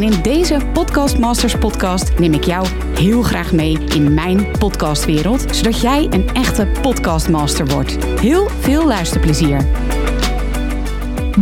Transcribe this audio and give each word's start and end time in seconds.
En 0.00 0.12
in 0.12 0.22
deze 0.22 0.60
Podcast 0.72 1.18
Masters 1.18 1.58
podcast 1.58 2.18
neem 2.18 2.32
ik 2.32 2.44
jou 2.44 2.66
heel 2.98 3.22
graag 3.22 3.52
mee 3.52 3.78
in 3.78 4.14
mijn 4.14 4.58
podcastwereld, 4.58 5.56
zodat 5.56 5.80
jij 5.80 6.04
een 6.10 6.28
echte 6.28 6.66
podcastmaster 6.82 7.66
wordt. 7.66 8.04
Heel 8.04 8.48
veel 8.48 8.86
luisterplezier. 8.86 9.66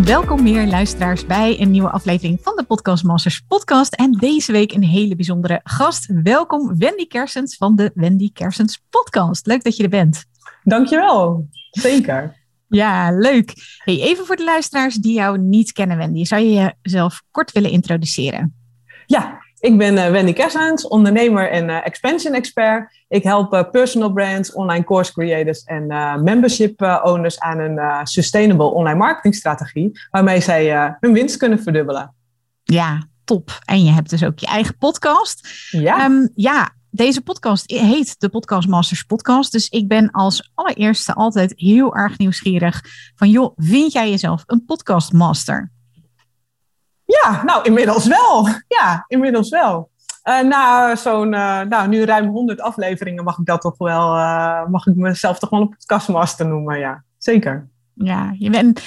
Welkom 0.04 0.42
meer 0.42 0.66
luisteraars 0.66 1.26
bij 1.26 1.60
een 1.60 1.70
nieuwe 1.70 1.90
aflevering 1.90 2.38
van 2.42 2.56
de 2.56 2.64
Podcast 2.64 3.04
Masters 3.04 3.40
podcast. 3.40 3.94
En 3.94 4.12
deze 4.12 4.52
week 4.52 4.72
een 4.72 4.84
hele 4.84 5.16
bijzondere 5.16 5.60
gast. 5.64 6.06
Welkom 6.22 6.78
Wendy 6.78 7.06
Kersens 7.06 7.56
van 7.56 7.76
de 7.76 7.90
Wendy 7.94 8.32
Kersens 8.32 8.82
podcast. 8.90 9.46
Leuk 9.46 9.64
dat 9.64 9.76
je 9.76 9.82
er 9.82 9.88
bent. 9.88 10.24
Dankjewel, 10.62 11.48
zeker. 11.70 12.36
Ja, 12.68 13.10
leuk. 13.10 13.52
Hey, 13.84 14.00
even 14.00 14.26
voor 14.26 14.36
de 14.36 14.44
luisteraars 14.44 14.94
die 14.94 15.14
jou 15.14 15.38
niet 15.38 15.72
kennen, 15.72 15.96
Wendy. 15.96 16.24
Zou 16.24 16.42
je 16.42 16.74
jezelf 16.82 17.22
kort 17.30 17.52
willen 17.52 17.70
introduceren? 17.70 18.54
Ja, 19.06 19.38
ik 19.60 19.78
ben 19.78 19.94
uh, 19.94 20.10
Wendy 20.10 20.32
Kersens, 20.32 20.88
ondernemer 20.88 21.50
en 21.50 21.68
uh, 21.68 21.86
expansion 21.86 22.34
expert. 22.34 23.04
Ik 23.08 23.22
help 23.22 23.54
uh, 23.54 23.70
personal 23.70 24.12
brands, 24.12 24.52
online 24.52 24.84
course 24.84 25.12
creators 25.12 25.62
en 25.62 25.86
membership 26.22 26.82
owners 26.82 27.38
aan 27.38 27.58
een 27.58 28.06
sustainable 28.06 28.70
online 28.70 28.98
marketingstrategie, 28.98 30.00
waarmee 30.10 30.40
zij 30.40 30.96
hun 31.00 31.12
winst 31.12 31.36
kunnen 31.36 31.62
verdubbelen. 31.62 32.14
Ja, 32.64 33.02
top. 33.24 33.58
En 33.64 33.84
je 33.84 33.90
hebt 33.90 34.10
dus 34.10 34.24
ook 34.24 34.38
je 34.38 34.46
eigen 34.46 34.76
podcast. 34.78 35.48
Ja. 35.70 36.04
Um, 36.04 36.30
ja, 36.34 36.70
deze 36.90 37.20
podcast 37.22 37.70
heet 37.70 38.20
de 38.20 38.28
Podcast 38.28 38.68
Masters 38.68 39.02
Podcast. 39.02 39.52
Dus 39.52 39.68
ik 39.68 39.88
ben 39.88 40.10
als 40.10 40.50
allereerste 40.54 41.14
altijd 41.14 41.52
heel 41.56 41.96
erg 41.96 42.18
nieuwsgierig 42.18 42.82
van, 43.14 43.30
joh, 43.30 43.52
vind 43.56 43.92
jij 43.92 44.10
jezelf 44.10 44.42
een 44.46 44.64
podcastmaster? 44.64 45.70
Ja, 47.04 47.42
nou, 47.44 47.64
inmiddels 47.64 48.06
wel. 48.06 48.48
Ja, 48.68 49.04
inmiddels 49.06 49.48
wel. 49.48 49.90
Uh, 50.24 50.40
na 50.40 50.96
zo'n, 50.96 51.32
uh, 51.32 51.60
nou, 51.60 51.88
nu 51.88 52.04
ruim 52.04 52.28
100 52.28 52.60
afleveringen 52.60 53.24
mag 53.24 53.38
ik 53.38 53.46
dat 53.46 53.60
toch 53.60 53.78
wel, 53.78 54.16
uh, 54.16 54.66
mag 54.66 54.86
ik 54.86 54.94
mezelf 54.94 55.38
toch 55.38 55.50
wel 55.50 55.60
een 55.60 55.68
podcastmaster 55.68 56.46
noemen, 56.46 56.78
ja. 56.78 57.04
Zeker. 57.18 57.68
Ja, 57.98 58.34
je 58.38 58.50
bent, 58.50 58.82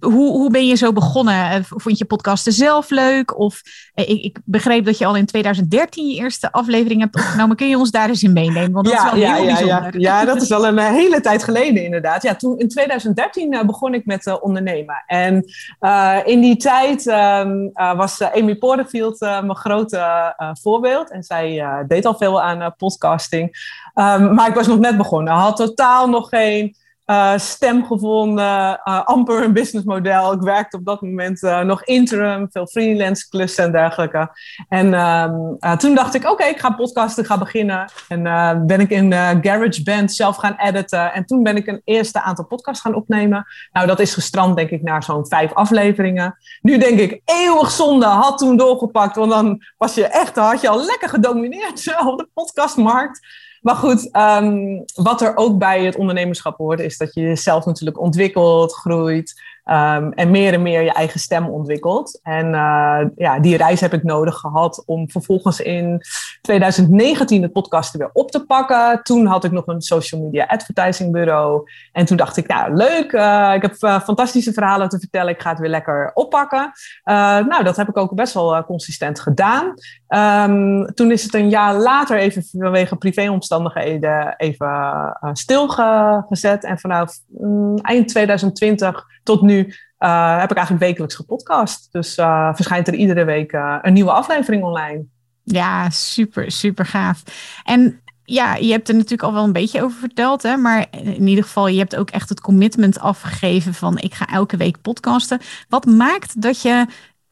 hoe, 0.00 0.30
hoe 0.30 0.50
ben 0.50 0.66
je 0.66 0.74
zo 0.74 0.92
begonnen? 0.92 1.50
Eh, 1.50 1.60
vond 1.62 1.98
je 1.98 2.04
podcasten 2.04 2.52
zelf 2.52 2.90
leuk? 2.90 3.38
Of 3.38 3.62
eh, 3.94 4.08
ik, 4.08 4.22
ik, 4.22 4.38
begreep 4.44 4.84
dat 4.84 4.98
je 4.98 5.06
al 5.06 5.16
in 5.16 5.26
2013 5.26 6.08
je 6.08 6.16
eerste 6.16 6.52
aflevering 6.52 7.00
hebt 7.00 7.16
opgenomen. 7.16 7.56
Kun 7.56 7.68
je 7.68 7.78
ons 7.78 7.90
daar 7.90 8.08
eens 8.08 8.22
in 8.22 8.32
meenemen? 8.32 8.72
Want 8.72 8.86
dat 8.86 8.94
ja, 8.94 9.04
is 9.04 9.10
wel 9.10 9.20
ja, 9.20 9.34
heel 9.34 9.44
ja, 9.44 9.54
bijzonder. 9.54 10.00
Ja. 10.00 10.20
ja, 10.20 10.24
dat 10.24 10.42
is 10.42 10.48
wel 10.48 10.66
een 10.66 10.78
eh, 10.78 10.86
hele 10.86 11.20
tijd 11.20 11.44
geleden 11.44 11.84
inderdaad. 11.84 12.22
Ja, 12.22 12.34
toen, 12.34 12.58
in 12.58 12.68
2013 12.68 13.62
begon 13.66 13.94
ik 13.94 14.06
met 14.06 14.26
uh, 14.26 14.34
ondernemen. 14.40 15.04
En 15.06 15.44
uh, 15.80 16.16
in 16.24 16.40
die 16.40 16.56
tijd 16.56 17.06
um, 17.06 17.70
was 17.74 18.22
Amy 18.22 18.54
Porterfield 18.54 19.20
mijn 19.20 19.56
grote 19.56 20.34
voorbeeld. 20.60 21.10
En 21.10 21.22
zij 21.22 21.64
deed 21.88 22.06
al 22.06 22.14
veel 22.14 22.42
aan 22.42 22.74
podcasting. 22.76 23.46
Um, 23.94 24.34
maar 24.34 24.48
ik 24.48 24.54
was 24.54 24.66
nog 24.66 24.78
net 24.78 24.96
begonnen. 24.96 25.32
Had 25.32 25.56
totaal 25.56 26.08
nog 26.08 26.28
geen 26.28 26.76
uh, 27.10 27.32
stem 27.36 27.84
gevonden, 27.84 28.80
uh, 28.84 29.04
amper 29.04 29.42
een 29.42 29.52
businessmodel. 29.52 30.32
Ik 30.32 30.40
werkte 30.40 30.76
op 30.76 30.84
dat 30.84 31.02
moment 31.02 31.42
uh, 31.42 31.60
nog 31.60 31.84
interim, 31.84 32.48
veel 32.50 32.66
freelance 32.66 33.28
klussen 33.28 33.64
en 33.64 33.72
dergelijke. 33.72 34.30
En 34.68 34.94
ehm, 34.94 35.76
toen 35.76 35.94
dacht 35.94 36.14
ik, 36.14 36.30
oké, 36.30 36.44
ik 36.44 36.58
ga 36.58 36.70
podcasten, 36.70 37.22
ik 37.22 37.28
ga 37.28 37.38
beginnen. 37.38 37.90
En 38.08 38.22
ben 38.66 38.80
ik 38.80 38.90
in 38.90 39.12
GarageBand 39.12 40.12
zelf 40.12 40.36
gaan 40.36 40.56
editen. 40.56 41.12
En 41.12 41.26
toen 41.26 41.42
ben 41.42 41.56
ik 41.56 41.66
een 41.66 41.80
eerste 41.84 42.22
aantal 42.22 42.46
podcasts 42.46 42.82
gaan 42.82 42.94
opnemen. 42.94 43.46
Nou, 43.72 43.86
dat 43.86 44.00
is 44.00 44.14
gestrand 44.14 44.56
denk 44.56 44.70
ik 44.70 44.82
naar 44.82 45.02
zo'n 45.02 45.26
vijf 45.26 45.52
afleveringen. 45.54 46.36
Nu 46.60 46.78
denk 46.78 46.98
ik, 46.98 47.20
eeuwig 47.24 47.70
zonde, 47.70 48.06
had 48.06 48.38
toen 48.38 48.56
doorgepakt. 48.56 49.16
Want 49.16 49.30
dan 49.30 49.62
was 49.76 49.94
je 49.94 50.06
echt, 50.06 50.36
had 50.36 50.60
je 50.60 50.68
al 50.68 50.84
lekker 50.84 51.08
gedomineerd 51.08 51.96
op 52.06 52.18
de 52.18 52.28
podcastmarkt. 52.34 53.46
Maar 53.62 53.74
goed, 53.74 54.16
um, 54.16 54.84
wat 54.94 55.20
er 55.20 55.36
ook 55.36 55.58
bij 55.58 55.84
het 55.84 55.96
ondernemerschap 55.96 56.56
hoort, 56.56 56.80
is 56.80 56.98
dat 56.98 57.14
je 57.14 57.20
jezelf 57.20 57.64
natuurlijk 57.64 58.00
ontwikkelt, 58.00 58.74
groeit. 58.74 59.34
Um, 59.70 60.12
en 60.12 60.30
meer 60.30 60.52
en 60.52 60.62
meer 60.62 60.82
je 60.82 60.92
eigen 60.92 61.20
stem 61.20 61.48
ontwikkelt. 61.48 62.20
En 62.22 62.46
uh, 62.46 63.00
ja, 63.16 63.38
die 63.40 63.56
reis 63.56 63.80
heb 63.80 63.92
ik 63.92 64.02
nodig 64.02 64.34
gehad 64.34 64.82
om 64.86 65.10
vervolgens 65.10 65.60
in 65.60 66.02
2019 66.40 67.42
het 67.42 67.52
podcasten 67.52 67.98
weer 67.98 68.10
op 68.12 68.30
te 68.30 68.44
pakken. 68.44 69.02
Toen 69.02 69.26
had 69.26 69.44
ik 69.44 69.52
nog 69.52 69.66
een 69.66 69.80
social 69.80 70.22
media 70.22 70.44
advertising 70.44 71.12
bureau. 71.12 71.70
En 71.92 72.04
toen 72.04 72.16
dacht 72.16 72.36
ik, 72.36 72.46
nou 72.46 72.74
leuk, 72.74 73.12
uh, 73.12 73.52
ik 73.54 73.62
heb 73.62 73.76
uh, 73.80 74.00
fantastische 74.00 74.52
verhalen 74.52 74.88
te 74.88 74.98
vertellen. 74.98 75.34
Ik 75.34 75.40
ga 75.40 75.50
het 75.50 75.58
weer 75.58 75.70
lekker 75.70 76.10
oppakken. 76.14 76.72
nou, 77.04 77.64
dat 77.64 77.76
heb 77.76 77.88
ik 77.88 77.96
ook 77.96 78.14
best 78.14 78.34
wel 78.34 78.64
consistent 78.64 79.20
gedaan. 79.20 79.74
Um, 80.08 80.94
toen 80.94 81.10
is 81.10 81.22
het 81.22 81.34
een 81.34 81.48
jaar 81.48 81.74
later 81.74 82.18
even 82.18 82.44
vanwege 82.44 82.96
privéomstandigheden 82.96 84.34
even 84.36 85.18
stilgezet. 85.32 86.64
En 86.64 86.78
vanaf 86.78 87.14
um, 87.40 87.78
eind 87.78 88.08
2020 88.08 89.04
tot 89.22 89.42
nu 89.42 89.58
uh, 89.98 90.38
heb 90.38 90.50
ik 90.50 90.56
eigenlijk 90.56 90.86
wekelijks 90.86 91.14
gepodcast. 91.14 91.88
Dus 91.92 92.18
uh, 92.18 92.54
verschijnt 92.54 92.88
er 92.88 92.94
iedere 92.94 93.24
week 93.24 93.52
een 93.82 93.92
nieuwe 93.92 94.12
aflevering 94.12 94.62
online. 94.62 95.04
Ja, 95.42 95.90
super, 95.90 96.50
super 96.50 96.86
gaaf. 96.86 97.22
En 97.64 98.00
ja, 98.30 98.54
je 98.54 98.70
hebt 98.70 98.88
er 98.88 98.94
natuurlijk 98.94 99.22
al 99.22 99.32
wel 99.32 99.44
een 99.44 99.52
beetje 99.52 99.82
over 99.82 99.98
verteld, 99.98 100.42
hè? 100.42 100.56
maar 100.56 100.86
in 100.90 101.26
ieder 101.26 101.44
geval, 101.44 101.68
je 101.68 101.78
hebt 101.78 101.96
ook 101.96 102.10
echt 102.10 102.28
het 102.28 102.40
commitment 102.40 102.98
afgegeven 102.98 103.74
van 103.74 103.98
ik 103.98 104.14
ga 104.14 104.26
elke 104.26 104.56
week 104.56 104.80
podcasten. 104.80 105.40
Wat 105.68 105.86
maakt 105.86 106.42
dat 106.42 106.62
je 106.62 106.86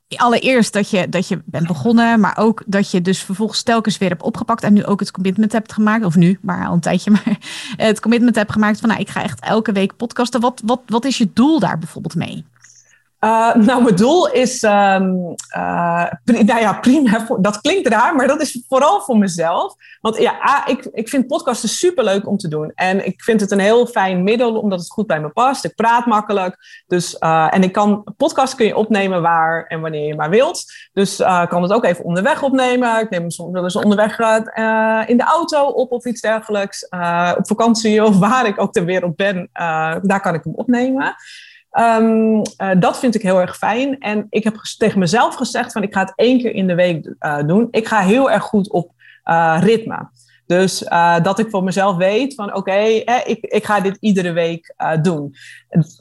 allereerst 0.09 0.73
dat 0.73 0.91
je, 0.91 1.09
dat 1.09 1.29
je 1.29 1.43
bent 1.45 1.67
begonnen, 1.67 2.21
maar 2.21 2.37
ook 2.39 2.63
dat 2.67 2.91
je 2.91 3.01
dus 3.03 3.23
vervolgens 3.23 3.63
telkens 3.63 3.99
weer 3.99 4.09
hebt 4.09 4.23
opgepakt 4.23 4.63
en 4.63 4.73
nu 4.73 4.85
ook 4.85 5.01
het 5.01 5.11
commitment 5.11 5.53
hebt 5.53 5.73
gemaakt, 5.73 6.05
of 6.05 6.17
nu, 6.17 6.39
maar 6.43 6.67
al 6.67 6.73
een 6.73 6.81
tijdje, 6.81 7.11
maar 7.25 7.39
het 7.77 8.01
commitment 8.01 8.37
hebt 8.37 8.53
gemaakt 8.53 8.81
van 8.81 8.89
nou, 8.89 9.01
ik 9.01 9.09
ga 9.09 9.23
echt 9.23 9.41
elke 9.41 9.73
week 9.73 9.97
podcasten. 9.97 10.41
Wat, 10.41 10.63
wat, 10.65 10.81
wat 10.87 11.05
is 11.05 11.19
je 11.19 11.31
doel 11.33 11.61
daar 11.61 11.79
bijvoorbeeld 11.79 12.15
mee? 12.15 12.45
Uh, 13.21 13.55
nou, 13.55 13.83
mijn 13.83 13.95
doel 13.95 14.31
is, 14.31 14.63
um, 14.63 15.35
uh, 15.57 16.07
nou 16.25 16.61
ja, 16.61 16.73
prima, 16.73 17.27
dat 17.41 17.61
klinkt 17.61 17.89
raar, 17.89 18.15
maar 18.15 18.27
dat 18.27 18.41
is 18.41 18.65
vooral 18.69 19.01
voor 19.01 19.19
mezelf. 19.19 19.75
Want 20.01 20.19
ja, 20.19 20.67
ik, 20.67 20.89
ik 20.93 21.09
vind 21.09 21.27
podcasten 21.27 21.69
superleuk 21.69 22.27
om 22.29 22.37
te 22.37 22.49
doen. 22.49 22.73
En 22.75 23.07
ik 23.07 23.23
vind 23.23 23.41
het 23.41 23.51
een 23.51 23.59
heel 23.59 23.87
fijn 23.87 24.25
middel, 24.25 24.61
omdat 24.61 24.79
het 24.79 24.91
goed 24.91 25.07
bij 25.07 25.21
me 25.21 25.29
past. 25.29 25.65
Ik 25.65 25.75
praat 25.75 26.07
makkelijk. 26.07 26.57
Dus, 26.87 27.17
uh, 27.21 27.55
en 27.55 27.63
ik 27.63 27.73
kan, 27.73 28.07
podcast 28.17 28.55
kun 28.55 28.67
je 28.67 28.77
opnemen 28.77 29.23
waar 29.23 29.67
en 29.67 29.81
wanneer 29.81 30.07
je 30.07 30.15
maar 30.15 30.31
wilt. 30.31 30.65
Dus 30.93 31.21
ik 31.21 31.49
kan 31.49 31.63
het 31.63 31.73
ook 31.73 31.85
even 31.85 32.05
onderweg 32.05 32.43
opnemen. 32.43 33.01
Ik 33.01 33.11
neem 33.11 33.21
hem 33.21 33.31
soms 33.31 33.53
wel 33.53 33.63
eens 33.63 33.77
onderweg 33.77 34.19
in 35.09 35.17
de 35.17 35.25
auto 35.27 35.67
op 35.67 35.93
of 35.93 36.05
iets 36.05 36.21
dergelijks. 36.21 36.89
op 37.37 37.47
vakantie 37.47 38.05
of 38.05 38.19
waar 38.29 38.47
ik 38.47 38.61
ook 38.61 38.73
ter 38.73 38.85
wereld 38.85 39.17
ben, 39.17 39.49
daar 40.03 40.21
kan 40.21 40.35
ik 40.35 40.45
hem 40.45 40.55
opnemen. 40.55 41.17
Um, 41.79 42.37
uh, 42.37 42.71
dat 42.79 42.99
vind 42.99 43.15
ik 43.15 43.23
heel 43.23 43.41
erg 43.41 43.57
fijn. 43.57 43.99
En 43.99 44.27
ik 44.31 44.45
heb 44.45 44.57
tegen 44.79 44.99
mezelf 44.99 45.35
gezegd 45.35 45.73
van 45.73 45.83
ik 45.83 45.95
ga 45.95 46.01
het 46.01 46.13
één 46.15 46.39
keer 46.39 46.55
in 46.55 46.67
de 46.67 46.75
week 46.75 47.15
uh, 47.21 47.47
doen. 47.47 47.69
Ik 47.71 47.89
ga 47.89 48.01
heel 48.01 48.31
erg 48.31 48.43
goed 48.43 48.71
op 48.71 48.93
uh, 49.25 49.57
ritme. 49.61 50.09
Dus 50.47 50.79
dat 51.23 51.39
ik 51.39 51.51
voor 51.51 51.65
mezelf 51.65 51.97
weet 51.97 52.35
van 52.35 52.55
oké, 52.55 52.77
ik, 53.25 53.39
ik 53.41 53.65
ga 53.65 53.81
dit 53.81 53.97
iedere 54.01 54.33
week 54.33 54.75
doen. 55.03 55.35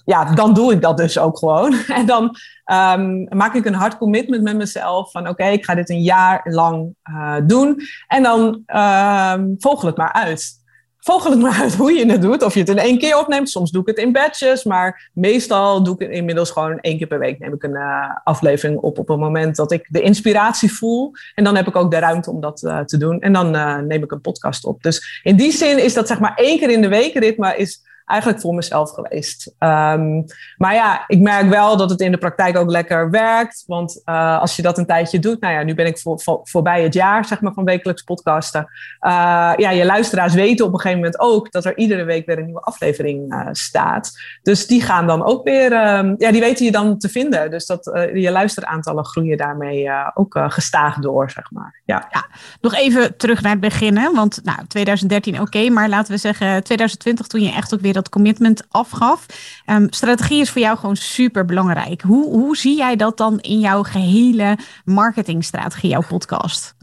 Ja, 0.05 0.33
dan 0.33 0.53
doe 0.53 0.73
ik 0.73 0.81
dat 0.81 0.97
dus 0.97 1.19
ook 1.19 1.37
gewoon. 1.37 1.73
En 1.87 2.05
dan 2.05 2.23
um, 2.71 3.27
maak 3.29 3.53
ik 3.53 3.65
een 3.65 3.73
hard 3.73 3.97
commitment 3.97 4.43
met 4.43 4.55
mezelf 4.55 5.11
van 5.11 5.27
oké, 5.27 5.45
ik 5.45 5.65
ga 5.65 5.75
dit 5.75 5.89
een 5.89 6.01
jaar 6.01 6.41
lang 6.43 6.95
doen. 7.43 7.81
En 8.07 8.23
dan 8.23 8.43
um, 8.75 9.55
vogel 9.57 9.87
het 9.87 9.97
maar 9.97 10.13
uit 10.13 10.63
vogel 11.05 11.31
het 11.31 11.39
maar 11.39 11.59
uit 11.61 11.75
hoe 11.75 11.91
je 11.91 12.05
het 12.11 12.21
doet. 12.21 12.43
Of 12.43 12.53
je 12.53 12.59
het 12.59 12.69
in 12.69 12.77
één 12.77 12.97
keer 12.97 13.17
opneemt. 13.17 13.49
Soms 13.49 13.71
doe 13.71 13.81
ik 13.81 13.87
het 13.87 13.97
in 13.97 14.11
batches. 14.11 14.63
Maar 14.63 15.09
meestal 15.13 15.83
doe 15.83 15.93
ik 15.93 15.99
het 15.99 16.09
inmiddels 16.09 16.51
gewoon 16.51 16.79
één 16.79 16.97
keer 16.97 17.07
per 17.07 17.19
week. 17.19 17.39
Neem 17.39 17.53
ik 17.53 17.63
een 17.63 17.75
uh, 17.75 18.09
aflevering 18.23 18.79
op 18.79 18.99
op 18.99 19.07
het 19.07 19.17
moment 19.17 19.55
dat 19.55 19.71
ik 19.71 19.85
de 19.89 20.01
inspiratie 20.01 20.73
voel. 20.73 21.11
En 21.35 21.43
dan 21.43 21.55
heb 21.55 21.67
ik 21.67 21.75
ook 21.75 21.91
de 21.91 21.99
ruimte 21.99 22.31
om 22.31 22.41
dat 22.41 22.61
uh, 22.63 22.79
te 22.79 22.97
doen. 22.97 23.19
En 23.19 23.33
dan 23.33 23.55
uh, 23.55 23.77
neem 23.77 24.03
ik 24.03 24.11
een 24.11 24.21
podcast 24.21 24.65
op. 24.65 24.83
Dus 24.83 25.21
in 25.23 25.35
die 25.35 25.51
zin 25.51 25.83
is 25.83 25.93
dat 25.93 26.07
zeg 26.07 26.19
maar 26.19 26.35
één 26.35 26.59
keer 26.59 26.69
in 26.69 26.81
de 26.81 26.87
week 26.87 27.13
ritme 27.13 27.57
is 27.57 27.81
eigenlijk 28.05 28.41
voor 28.41 28.53
mezelf 28.53 28.91
geweest. 28.91 29.53
Ehm, 29.57 30.21
maar 30.57 30.73
ja, 30.73 31.03
ik 31.07 31.19
merk 31.19 31.49
wel 31.49 31.77
dat 31.77 31.89
het 31.89 32.01
in 32.01 32.11
de 32.11 32.17
praktijk 32.17 32.57
ook 32.57 32.69
lekker 32.69 33.09
werkt. 33.09 33.63
Want 33.67 34.01
uh, 34.05 34.39
als 34.39 34.55
je 34.55 34.61
dat 34.61 34.77
een 34.77 34.85
tijdje 34.85 35.19
doet, 35.19 35.41
nou 35.41 35.53
ja, 35.53 35.63
nu 35.63 35.75
ben 35.75 35.85
ik 35.85 35.99
voor, 35.99 36.21
voor, 36.21 36.39
voorbij 36.43 36.83
het 36.83 36.93
jaar 36.93 37.25
zeg 37.25 37.41
maar, 37.41 37.53
van 37.53 37.63
wekelijks 37.63 38.01
podcasten. 38.01 38.61
Uh, 38.61 39.53
ja, 39.55 39.69
je 39.69 39.85
luisteraars 39.85 40.33
weten 40.33 40.65
op 40.65 40.73
een 40.73 40.79
gegeven 40.79 41.03
moment 41.03 41.19
ook 41.19 41.51
dat 41.51 41.65
er 41.65 41.77
iedere 41.77 42.03
week 42.03 42.25
weer 42.25 42.37
een 42.37 42.45
nieuwe 42.45 42.59
aflevering 42.59 43.33
uh, 43.33 43.47
staat. 43.51 44.11
Dus 44.41 44.67
die 44.67 44.81
gaan 44.81 45.07
dan 45.07 45.23
ook 45.25 45.43
weer, 45.43 45.97
um, 45.97 46.15
ja, 46.17 46.31
die 46.31 46.41
weten 46.41 46.65
je 46.65 46.71
dan 46.71 46.97
te 46.97 47.09
vinden. 47.09 47.51
Dus 47.51 47.65
dat 47.65 48.09
je 48.13 48.31
luisteraantallen 48.31 49.05
groeien 49.05 49.37
daarmee 49.37 49.89
ook 50.13 50.39
gestaag 50.47 50.97
door, 50.97 51.31
zeg 51.31 51.51
maar. 51.51 51.81
Ja. 51.85 52.07
ja, 52.11 52.25
nog 52.61 52.75
even 52.75 53.17
terug 53.17 53.41
naar 53.41 53.51
het 53.51 53.59
begin, 53.59 53.97
hè? 53.97 54.11
want 54.11 54.39
nou, 54.43 54.59
2013 54.67 55.41
oké, 55.41 55.69
maar 55.69 55.89
laten 55.89 56.11
we 56.13 56.17
zeggen 56.17 56.63
2020 56.63 57.27
toen 57.27 57.41
je 57.41 57.51
echt 57.51 57.73
ook 57.73 57.81
weer 57.81 57.93
dat 57.95 58.09
commitment 58.09 58.63
afgaf. 58.69 59.25
Um, 59.65 59.87
strategie 59.89 60.41
is 60.41 60.51
voor 60.51 60.61
jou 60.61 60.77
gewoon 60.77 60.95
super 60.95 61.45
belangrijk. 61.45 62.01
Hoe, 62.01 62.29
hoe 62.29 62.57
zie 62.57 62.77
jij 62.77 62.95
dat 62.95 63.17
dan 63.17 63.39
in 63.39 63.59
jouw 63.59 63.83
gehele 63.83 64.57
marketingstrategie, 64.85 65.89
jouw 65.89 66.03
podcast? 66.07 66.75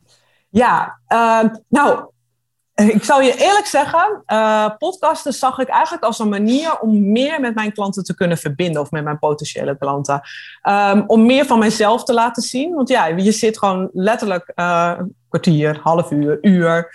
Ja, 0.48 0.98
uh, 1.08 1.42
nou, 1.68 2.04
ik 2.74 3.04
zal 3.04 3.20
je 3.20 3.36
eerlijk 3.36 3.66
zeggen, 3.66 4.22
uh, 4.26 4.68
podcasten 4.78 5.32
zag 5.32 5.58
ik 5.58 5.68
eigenlijk 5.68 6.04
als 6.04 6.18
een 6.18 6.28
manier 6.28 6.78
om 6.78 7.12
meer 7.12 7.40
met 7.40 7.54
mijn 7.54 7.72
klanten 7.72 8.04
te 8.04 8.14
kunnen 8.14 8.38
verbinden 8.38 8.80
of 8.80 8.90
met 8.90 9.04
mijn 9.04 9.18
potentiële 9.18 9.78
klanten. 9.78 10.20
Um, 10.68 11.04
om 11.06 11.26
meer 11.26 11.46
van 11.46 11.58
mijzelf 11.58 12.04
te 12.04 12.14
laten 12.14 12.42
zien. 12.42 12.74
Want 12.74 12.88
ja, 12.88 13.06
je 13.06 13.32
zit 13.32 13.58
gewoon 13.58 13.90
letterlijk 13.92 14.52
uh, 14.54 14.98
kwartier, 15.28 15.80
half 15.82 16.10
uur, 16.10 16.38
uur 16.40 16.90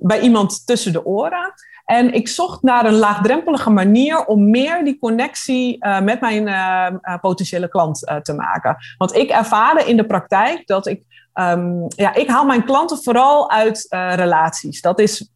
bij 0.00 0.20
iemand 0.20 0.66
tussen 0.66 0.92
de 0.92 1.04
oren. 1.04 1.52
En 1.86 2.12
ik 2.12 2.28
zocht 2.28 2.62
naar 2.62 2.84
een 2.84 2.94
laagdrempelige 2.94 3.70
manier 3.70 4.24
om 4.24 4.50
meer 4.50 4.84
die 4.84 4.98
connectie 4.98 5.84
uh, 5.86 6.00
met 6.00 6.20
mijn 6.20 6.46
uh, 6.46 6.86
uh, 7.02 7.18
potentiële 7.20 7.68
klant 7.68 8.20
te 8.22 8.32
maken. 8.32 8.76
Want 8.98 9.14
ik 9.14 9.30
ervaarde 9.30 9.84
in 9.84 9.96
de 9.96 10.06
praktijk 10.06 10.66
dat 10.66 10.86
ik, 10.86 11.02
um, 11.34 11.86
ja, 11.88 12.14
ik 12.14 12.28
haal 12.28 12.44
mijn 12.44 12.64
klanten 12.64 13.02
vooral 13.02 13.50
uit 13.50 13.86
relaties. 14.14 14.80
Dat 14.80 14.98
is 14.98 15.30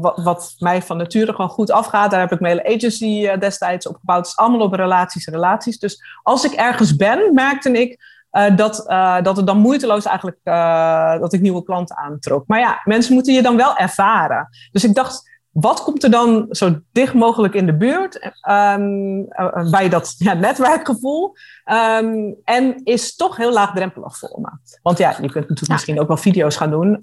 wat, 0.00 0.54
mij 0.58 0.82
van 0.82 0.96
nature 0.96 1.32
gewoon 1.32 1.50
goed 1.50 1.70
afgaat. 1.70 2.10
Daar 2.10 2.20
heb 2.20 2.32
ik 2.32 2.40
mijn 2.40 2.66
agency 2.66 3.36
destijds 3.38 3.86
op 3.86 3.96
gebouwd. 3.96 4.18
Het 4.18 4.26
is 4.26 4.36
allemaal 4.36 4.60
op 4.60 4.72
relaties, 4.72 5.26
relaties. 5.26 5.78
Dus 5.78 6.02
als 6.22 6.44
ik 6.44 6.52
ergens 6.52 6.96
ben, 6.96 7.34
merkte 7.34 7.70
ik 7.70 7.98
uh, 8.32 8.56
dat, 8.56 8.84
uh, 8.88 9.22
dat 9.22 9.36
het 9.36 9.46
dan 9.46 9.58
moeiteloos 9.58 10.04
eigenlijk 10.04 10.38
uh, 10.44 11.18
dat 11.18 11.32
ik 11.32 11.40
nieuwe 11.40 11.62
klanten 11.62 11.96
aantrok. 11.96 12.44
Maar 12.46 12.58
ja, 12.58 12.80
mensen 12.84 13.14
moeten 13.14 13.34
je 13.34 13.42
dan 13.42 13.56
wel 13.56 13.76
ervaren. 13.76 14.48
Dus 14.72 14.84
ik 14.84 14.94
dacht, 14.94 15.28
wat 15.50 15.82
komt 15.82 16.02
er 16.02 16.10
dan 16.10 16.46
zo 16.50 16.78
dicht 16.92 17.14
mogelijk 17.14 17.54
in 17.54 17.66
de 17.66 17.76
buurt 17.76 18.32
um, 18.48 19.28
bij 19.70 19.88
dat 19.88 20.14
ja, 20.18 20.34
netwerkgevoel? 20.34 21.34
Um, 22.02 22.36
en 22.44 22.80
is 22.84 23.16
toch 23.16 23.36
heel 23.36 23.52
laagdrempelig 23.52 24.18
voor 24.18 24.38
me. 24.40 24.48
Want 24.82 24.98
ja, 24.98 25.10
je 25.10 25.16
kunt 25.16 25.34
natuurlijk 25.34 25.66
ja. 25.66 25.72
misschien 25.72 26.00
ook 26.00 26.08
wel 26.08 26.16
video's 26.16 26.56
gaan 26.56 26.70
doen. 26.70 26.88
Uh, 26.88 27.02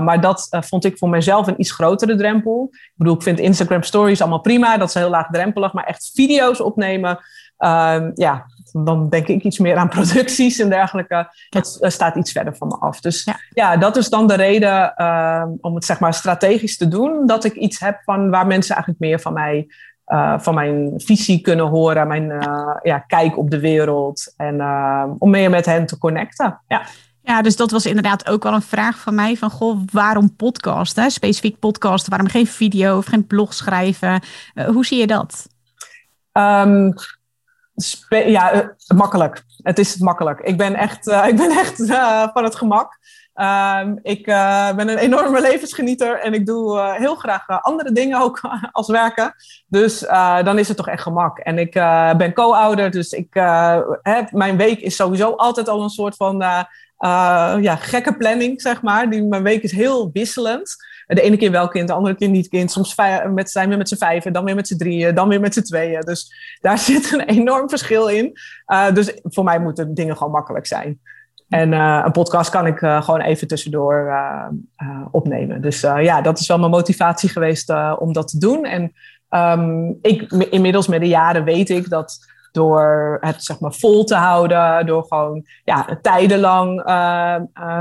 maar 0.00 0.20
dat 0.20 0.46
uh, 0.50 0.62
vond 0.62 0.84
ik 0.84 0.98
voor 0.98 1.08
mezelf 1.08 1.46
een 1.46 1.60
iets 1.60 1.72
grotere 1.72 2.16
drempel. 2.16 2.68
Ik 2.72 2.92
bedoel, 2.96 3.14
ik 3.14 3.22
vind 3.22 3.38
Instagram 3.38 3.82
stories 3.82 4.20
allemaal 4.20 4.40
prima. 4.40 4.76
Dat 4.76 4.88
is 4.88 4.94
heel 4.94 5.10
laagdrempelig. 5.10 5.72
Maar 5.72 5.84
echt 5.84 6.10
video's 6.14 6.60
opnemen, 6.60 7.10
um, 7.58 8.10
ja, 8.14 8.46
dan 8.76 9.08
denk 9.08 9.26
ik 9.26 9.42
iets 9.42 9.58
meer 9.58 9.76
aan 9.76 9.88
producties 9.98 10.58
en 10.58 10.68
dergelijke. 10.68 11.28
Dat 11.48 11.78
staat 11.80 12.16
iets 12.16 12.32
verder 12.32 12.56
van 12.56 12.68
me 12.68 12.76
af. 12.76 13.00
Dus 13.00 13.24
ja, 13.24 13.36
ja 13.50 13.76
dat 13.76 13.96
is 13.96 14.08
dan 14.08 14.26
de 14.26 14.34
reden 14.34 14.94
uh, 14.96 15.44
om 15.60 15.74
het 15.74 15.84
zeg 15.84 16.00
maar 16.00 16.14
strategisch 16.14 16.76
te 16.76 16.88
doen. 16.88 17.26
Dat 17.26 17.44
ik 17.44 17.54
iets 17.54 17.80
heb 17.80 18.00
van 18.04 18.30
waar 18.30 18.46
mensen 18.46 18.74
eigenlijk 18.74 19.04
meer 19.04 19.20
van 19.20 19.32
mij, 19.32 19.66
uh, 20.06 20.38
van 20.38 20.54
mijn 20.54 20.92
visie 20.96 21.40
kunnen 21.40 21.66
horen. 21.66 22.08
Mijn 22.08 22.30
uh, 22.30 22.76
ja, 22.82 22.98
kijk 22.98 23.38
op 23.38 23.50
de 23.50 23.60
wereld. 23.60 24.34
En 24.36 24.60
om 25.18 25.30
meer 25.30 25.50
met 25.50 25.66
hen 25.66 25.86
te 25.86 25.98
connecten. 25.98 26.60
Ja. 26.68 26.82
Ja, 27.26 27.42
dus 27.42 27.56
dat 27.56 27.70
was 27.70 27.86
inderdaad 27.86 28.28
ook 28.28 28.42
wel 28.42 28.54
een 28.54 28.62
vraag 28.62 28.98
van 28.98 29.14
mij. 29.14 29.36
Van, 29.36 29.50
goh, 29.50 29.80
waarom 29.92 30.36
podcast? 30.36 30.96
Hè? 30.96 31.10
Specifiek 31.10 31.58
podcast. 31.58 32.08
Waarom 32.08 32.28
geen 32.28 32.46
video 32.46 32.96
of 32.96 33.06
geen 33.06 33.26
blog 33.26 33.54
schrijven? 33.54 34.22
hoe 34.66 34.86
zie 34.86 34.98
je 34.98 35.06
dat? 35.06 35.48
Um, 36.32 36.94
ja, 38.08 38.54
uh, 38.54 38.68
makkelijk. 38.94 39.42
Het 39.62 39.78
is 39.78 39.96
makkelijk. 39.96 40.40
Ik 40.40 40.56
ben 40.56 40.74
echt, 40.74 41.06
uh, 41.06 41.26
ik 41.30 41.36
ben 41.36 41.50
echt 41.50 41.80
uh, 41.80 42.28
van 42.32 42.44
het 42.44 42.54
gemak. 42.54 42.98
Um, 43.34 43.98
ik 44.02 44.24
ben 44.76 44.88
een 44.88 44.98
enorme 44.98 45.40
levensgenieter 45.40 46.20
en 46.20 46.34
ik 46.34 46.46
doe 46.46 46.94
heel 46.98 47.14
graag 47.14 47.62
andere 47.62 47.92
dingen 47.92 48.20
ook 48.20 48.40
als 48.72 48.88
werken. 48.88 49.34
Dus 49.66 49.98
dan 50.44 50.58
is 50.58 50.68
het 50.68 50.76
toch 50.76 50.88
echt 50.88 51.02
gemak. 51.02 51.38
En 51.38 51.58
ik 51.58 51.72
ben 52.16 52.32
co-ouder, 52.32 52.90
dus 52.90 53.12
ik, 53.12 53.34
heb, 54.02 54.32
mijn 54.32 54.56
week 54.56 54.80
is 54.80 54.96
sowieso 54.96 55.30
altijd 55.30 55.68
al 55.68 55.82
een 55.82 55.88
soort 55.88 56.16
van 56.16 56.36
ja, 57.60 57.76
gekke 57.76 58.16
planning, 58.16 58.60
zeg 58.60 58.82
maar. 58.82 59.10
Die, 59.10 59.22
mijn 59.22 59.42
week 59.42 59.62
is 59.62 59.72
heel 59.72 60.10
wisselend. 60.12 60.76
De 61.06 61.20
ene 61.20 61.36
keer 61.36 61.50
wel 61.50 61.68
kind, 61.68 61.88
de 61.88 61.94
andere 61.94 62.14
keer 62.14 62.28
niet 62.28 62.48
kind. 62.48 62.70
Soms 62.70 62.94
met, 63.28 63.50
zijn 63.50 63.68
we 63.68 63.76
met 63.76 63.88
z'n 63.88 63.96
vijven, 63.96 64.32
dan 64.32 64.44
weer 64.44 64.54
met 64.54 64.68
z'n 64.68 64.76
drieën, 64.76 65.14
dan 65.14 65.28
weer 65.28 65.40
met 65.40 65.54
z'n 65.54 65.62
tweeën. 65.62 66.00
Dus 66.00 66.34
daar 66.60 66.78
zit 66.88 67.12
een 67.12 67.20
enorm 67.20 67.68
verschil 67.68 68.08
in. 68.08 68.32
Uh, 68.66 68.92
dus 68.92 69.18
voor 69.22 69.44
mij 69.44 69.60
moeten 69.60 69.94
dingen 69.94 70.16
gewoon 70.16 70.32
makkelijk 70.32 70.66
zijn. 70.66 71.00
En 71.48 71.72
uh, 71.72 72.02
een 72.04 72.12
podcast 72.12 72.50
kan 72.50 72.66
ik 72.66 72.80
uh, 72.80 73.02
gewoon 73.02 73.20
even 73.20 73.48
tussendoor 73.48 74.12
opnemen. 75.10 75.62
Dus 75.62 75.80
ja, 75.80 76.20
dat 76.20 76.38
is 76.38 76.46
wel 76.46 76.58
mijn 76.58 76.70
motivatie 76.70 77.28
geweest 77.28 77.72
om 77.98 78.12
dat 78.12 78.28
te 78.28 78.38
doen. 78.38 78.64
En 78.64 78.92
um, 79.30 79.98
ik, 80.02 80.32
inmiddels 80.32 80.88
met 80.88 81.00
de 81.00 81.08
jaren 81.08 81.44
weet 81.44 81.70
ik 81.70 81.88
dat 81.88 82.18
door 82.52 83.18
het 83.20 83.44
zeg 83.44 83.60
maar 83.60 83.72
vol 83.72 84.04
te 84.04 84.14
houden, 84.14 84.86
door 84.86 85.04
gewoon 85.08 85.46
ja, 85.64 85.98
tijdenlang 86.02 86.82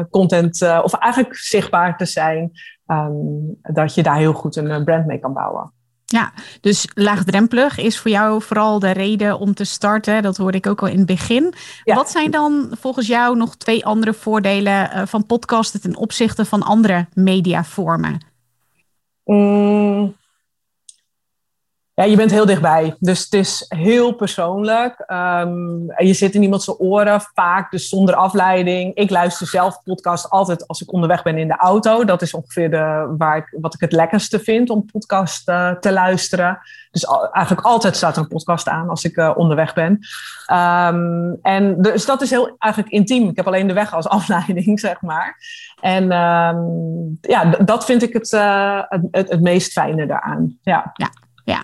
content 0.10 0.62
of 0.62 0.94
eigenlijk 0.94 1.36
zichtbaar 1.36 1.98
te 1.98 2.06
zijn, 2.06 2.52
um, 2.88 3.58
dat 3.62 3.96
je 3.96 4.04
daar 4.04 4.18
heel 4.18 4.34
goed 4.34 4.56
een 4.56 4.84
brand 4.84 5.06
mee 5.06 5.20
kan 5.20 5.34
bouwen. 5.34 5.72
Ja, 6.06 6.34
dus 6.62 6.90
laagdrempelig 6.94 7.78
is 7.78 8.00
voor 8.00 8.12
jou 8.12 8.42
vooral 8.42 8.80
de 8.80 8.92
reden 8.92 9.40
om 9.40 9.54
te 9.54 9.64
starten. 9.64 10.22
Dat 10.22 10.38
hoorde 10.38 10.58
ik 10.58 10.68
ook 10.68 10.82
al 10.82 10.88
in 10.88 10.98
het 10.98 11.06
begin. 11.06 11.54
Ja. 11.84 11.96
Wat 11.96 12.10
zijn 12.10 12.32
dan 12.32 12.68
volgens 12.80 13.08
jou 13.08 13.38
nog 13.38 13.56
twee 13.56 13.86
andere 13.86 14.14
voordelen 14.14 15.08
van 15.08 15.26
podcasten 15.26 15.82
ten 15.82 15.96
opzichte 15.96 16.46
van 16.46 16.64
andere 16.64 17.08
mediavormen? 17.14 18.26
Mm, 19.26 20.16
ja, 21.96 22.04
je 22.04 22.16
bent 22.16 22.32
heel 22.32 22.46
dichtbij. 22.46 22.96
Dus 23.00 23.24
het 23.24 23.34
is 23.34 23.66
heel 23.68 24.14
persoonlijk. 24.14 25.04
Um, 25.08 25.94
je 25.98 26.14
zit 26.14 26.36
in 26.36 26.44
iemands 26.44 26.80
oren, 26.80 27.22
vaak 27.34 27.72
dus 27.72 27.90
zonder 27.90 28.16
afleiding. 28.16 28.96
Ik 28.96 29.10
luister 29.10 29.48
zelf 29.48 29.84
podcast 29.84 30.30
altijd 30.30 30.68
als 30.68 30.82
ik 30.82 30.94
onderweg 30.94 31.24
ben 31.24 31.38
in 31.38 31.48
de 31.48 31.58
auto. 31.58 32.06
Dat 32.06 32.22
is 32.22 32.34
ongeveer 32.34 32.70
de, 32.70 33.14
waar 33.18 33.38
ik, 33.38 33.58
wat 33.62 33.74
ik 33.74 33.80
het 33.80 33.92
lekkerste 33.92 34.40
vind 34.40 34.70
om 34.70 34.86
podcast 34.86 35.50
uh, 35.50 35.72
te 35.72 35.92
luisteren. 35.92 36.60
Dus 36.92 37.06
eigenlijk 37.32 37.68
altijd 37.68 37.96
staat 37.96 38.16
er 38.16 38.22
een 38.22 38.28
podcast 38.28 38.68
aan 38.68 38.90
als 38.90 39.04
ik 39.04 39.18
uh, 39.18 39.32
onderweg 39.36 39.74
ben. 39.74 40.00
Um, 40.52 41.40
en 41.42 41.82
dus 41.82 42.06
dat 42.06 42.22
is 42.22 42.30
heel 42.30 42.56
eigenlijk 42.60 42.94
intiem. 42.94 43.30
Ik 43.30 43.36
heb 43.36 43.48
alleen 43.48 43.68
de 43.68 43.74
weg 43.74 43.94
als 43.94 44.08
afleiding, 44.18 44.80
zeg 44.80 45.02
maar. 45.02 45.38
En 45.82 46.04
um, 46.04 47.18
ja, 47.22 47.46
dat 47.46 47.86
vind 47.86 48.04
ik 48.04 48.14
het, 48.14 48.32
uh, 48.32 48.82
het, 49.12 49.30
het 49.30 49.42
meest 49.42 49.72
fijne 49.72 50.06
daaraan. 50.06 50.58
Ja. 50.62 50.92
ja. 50.94 51.10
Ja, 51.46 51.64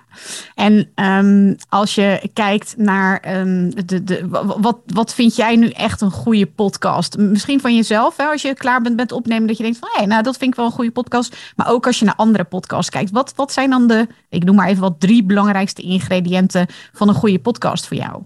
en 0.55 0.91
um, 0.95 1.55
als 1.69 1.95
je 1.95 2.29
kijkt 2.33 2.73
naar 2.77 3.39
um, 3.39 3.85
de, 3.85 4.03
de, 4.03 4.27
wat, 4.57 4.77
wat 4.85 5.13
vind 5.13 5.35
jij 5.35 5.55
nu 5.55 5.69
echt 5.69 6.01
een 6.01 6.11
goede 6.11 6.45
podcast? 6.45 7.17
Misschien 7.17 7.61
van 7.61 7.75
jezelf, 7.75 8.17
hè, 8.17 8.25
als 8.25 8.41
je 8.41 8.53
klaar 8.53 8.81
bent 8.81 8.95
met 8.95 9.11
opnemen, 9.11 9.47
dat 9.47 9.57
je 9.57 9.63
denkt 9.63 9.79
van 9.79 9.89
hé, 9.91 9.97
hey, 9.97 10.07
nou 10.07 10.23
dat 10.23 10.37
vind 10.37 10.51
ik 10.51 10.57
wel 10.57 10.65
een 10.65 10.71
goede 10.71 10.91
podcast. 10.91 11.53
Maar 11.55 11.69
ook 11.69 11.85
als 11.85 11.99
je 11.99 12.05
naar 12.05 12.15
andere 12.15 12.43
podcasts 12.43 12.89
kijkt, 12.89 13.11
wat, 13.11 13.33
wat 13.35 13.51
zijn 13.51 13.69
dan 13.69 13.87
de, 13.87 14.07
ik 14.29 14.43
noem 14.43 14.55
maar 14.55 14.67
even 14.67 14.81
wat 14.81 14.99
drie 14.99 15.23
belangrijkste 15.23 15.81
ingrediënten 15.81 16.67
van 16.93 17.07
een 17.07 17.15
goede 17.15 17.39
podcast 17.39 17.87
voor 17.87 17.97
jou? 17.97 18.23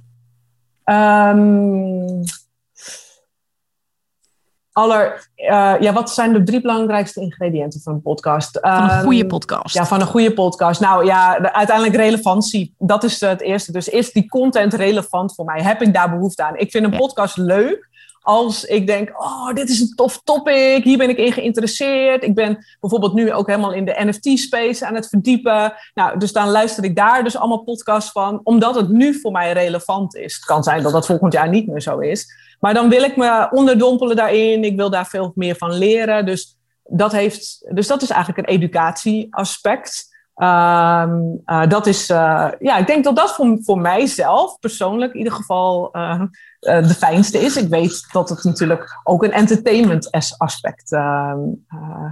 Um, 0.85 2.23
aller, 4.73 5.29
uh, 5.35 5.73
ja, 5.79 5.93
wat 5.93 6.11
zijn 6.11 6.33
de 6.33 6.43
drie 6.43 6.61
belangrijkste 6.61 7.21
ingrediënten 7.21 7.81
van 7.81 7.93
een 7.93 8.01
podcast? 8.01 8.59
Van 8.61 8.89
een 8.89 9.03
goede 9.03 9.25
podcast. 9.25 9.75
Ja, 9.75 9.85
van 9.85 10.01
een 10.01 10.07
goede 10.07 10.33
podcast. 10.33 10.81
Nou 10.81 11.05
ja, 11.05 11.39
de, 11.39 11.53
uiteindelijk 11.53 11.95
relevantie. 11.95 12.75
Dat 12.77 13.03
is 13.03 13.19
het 13.19 13.41
eerste. 13.41 13.71
Dus 13.71 13.89
is 13.89 14.11
die 14.11 14.29
content 14.29 14.73
relevant 14.73 15.35
voor 15.35 15.45
mij? 15.45 15.61
Heb 15.61 15.81
ik 15.81 15.93
daar 15.93 16.09
behoefte 16.09 16.43
aan? 16.43 16.57
Ik 16.57 16.71
vind 16.71 16.85
een 16.85 16.91
ja. 16.91 16.97
podcast 16.97 17.37
leuk 17.37 17.91
als 18.23 18.65
ik 18.65 18.87
denk, 18.87 19.21
oh, 19.21 19.53
dit 19.53 19.69
is 19.69 19.79
een 19.79 19.95
tof 19.95 20.21
topic, 20.23 20.83
hier 20.83 20.97
ben 20.97 21.09
ik 21.09 21.17
in 21.17 21.31
geïnteresseerd. 21.31 22.23
Ik 22.23 22.35
ben 22.35 22.65
bijvoorbeeld 22.79 23.13
nu 23.13 23.33
ook 23.33 23.47
helemaal 23.47 23.73
in 23.73 23.85
de 23.85 23.95
NFT-space 23.97 24.85
aan 24.85 24.95
het 24.95 25.07
verdiepen. 25.07 25.73
Nou, 25.93 26.19
dus 26.19 26.31
dan 26.31 26.49
luister 26.49 26.83
ik 26.83 26.95
daar 26.95 27.23
dus 27.23 27.37
allemaal 27.37 27.63
podcasts 27.63 28.11
van, 28.11 28.39
omdat 28.43 28.75
het 28.75 28.89
nu 28.89 29.19
voor 29.19 29.31
mij 29.31 29.51
relevant 29.51 30.15
is. 30.15 30.35
Het 30.35 30.45
kan 30.45 30.63
zijn 30.63 30.83
dat 30.83 30.91
dat 30.91 31.05
volgend 31.05 31.33
jaar 31.33 31.49
niet 31.49 31.67
meer 31.67 31.81
zo 31.81 31.99
is. 31.99 32.27
Maar 32.63 32.73
dan 32.73 32.89
wil 32.89 33.03
ik 33.03 33.15
me 33.15 33.47
onderdompelen 33.51 34.15
daarin. 34.15 34.63
Ik 34.63 34.75
wil 34.75 34.89
daar 34.89 35.05
veel 35.05 35.31
meer 35.35 35.55
van 35.55 35.73
leren. 35.73 36.25
Dus 36.25 36.57
dat, 36.83 37.11
heeft, 37.11 37.65
dus 37.75 37.87
dat 37.87 38.01
is 38.01 38.09
eigenlijk 38.09 38.47
een 38.47 38.53
educatieaspect. 38.55 40.11
Ehm, 40.35 41.19
dat 41.67 41.87
is, 41.87 42.07
ja, 42.07 42.77
ik 42.77 42.87
denk 42.87 43.03
dat 43.03 43.15
dat 43.15 43.35
voor, 43.35 43.57
voor 43.61 43.79
mijzelf 43.79 44.59
persoonlijk 44.59 45.11
in 45.13 45.17
ieder 45.17 45.33
geval 45.33 45.89
de 46.59 46.95
fijnste 46.97 47.37
is. 47.37 47.57
Ik 47.57 47.67
weet 47.67 48.07
dat 48.11 48.29
het 48.29 48.43
natuurlijk 48.43 48.99
ook 49.03 49.23
een 49.23 49.31
entertainment 49.31 50.11
aspect, 50.37 50.91
ehm, 50.91 51.39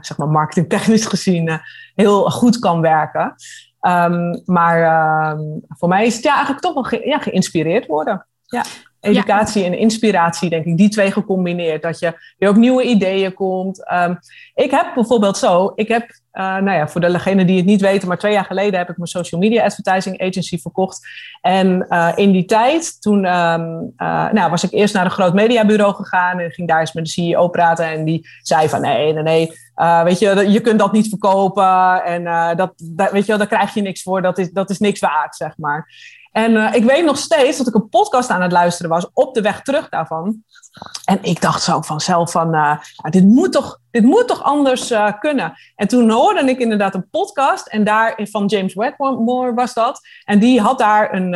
zeg 0.02 0.18
maar 0.18 0.28
marketingtechnisch 0.28 1.06
gezien, 1.06 1.60
heel 1.96 2.30
goed 2.30 2.60
kan 2.60 2.82
werken. 2.82 3.36
Ehm, 3.80 4.40
maar 4.46 5.38
voor 5.68 5.90
mij 5.90 6.06
is 6.06 6.16
het 6.16 6.24
ja, 6.24 6.34
eigenlijk 6.34 6.64
toch 6.64 6.92
wel 6.92 7.02
ja, 7.04 7.20
geïnspireerd 7.20 7.88
worden. 7.88 8.26
Ja. 8.46 8.64
Educatie 9.02 9.64
en 9.64 9.78
inspiratie, 9.78 10.50
denk 10.50 10.66
ik, 10.66 10.78
die 10.78 10.90
twee 10.90 11.12
gecombineerd. 11.12 11.82
Dat 11.82 12.00
je 12.00 12.34
weer 12.38 12.50
op 12.50 12.56
nieuwe 12.56 12.84
ideeën 12.84 13.34
komt. 13.34 13.92
Um, 13.92 14.20
ik 14.56 14.72
heb 14.72 14.92
bijvoorbeeld 14.96 15.38
zo, 15.38 15.72
ik 15.76 15.88
heb, 15.88 16.20
uh, 16.34 16.44
nou 16.44 16.72
ja, 16.72 16.88
voor 16.88 17.02
degenen 17.02 17.48
die 17.48 17.58
het 17.58 17.66
niet 17.66 17.82
weten, 17.82 18.08
maar 18.08 18.18
twee 18.18 18.34
jaar 18.34 18.46
geleden 18.46 18.80
heb 18.80 18.90
ik 18.90 18.98
mijn 18.98 19.10
social 19.10 19.42
media 19.42 19.64
advertising 19.64 20.22
agency 20.22 20.58
verkocht. 20.60 21.08
En 21.42 21.86
uh, 21.90 22.12
in 22.16 22.32
die 22.32 22.46
tijd, 22.46 23.02
toen 23.02 23.26
um, 23.26 23.94
uh, 23.98 24.32
nou, 24.32 24.50
was 24.50 24.64
ik 24.64 24.72
eerst 24.72 24.94
naar 24.94 25.06
een 25.06 25.12
groot 25.12 25.34
mediabureau 25.34 25.94
gegaan 25.94 26.40
en 26.40 26.52
ging 26.52 26.68
daar 26.68 26.80
eens 26.80 26.94
met 26.94 27.06
de 27.06 27.12
CEO 27.12 27.48
praten. 27.48 27.86
En 27.86 28.06
die 28.06 28.28
zei 28.42 28.70
van 28.70 28.82
nee, 28.82 29.14
nee, 29.14 29.24
nee, 29.24 29.52
weet 30.04 30.20
je, 30.20 30.52
je 30.52 30.62
kunt 30.62 30.80
dat 30.80 30.92
niet 30.92 31.10
verkopen. 31.10 32.04
En 32.04 32.24
dat, 32.58 32.74
dat, 32.76 33.12
weet 33.12 33.26
je, 33.26 33.38
daar 33.38 33.48
krijg 33.48 33.74
je 33.74 33.82
niks 33.82 34.02
voor, 34.02 34.22
dat 34.22 34.38
is, 34.38 34.52
dat 34.52 34.70
is 34.70 34.80
niks 34.80 35.00
waard, 35.00 35.36
zeg 35.36 35.58
maar. 35.58 35.88
En 36.32 36.52
uh, 36.52 36.74
ik 36.74 36.84
weet 36.84 37.06
nog 37.06 37.18
steeds 37.18 37.58
dat 37.58 37.68
ik 37.68 37.74
een 37.74 37.90
podcast 37.90 38.30
aan 38.30 38.42
het 38.42 38.52
luisteren 38.52 38.92
was 38.92 39.08
op 39.14 39.34
de 39.34 39.42
weg 39.42 39.62
terug 39.62 39.90
daarvan. 39.90 40.44
En 41.06 41.20
ik 41.22 41.42
dacht 41.42 41.64
zo 41.64 41.82
vanzelf 41.82 42.32
van, 42.32 42.56
uh, 42.56 42.78
dit, 43.10 43.24
moet 43.24 43.52
toch, 43.52 43.80
dit 43.92 44.04
moet 44.04 44.28
toch 44.28 44.44
anders 44.44 44.92
uh, 44.92 45.12
kunnen. 45.20 45.54
En 45.76 45.88
toen 45.88 46.10
hoorde 46.10 46.50
ik 46.50 46.60
inderdaad 46.60 46.96
een 46.96 47.10
podcast 47.10 47.68
en 47.68 47.84
daar 47.84 48.20
van 48.24 48.46
James 48.46 48.74
Wedmore 48.74 49.54
was 49.54 49.74
dat. 49.74 50.02
En 50.24 50.40
die 50.40 50.62
had 50.62 50.80
daar 50.80 51.14
een 51.14 51.36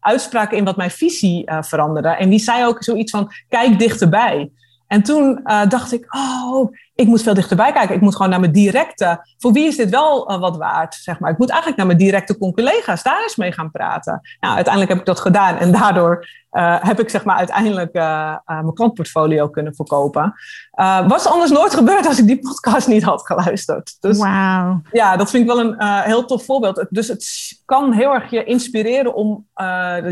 uitspraak 0.00 0.52
in 0.52 0.64
wat 0.64 0.76
mijn 0.76 0.90
visie 0.90 1.50
veranderde. 1.60 2.08
En 2.08 2.30
die 2.30 2.38
zei 2.38 2.66
ook 2.66 2.82
zoiets 2.82 3.10
van, 3.10 3.32
kijk 3.48 3.78
dichterbij. 3.78 4.50
En 4.86 5.02
toen 5.02 5.40
dacht 5.68 5.92
ik, 5.92 6.14
oh, 6.14 6.70
ik 7.02 7.08
moet 7.08 7.22
veel 7.22 7.34
dichterbij 7.34 7.72
kijken. 7.72 7.94
Ik 7.94 8.00
moet 8.00 8.16
gewoon 8.16 8.30
naar 8.30 8.40
mijn 8.40 8.52
directe. 8.52 9.26
Voor 9.38 9.52
wie 9.52 9.66
is 9.66 9.76
dit 9.76 9.90
wel 9.90 10.30
uh, 10.30 10.38
wat 10.38 10.56
waard? 10.56 10.94
Zeg 10.94 11.18
maar. 11.18 11.30
Ik 11.30 11.38
moet 11.38 11.48
eigenlijk 11.48 11.78
naar 11.78 11.86
mijn 11.86 11.98
directe 11.98 12.38
collega's 12.38 13.02
daar 13.02 13.22
eens 13.22 13.36
mee 13.36 13.52
gaan 13.52 13.70
praten. 13.70 14.20
Nou, 14.40 14.54
uiteindelijk 14.54 14.92
heb 14.92 15.00
ik 15.00 15.06
dat 15.06 15.20
gedaan 15.20 15.56
en 15.56 15.72
daardoor 15.72 16.26
uh, 16.52 16.76
heb 16.80 17.00
ik 17.00 17.08
zeg 17.08 17.24
maar 17.24 17.36
uiteindelijk 17.36 17.92
mijn 17.92 18.74
klantportfolio 18.74 19.48
kunnen 19.48 19.74
verkopen. 19.74 20.34
was 21.08 21.26
anders 21.26 21.50
nooit 21.50 21.74
gebeurd 21.74 22.06
als 22.06 22.18
ik 22.18 22.26
die 22.26 22.38
podcast 22.38 22.88
niet 22.88 23.02
had 23.02 23.26
geluisterd. 23.26 23.96
Dus 24.00 24.18
wow. 24.18 24.78
ja, 24.92 25.16
dat 25.16 25.30
vind 25.30 25.42
ik 25.42 25.54
wel 25.54 25.60
een 25.60 26.02
heel 26.02 26.24
tof 26.24 26.44
voorbeeld. 26.44 26.86
Dus 26.90 27.08
het 27.08 27.26
kan 27.64 27.92
heel 27.92 28.14
erg 28.14 28.30
je 28.30 28.44
inspireren 28.44 29.14
om 29.14 29.46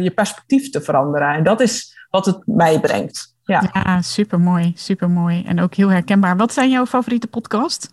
je 0.01 0.13
perspectief 0.15 0.71
te 0.71 0.81
veranderen. 0.81 1.35
En 1.35 1.45
dat 1.45 1.61
is 1.61 1.99
wat 2.11 2.27
het 2.27 2.43
mij 2.47 2.81
brengt. 2.81 3.35
Ja, 3.45 3.71
ja 3.73 4.03
super 4.03 4.41
mooi, 4.41 4.73
super 4.77 5.11
mooi. 5.11 5.45
En 5.47 5.61
ook 5.61 5.75
heel 5.75 5.89
herkenbaar. 5.89 6.37
Wat 6.37 6.53
zijn 6.53 6.71
jouw 6.71 6.87
favoriete 6.87 7.27
podcast? 7.27 7.93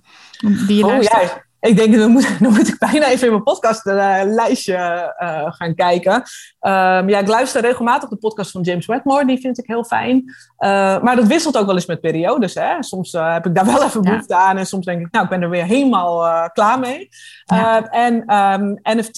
Die 0.68 0.78
je 0.78 0.84
oh, 0.84 0.90
luistert? 0.90 1.47
Ik 1.68 1.78
denk, 1.78 1.96
dan 1.96 2.12
moet, 2.12 2.28
dan 2.42 2.54
moet 2.54 2.68
ik 2.68 2.78
bijna 2.78 3.08
even 3.08 3.26
in 3.26 3.32
mijn 3.32 3.44
podcastlijstje 3.44 4.74
uh, 5.20 5.30
uh, 5.30 5.46
gaan 5.52 5.76
kijken. 5.76 6.14
Um, 6.14 7.10
ja, 7.10 7.20
ik 7.20 7.28
luister 7.28 7.62
regelmatig 7.62 8.10
de 8.10 8.16
podcast 8.16 8.52
van 8.52 8.62
James 8.62 8.86
Wedmore, 8.86 9.26
die 9.26 9.40
vind 9.40 9.58
ik 9.58 9.68
heel 9.68 9.84
fijn. 9.84 10.16
Uh, 10.18 11.02
maar 11.02 11.16
dat 11.16 11.28
wisselt 11.28 11.58
ook 11.58 11.66
wel 11.66 11.76
eens 11.76 11.86
met 11.86 12.02
periodes. 12.02 12.54
Hè? 12.54 12.84
Soms 12.84 13.14
eh, 13.14 13.34
heb 13.34 13.46
ik 13.46 13.56
daar 13.56 13.66
wel 13.74 13.84
even 13.84 14.02
behoefte 14.02 14.34
ja. 14.34 14.40
aan 14.40 14.58
en 14.58 14.66
soms 14.66 14.86
denk 14.86 15.02
ik, 15.02 15.12
nou, 15.12 15.24
ik 15.24 15.30
ben 15.30 15.42
er 15.42 15.50
weer 15.50 15.66
helemaal 15.66 16.50
klaar 16.50 16.80
mee. 16.80 17.10
Ja. 17.46 17.90
en 17.90 18.36
um, 18.36 18.80
NFT, 18.84 19.18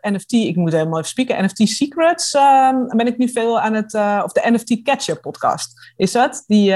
NFT, 0.00 0.32
ik 0.32 0.56
moet 0.56 0.72
helemaal 0.72 0.98
even 0.98 1.10
spieken, 1.10 1.44
NFT 1.44 1.68
Secrets 1.68 2.34
um, 2.34 2.86
ben 2.86 3.06
ik 3.06 3.18
nu 3.18 3.28
veel 3.28 3.60
aan 3.60 3.74
het, 3.74 3.94
of 4.24 4.32
de 4.32 4.50
NFT 4.50 4.82
Catcher 4.82 5.20
podcast 5.20 5.92
is 5.96 6.12
dat. 6.12 6.44
Die 6.46 6.74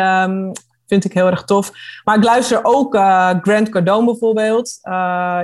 vind 0.88 1.04
ik 1.04 1.12
heel 1.12 1.26
erg 1.26 1.45
tof. 1.45 1.73
Maar 2.04 2.16
ik 2.16 2.25
luister 2.25 2.61
ook 2.62 2.95
uh, 2.95 3.30
Grant 3.40 3.68
Cardone 3.68 4.04
bijvoorbeeld. 4.04 4.78
Uh, 4.83 4.92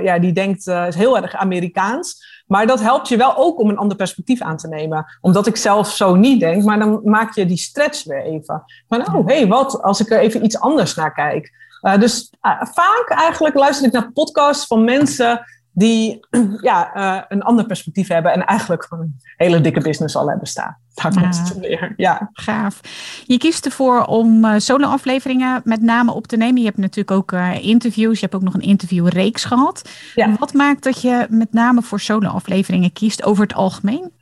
ja, 0.03 0.19
die 0.19 0.33
denkt, 0.33 0.67
uh, 0.67 0.87
is 0.87 0.95
heel 0.95 1.17
erg 1.17 1.35
Amerikaans. 1.35 2.43
Maar 2.47 2.67
dat 2.67 2.81
helpt 2.81 3.09
je 3.09 3.17
wel 3.17 3.37
ook 3.37 3.59
om 3.59 3.69
een 3.69 3.79
ander 3.79 3.97
perspectief 3.97 4.41
aan 4.41 4.57
te 4.57 4.69
nemen. 4.69 5.07
Omdat 5.21 5.47
ik 5.47 5.57
zelf 5.57 5.91
zo 5.91 6.15
niet 6.15 6.41
denk, 6.41 6.63
maar 6.63 6.79
dan 6.79 7.01
maak 7.05 7.35
je 7.35 7.47
die 7.47 7.57
stretch 7.57 8.05
weer 8.05 8.23
even. 8.23 8.63
Van, 8.89 9.15
oh, 9.15 9.27
hé, 9.27 9.37
hey, 9.37 9.47
wat 9.47 9.83
als 9.83 10.01
ik 10.01 10.11
er 10.11 10.19
even 10.19 10.45
iets 10.45 10.61
anders 10.61 10.95
naar 10.95 11.13
kijk. 11.13 11.53
dus 11.99 12.33
vaak 12.73 13.05
eigenlijk 13.09 13.55
luister 13.55 13.87
ik 13.87 13.93
naar 13.93 14.13
podcasts 14.13 14.67
van 14.67 14.85
mensen 14.85 15.45
die 15.73 16.27
ja, 16.61 17.25
een 17.29 17.43
ander 17.43 17.67
perspectief 17.67 18.09
hebben 18.09 18.33
en 18.33 18.45
eigenlijk 18.45 18.85
gewoon 18.85 19.05
een 19.05 19.21
hele 19.37 19.61
dikke 19.61 19.81
business 19.81 20.17
al 20.17 20.29
hebben 20.29 20.49
staan. 20.49 20.79
Daar 20.95 21.13
komt 21.13 21.39
het 21.39 21.59
weer. 21.59 21.93
Ja. 21.97 22.31
Gaaf. 22.33 22.81
Je 23.27 23.39
kiest 23.39 23.65
ervoor 23.65 24.05
om 24.05 24.45
uh, 24.45 24.55
solo-afleveringen 24.57 25.61
met 25.65 25.83
name 25.83 26.13
op 26.13 26.27
te 26.27 26.37
nemen. 26.37 26.61
Je 26.61 26.67
hebt 26.67 26.79
natuurlijk 26.79 27.11
ook 27.17 27.33
uh, 27.33 27.65
interviews. 27.65 28.15
Je 28.15 28.25
hebt 28.25 28.35
ook 28.35 28.43
nog 28.43 28.55
een 28.55 28.61
interviewreeks 28.61 29.45
gehad. 29.45 29.89
Ja. 30.15 30.37
Wat 30.39 30.53
maakt 30.53 30.83
dat 30.83 31.03
je 31.03 31.27
met 31.31 31.53
name 31.53 31.83
voor 31.83 32.01
solo-afleveringen 32.01 32.93
kiest 32.93 33.25
over 33.25 33.43
het 33.43 33.55
algemeen? 33.55 34.13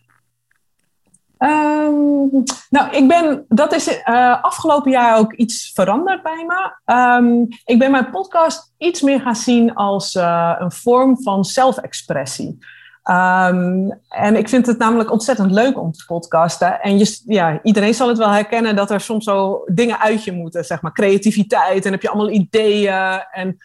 Um, 1.39 2.43
nou, 2.71 2.91
ik 2.91 3.09
ben, 3.09 3.45
dat 3.49 3.75
is 3.75 3.89
uh, 3.89 4.43
afgelopen 4.43 4.91
jaar 4.91 5.19
ook 5.19 5.33
iets 5.33 5.71
veranderd 5.75 6.23
bij 6.23 6.47
me. 6.47 6.95
Um, 6.95 7.49
ik 7.65 7.79
ben 7.79 7.91
mijn 7.91 8.11
podcast 8.11 8.73
iets 8.79 9.01
meer 9.01 9.21
gaan 9.21 9.37
zien 9.37 9.75
als 9.75 10.15
uh, 10.15 10.55
een 10.59 10.73
vorm 10.73 11.23
van 11.23 11.45
zelfexpressie. 11.45 12.59
Um, 13.05 14.01
en 14.09 14.37
ik 14.37 14.49
vind 14.49 14.67
het 14.67 14.79
namelijk 14.79 15.11
ontzettend 15.11 15.51
leuk 15.51 15.81
om 15.81 15.93
te 15.93 16.05
podcasten. 16.07 16.81
En 16.81 16.99
je, 16.99 17.23
ja, 17.27 17.61
iedereen 17.63 17.95
zal 17.95 18.09
het 18.09 18.19
wel 18.19 18.31
herkennen 18.31 18.77
dat 18.77 18.91
er 18.91 19.01
soms 19.01 19.25
zo 19.25 19.63
dingen 19.67 19.99
uit 19.99 20.25
je 20.25 20.33
moeten, 20.33 20.65
zeg 20.65 20.83
maar 20.83 20.93
creativiteit. 20.93 21.85
En 21.85 21.93
heb 21.93 22.03
je 22.03 22.09
allemaal 22.09 22.31
ideeën. 22.31 23.23
En 23.33 23.57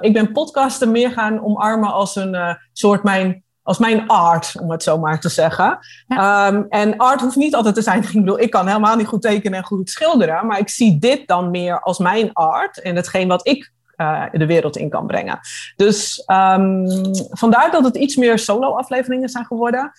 ik 0.00 0.12
ben 0.12 0.32
podcasten 0.32 0.90
meer 0.90 1.10
gaan 1.10 1.44
omarmen 1.44 1.92
als 1.92 2.16
een 2.16 2.34
uh, 2.34 2.54
soort 2.72 3.02
mijn 3.02 3.42
als 3.68 3.78
mijn 3.78 4.06
art, 4.06 4.54
om 4.60 4.70
het 4.70 4.82
zo 4.82 4.98
maar 4.98 5.20
te 5.20 5.28
zeggen. 5.28 5.78
Um, 6.08 6.66
en 6.68 6.96
art 6.96 7.20
hoeft 7.20 7.36
niet 7.36 7.54
altijd 7.54 7.74
te 7.74 7.82
zijn. 7.82 8.02
Ik 8.12 8.12
bedoel, 8.12 8.40
ik 8.40 8.50
kan 8.50 8.66
helemaal 8.66 8.96
niet 8.96 9.06
goed 9.06 9.22
tekenen 9.22 9.58
en 9.58 9.64
goed 9.64 9.90
schilderen, 9.90 10.46
maar 10.46 10.58
ik 10.58 10.68
zie 10.68 10.98
dit 10.98 11.26
dan 11.26 11.50
meer 11.50 11.80
als 11.80 11.98
mijn 11.98 12.32
art 12.32 12.80
en 12.80 12.96
hetgeen 12.96 13.28
wat 13.28 13.46
ik 13.46 13.72
uh, 14.00 14.24
de 14.32 14.46
wereld 14.46 14.76
in 14.76 14.90
kan 14.90 15.06
brengen. 15.06 15.38
Dus 15.76 16.24
um, 16.26 16.86
vandaar 17.30 17.70
dat 17.70 17.84
het 17.84 17.96
iets 17.96 18.16
meer 18.16 18.38
solo-afleveringen 18.38 19.28
zijn 19.28 19.46
geworden. 19.46 19.92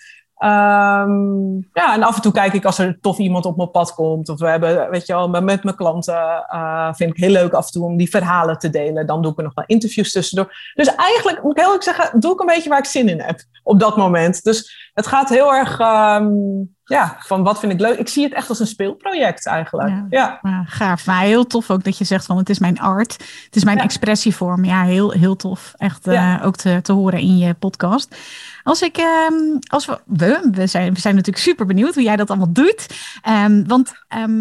Um, 0.43 1.69
ja, 1.73 1.93
en 1.93 2.03
af 2.03 2.15
en 2.15 2.21
toe 2.21 2.31
kijk 2.31 2.53
ik 2.53 2.65
als 2.65 2.77
er 2.77 2.97
tof 3.01 3.17
iemand 3.17 3.45
op 3.45 3.57
mijn 3.57 3.71
pad 3.71 3.93
komt. 3.93 4.29
Of 4.29 4.39
we 4.39 4.47
hebben, 4.47 4.89
weet 4.89 5.05
je 5.05 5.13
wel, 5.13 5.29
met 5.29 5.63
mijn 5.63 5.75
klanten 5.75 6.45
uh, 6.53 6.93
vind 6.93 7.09
ik 7.09 7.17
heel 7.17 7.31
leuk 7.31 7.53
af 7.53 7.65
en 7.65 7.71
toe 7.71 7.85
om 7.85 7.97
die 7.97 8.09
verhalen 8.09 8.59
te 8.59 8.69
delen. 8.69 9.05
Dan 9.05 9.21
doe 9.21 9.31
ik 9.31 9.37
er 9.37 9.43
nog 9.43 9.53
wel 9.53 9.65
interviews 9.67 10.11
tussendoor. 10.11 10.55
Dus 10.73 10.95
eigenlijk, 10.95 11.43
moet 11.43 11.51
ik 11.51 11.57
heel 11.57 11.65
eerlijk 11.65 11.83
zeggen, 11.83 12.19
doe 12.19 12.33
ik 12.33 12.39
een 12.39 12.45
beetje 12.45 12.69
waar 12.69 12.79
ik 12.79 12.85
zin 12.85 13.09
in 13.09 13.21
heb 13.21 13.39
op 13.63 13.79
dat 13.79 13.97
moment. 13.97 14.43
Dus 14.43 14.88
het 14.99 15.07
gaat 15.07 15.29
heel 15.29 15.53
erg 15.53 15.79
um, 15.79 16.75
ja, 16.83 17.15
van 17.19 17.43
wat 17.43 17.59
vind 17.59 17.71
ik 17.71 17.79
leuk. 17.79 17.99
Ik 17.99 18.07
zie 18.07 18.23
het 18.23 18.33
echt 18.33 18.49
als 18.49 18.59
een 18.59 18.67
speelproject 18.67 19.47
eigenlijk. 19.47 19.89
Ja, 20.09 20.39
ja. 20.41 20.63
gaaf. 20.65 21.05
Maar 21.05 21.21
heel 21.21 21.47
tof 21.47 21.69
ook 21.69 21.83
dat 21.83 21.97
je 21.97 22.03
zegt 22.03 22.25
van 22.25 22.37
het 22.37 22.49
is 22.49 22.59
mijn 22.59 22.79
art. 22.79 23.11
Het 23.45 23.55
is 23.55 23.63
mijn 23.63 23.77
ja. 23.77 23.83
expressievorm. 23.83 24.65
Ja, 24.65 24.83
heel, 24.83 25.11
heel 25.11 25.35
tof. 25.35 25.73
Echt 25.77 26.07
uh, 26.07 26.41
ook 26.43 26.55
te, 26.55 26.79
te 26.81 26.91
horen 26.93 27.19
in 27.19 27.37
je 27.37 27.53
podcast. 27.53 28.15
Als 28.63 28.81
ik, 28.81 28.97
um, 28.97 29.59
als 29.67 29.85
we, 29.85 29.99
we, 30.05 30.49
we, 30.51 30.67
zijn, 30.67 30.93
we 30.93 30.99
zijn 30.99 31.15
natuurlijk 31.15 31.43
super 31.43 31.65
benieuwd 31.65 31.93
hoe 31.93 32.03
jij 32.03 32.15
dat 32.15 32.29
allemaal 32.29 32.53
doet. 32.53 32.87
Um, 33.29 33.67
want, 33.67 33.93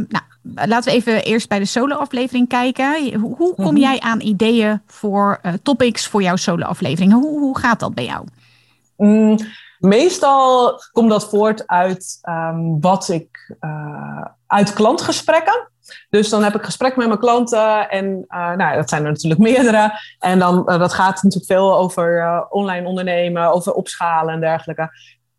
nou, 0.08 0.24
laten 0.42 0.92
we 0.92 0.98
even 0.98 1.24
eerst 1.24 1.48
bij 1.48 1.58
de 1.58 1.64
solo-aflevering 1.64 2.48
kijken. 2.48 3.14
Hoe, 3.14 3.36
hoe 3.36 3.54
kom 3.54 3.64
mm 3.64 3.70
-hmm. 3.70 3.76
jij 3.76 4.00
aan 4.00 4.20
ideeën 4.20 4.80
voor 4.86 5.38
uh, 5.42 5.52
topics 5.62 6.06
voor 6.06 6.22
jouw 6.22 6.36
solo-aflevering? 6.36 7.12
Hoe, 7.12 7.38
hoe 7.38 7.58
gaat 7.58 7.80
dat 7.80 7.94
bij 7.94 8.04
jou? 8.04 8.26
Mm, 8.96 9.38
meestal 9.78 10.80
komt 10.92 11.10
dat 11.10 11.28
voort 11.28 11.66
uit 11.66 12.18
um, 12.28 12.80
wat 12.80 13.08
ik 13.08 13.56
uh, 13.60 14.24
uit 14.46 14.72
klantgesprekken. 14.72 15.70
Dus 16.10 16.28
dan 16.28 16.42
heb 16.42 16.54
ik 16.54 16.64
gesprek 16.64 16.96
met 16.96 17.06
mijn 17.06 17.18
klanten 17.18 17.88
en 17.90 18.24
uh, 18.28 18.52
nou, 18.52 18.76
dat 18.76 18.88
zijn 18.88 19.04
er 19.04 19.10
natuurlijk 19.10 19.40
meerdere. 19.50 19.92
En 20.18 20.38
dan, 20.38 20.58
uh, 20.58 20.78
dat 20.78 20.92
gaat 20.92 21.22
natuurlijk 21.22 21.52
veel 21.52 21.78
over 21.78 22.46
online 22.50 22.86
ondernemen, 22.86 23.52
over 23.52 23.72
opschalen 23.72 24.34
en 24.34 24.40
dergelijke. 24.40 24.90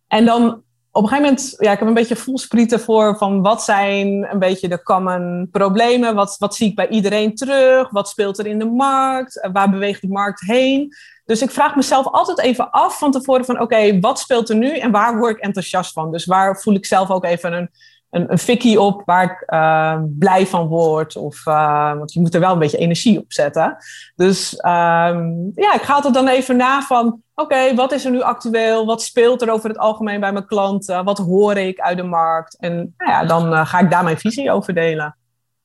En 0.08 0.25
dan 0.25 0.63
op 0.91 1.03
een 1.03 1.10
gegeven 1.10 1.29
moment, 1.29 1.55
ja, 1.58 1.72
ik 1.72 1.79
heb 1.79 1.88
een 1.88 1.93
beetje 1.93 2.15
voelsprieten 2.15 2.79
voor 2.79 3.17
van 3.17 3.41
wat 3.41 3.63
zijn 3.63 4.27
een 4.31 4.39
beetje 4.39 4.67
de 4.67 4.84
common 4.84 5.48
problemen. 5.51 6.15
Wat, 6.15 6.36
wat 6.38 6.55
zie 6.55 6.69
ik 6.69 6.75
bij 6.75 6.88
iedereen 6.88 7.36
terug? 7.36 7.89
Wat 7.89 8.10
speelt 8.10 8.39
er 8.39 8.46
in 8.46 8.60
de 8.60 8.65
markt? 8.65 9.50
Waar 9.51 9.69
beweegt 9.69 10.01
de 10.01 10.08
markt 10.08 10.41
heen? 10.41 10.93
Dus 11.29 11.41
ik 11.41 11.51
vraag 11.51 11.75
mezelf 11.75 12.05
altijd 12.05 12.39
even 12.39 12.71
af 12.71 12.98
van 12.98 13.12
tevoren 13.12 13.45
van 13.45 13.62
oké, 13.62 14.00
wat 14.00 14.19
speelt 14.19 14.50
er 14.50 14.55
nu 14.55 14.77
en 14.77 14.91
waar 14.91 15.17
word 15.17 15.36
ik 15.36 15.43
enthousiast 15.43 15.93
van? 15.93 16.12
Dus 16.12 16.25
waar 16.25 16.62
voel 16.62 16.74
ik 16.74 16.86
zelf 16.86 17.09
ook 17.09 17.25
even 17.25 17.53
een 17.53 17.69
een, 18.09 18.31
een 18.31 18.38
fikkie 18.38 18.81
op 18.81 19.01
waar 19.05 19.24
ik 19.24 19.43
uh, 19.53 20.01
blij 20.19 20.48
van 20.48 20.67
word. 20.67 21.15
Of, 21.15 21.45
uh, 21.45 21.93
want 21.93 22.13
je 22.13 22.19
moet 22.19 22.33
er 22.33 22.39
wel 22.39 22.53
een 22.53 22.59
beetje 22.59 22.77
energie 22.77 23.19
op 23.19 23.33
zetten. 23.33 23.77
Dus 24.15 24.53
um, 24.53 25.51
ja, 25.55 25.74
ik 25.74 25.81
ga 25.81 25.93
altijd 25.93 26.13
dan 26.13 26.27
even 26.27 26.57
na 26.57 26.81
van... 26.81 27.21
Oké, 27.36 27.75
wat 27.75 27.91
is 27.91 28.05
er 28.05 28.12
nu 28.12 28.21
actueel? 28.21 28.86
Wat 28.86 29.01
speelt 29.01 29.41
er 29.41 29.51
over 29.51 29.69
het 29.69 29.77
algemeen 29.77 30.19
bij 30.19 30.31
mijn 30.31 30.45
klanten? 30.45 31.03
Wat 31.03 31.17
hoor 31.17 31.57
ik 31.57 31.79
uit 31.79 31.98
de 31.98 32.03
markt? 32.03 32.57
En 32.59 32.93
nou 32.98 33.12
ja, 33.12 33.25
dan 33.25 33.53
uh, 33.53 33.65
ga 33.65 33.79
ik 33.79 33.89
daar 33.89 34.03
mijn 34.03 34.17
visie 34.17 34.51
over 34.51 34.74
delen. 34.74 35.17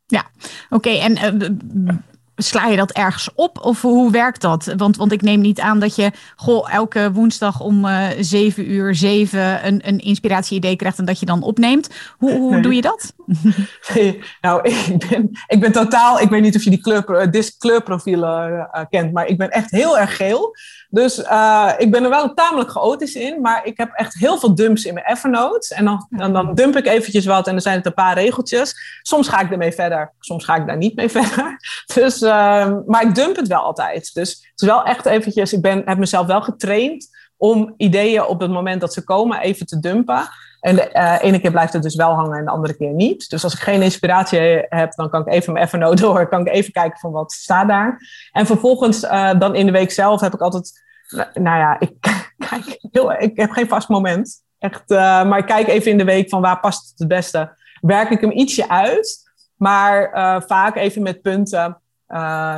Ja, 0.06 0.24
oké. 0.70 0.90
En 0.90 1.16
sla 2.36 2.66
je 2.66 2.76
dat 2.76 2.90
ergens 2.90 3.28
op 3.34 3.64
of 3.64 3.82
hoe 3.82 4.10
werkt 4.10 4.40
dat? 4.40 4.74
Want, 4.76 4.96
want 4.96 5.12
ik 5.12 5.22
neem 5.22 5.40
niet 5.40 5.60
aan 5.60 5.80
dat 5.80 5.96
je 5.96 6.10
goh, 6.36 6.74
elke 6.74 7.12
woensdag 7.12 7.60
om 7.60 7.84
uh, 7.84 8.08
7 8.18 8.70
uur 8.70 8.94
7 8.94 9.66
een, 9.66 9.88
een 9.88 9.98
inspiratie-idee 9.98 10.76
krijgt 10.76 10.98
en 10.98 11.04
dat 11.04 11.20
je 11.20 11.26
dan 11.26 11.42
opneemt. 11.42 11.90
Hoe, 12.18 12.32
hoe 12.32 12.50
nee. 12.50 12.62
doe 12.62 12.74
je 12.74 12.80
dat? 12.80 13.14
Nee, 13.94 14.22
nou, 14.40 14.68
ik 14.68 15.08
ben, 15.08 15.30
ik 15.46 15.60
ben 15.60 15.72
totaal, 15.72 16.20
ik 16.20 16.28
weet 16.28 16.42
niet 16.42 16.56
of 16.56 16.62
je 16.62 16.70
die 16.70 16.80
kleur, 16.80 17.04
uh, 17.08 18.84
kent, 18.90 19.12
maar 19.12 19.26
ik 19.26 19.38
ben 19.38 19.50
echt 19.50 19.70
heel 19.70 19.98
erg 19.98 20.16
geel. 20.16 20.56
Dus 20.94 21.18
uh, 21.18 21.72
ik 21.78 21.90
ben 21.90 22.04
er 22.04 22.10
wel 22.10 22.34
tamelijk 22.34 22.70
chaotisch 22.70 23.14
in, 23.14 23.40
maar 23.40 23.66
ik 23.66 23.76
heb 23.76 23.92
echt 23.92 24.14
heel 24.14 24.38
veel 24.38 24.54
dumps 24.54 24.84
in 24.84 24.94
mijn 24.94 25.06
Evernote. 25.06 25.74
En 25.74 25.84
dan, 25.84 26.06
dan, 26.10 26.32
dan, 26.32 26.54
dump 26.54 26.76
ik 26.76 26.86
eventjes 26.86 27.24
wat 27.24 27.46
en 27.46 27.52
dan 27.52 27.62
zijn 27.62 27.76
het 27.76 27.86
een 27.86 27.94
paar 27.94 28.14
regeltjes. 28.14 29.00
Soms 29.02 29.28
ga 29.28 29.40
ik 29.40 29.50
ermee 29.50 29.72
verder, 29.72 30.12
soms 30.18 30.44
ga 30.44 30.56
ik 30.56 30.66
daar 30.66 30.76
niet 30.76 30.96
mee 30.96 31.08
verder. 31.18 31.56
Dus, 31.94 32.22
uh, 32.22 32.72
maar 32.86 33.02
ik 33.02 33.14
dump 33.14 33.36
het 33.36 33.48
wel 33.48 33.60
altijd. 33.60 34.14
Dus 34.14 34.30
het 34.30 34.60
is 34.60 34.68
wel 34.68 34.84
echt 34.84 35.06
eventjes, 35.06 35.52
ik 35.52 35.62
ben, 35.62 35.82
heb 35.84 35.98
mezelf 35.98 36.26
wel 36.26 36.42
getraind 36.42 37.08
om 37.36 37.74
ideeën 37.76 38.26
op 38.26 38.40
het 38.40 38.50
moment 38.50 38.80
dat 38.80 38.92
ze 38.92 39.04
komen 39.04 39.40
even 39.40 39.66
te 39.66 39.80
dumpen. 39.80 40.28
En 40.64 40.76
de 40.76 40.90
uh, 40.92 41.16
ene 41.20 41.40
keer 41.40 41.50
blijft 41.50 41.72
het 41.72 41.82
dus 41.82 41.94
wel 41.94 42.14
hangen 42.14 42.38
en 42.38 42.44
de 42.44 42.50
andere 42.50 42.76
keer 42.76 42.92
niet. 42.92 43.30
Dus 43.30 43.44
als 43.44 43.54
ik 43.54 43.60
geen 43.60 43.82
inspiratie 43.82 44.38
heb, 44.68 44.94
dan 44.94 45.10
kan 45.10 45.20
ik 45.20 45.32
even 45.32 45.52
mijn 45.52 45.64
Evernote 45.64 46.02
door. 46.02 46.26
Kan 46.28 46.40
ik 46.46 46.52
even 46.52 46.72
kijken 46.72 46.98
van 46.98 47.12
wat 47.12 47.32
staat 47.32 47.68
daar. 47.68 47.98
En 48.32 48.46
vervolgens 48.46 49.02
uh, 49.02 49.38
dan 49.38 49.54
in 49.54 49.66
de 49.66 49.72
week 49.72 49.90
zelf 49.90 50.20
heb 50.20 50.34
ik 50.34 50.40
altijd... 50.40 50.82
Nou 51.34 51.58
ja, 51.58 51.80
ik, 51.80 51.92
kijk 52.50 52.78
heel, 52.90 53.12
ik 53.12 53.36
heb 53.36 53.50
geen 53.50 53.68
vast 53.68 53.88
moment. 53.88 54.42
Echt, 54.58 54.90
uh, 54.90 54.98
maar 54.98 55.38
ik 55.38 55.46
kijk 55.46 55.68
even 55.68 55.90
in 55.90 55.98
de 55.98 56.04
week 56.04 56.28
van 56.28 56.40
waar 56.40 56.60
past 56.60 56.90
het 56.90 56.98
het 56.98 57.08
beste. 57.08 57.56
Werk 57.80 58.10
ik 58.10 58.20
hem 58.20 58.32
ietsje 58.32 58.68
uit. 58.68 59.22
Maar 59.56 60.10
vaak 60.46 60.76
even 60.76 61.02
met 61.02 61.22
punten. 61.22 61.80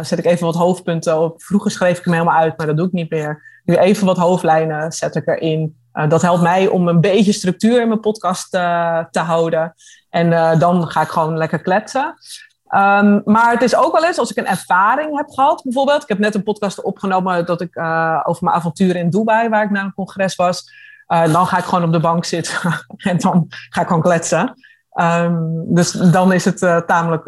zet 0.00 0.18
ik 0.18 0.24
even 0.24 0.46
wat 0.46 0.54
hoofdpunten 0.54 1.20
op. 1.20 1.42
Vroeger 1.42 1.70
schreef 1.70 1.98
ik 1.98 2.04
hem 2.04 2.12
helemaal 2.12 2.38
uit, 2.38 2.56
maar 2.56 2.66
dat 2.66 2.76
doe 2.76 2.86
ik 2.86 2.92
niet 2.92 3.10
meer. 3.10 3.60
Nu 3.64 3.76
even 3.76 4.06
wat 4.06 4.16
hoofdlijnen 4.16 4.92
zet 4.92 5.14
ik 5.14 5.26
erin. 5.26 5.76
Uh, 5.96 6.08
dat 6.08 6.22
helpt 6.22 6.42
mij 6.42 6.68
om 6.68 6.88
een 6.88 7.00
beetje 7.00 7.32
structuur 7.32 7.80
in 7.80 7.88
mijn 7.88 8.00
podcast 8.00 8.54
uh, 8.54 9.04
te 9.10 9.20
houden. 9.20 9.74
En 10.10 10.26
uh, 10.26 10.58
dan 10.58 10.90
ga 10.90 11.00
ik 11.00 11.08
gewoon 11.08 11.36
lekker 11.36 11.60
kletsen. 11.60 12.14
Um, 12.68 13.22
maar 13.24 13.50
het 13.50 13.62
is 13.62 13.76
ook 13.76 13.92
wel 13.92 14.04
eens 14.04 14.18
als 14.18 14.30
ik 14.30 14.36
een 14.36 14.46
ervaring 14.46 15.16
heb 15.16 15.30
gehad, 15.30 15.62
bijvoorbeeld. 15.62 16.02
Ik 16.02 16.08
heb 16.08 16.18
net 16.18 16.34
een 16.34 16.42
podcast 16.42 16.82
opgenomen 16.82 17.46
dat 17.46 17.60
ik 17.60 17.78
over 18.22 18.44
mijn 18.44 18.56
avonturen 18.56 19.00
in 19.00 19.10
Dubai, 19.10 19.48
waar 19.48 19.64
ik 19.64 19.70
naar 19.70 19.84
een 19.84 19.94
congres 19.94 20.36
was. 20.36 20.70
dan 21.06 21.46
ga 21.46 21.58
ik 21.58 21.64
gewoon 21.64 21.84
op 21.84 21.92
de 21.92 22.00
bank 22.00 22.24
zitten 22.24 22.84
en 23.10 23.18
dan 23.18 23.46
ga 23.48 23.80
ik 23.80 23.86
gewoon 23.86 24.02
kletsen. 24.02 24.54
Um, 25.00 25.64
dus 25.74 25.90
dan 25.90 26.32
is 26.32 26.44
het 26.44 26.86
tamelijk 26.86 27.24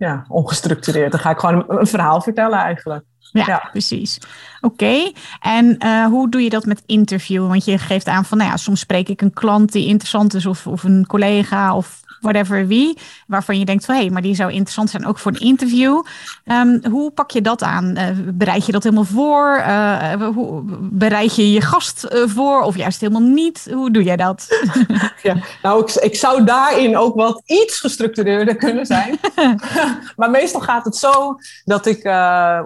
ja, 0.00 0.24
ongestructureerd. 0.28 1.10
Dan 1.10 1.20
ga 1.20 1.30
ik 1.30 1.38
gewoon 1.38 1.54
een, 1.68 1.80
een 1.80 1.86
verhaal 1.86 2.20
vertellen 2.20 2.58
eigenlijk. 2.58 3.04
Ja, 3.32 3.44
ja, 3.46 3.68
precies. 3.72 4.18
Oké. 4.60 4.74
Okay. 4.74 5.14
En 5.40 5.76
uh, 5.84 6.06
hoe 6.06 6.30
doe 6.30 6.42
je 6.42 6.50
dat 6.50 6.64
met 6.64 6.82
interviewen? 6.86 7.48
Want 7.48 7.64
je 7.64 7.78
geeft 7.78 8.06
aan 8.06 8.24
van, 8.24 8.38
nou 8.38 8.50
ja, 8.50 8.56
soms 8.56 8.80
spreek 8.80 9.08
ik 9.08 9.20
een 9.20 9.32
klant 9.32 9.72
die 9.72 9.86
interessant 9.86 10.34
is, 10.34 10.46
of, 10.46 10.66
of 10.66 10.82
een 10.82 11.06
collega, 11.06 11.76
of 11.76 12.00
whatever 12.20 12.66
wie, 12.66 12.98
waarvan 13.26 13.58
je 13.58 13.64
denkt 13.64 13.84
van 13.84 13.94
hé, 13.94 14.00
hey, 14.00 14.10
maar 14.10 14.22
die 14.22 14.34
zou 14.34 14.50
interessant 14.50 14.90
zijn 14.90 15.06
ook 15.06 15.18
voor 15.18 15.32
een 15.32 15.40
interview. 15.40 16.02
Um, 16.44 16.80
hoe 16.90 17.10
pak 17.10 17.30
je 17.30 17.40
dat 17.40 17.62
aan? 17.62 17.98
Uh, 17.98 18.06
bereid 18.24 18.66
je 18.66 18.72
dat 18.72 18.82
helemaal 18.82 19.04
voor? 19.04 19.56
Uh, 19.58 20.12
hoe, 20.12 20.62
bereid 20.80 21.36
je 21.36 21.52
je 21.52 21.60
gast 21.60 22.06
voor 22.26 22.62
of 22.62 22.76
juist 22.76 23.00
helemaal 23.00 23.28
niet? 23.28 23.68
Hoe 23.72 23.90
doe 23.90 24.02
jij 24.02 24.16
dat? 24.16 24.46
ja, 25.22 25.36
nou, 25.62 25.82
ik, 25.82 25.94
ik 25.94 26.14
zou 26.14 26.44
daarin 26.44 26.96
ook 26.96 27.14
wat 27.14 27.42
iets 27.46 27.80
gestructureerder 27.80 28.56
kunnen 28.56 28.86
zijn. 28.86 29.18
maar 30.16 30.30
meestal 30.30 30.60
gaat 30.60 30.84
het 30.84 30.96
zo 30.96 31.36
dat 31.64 31.86
ik, 31.86 32.04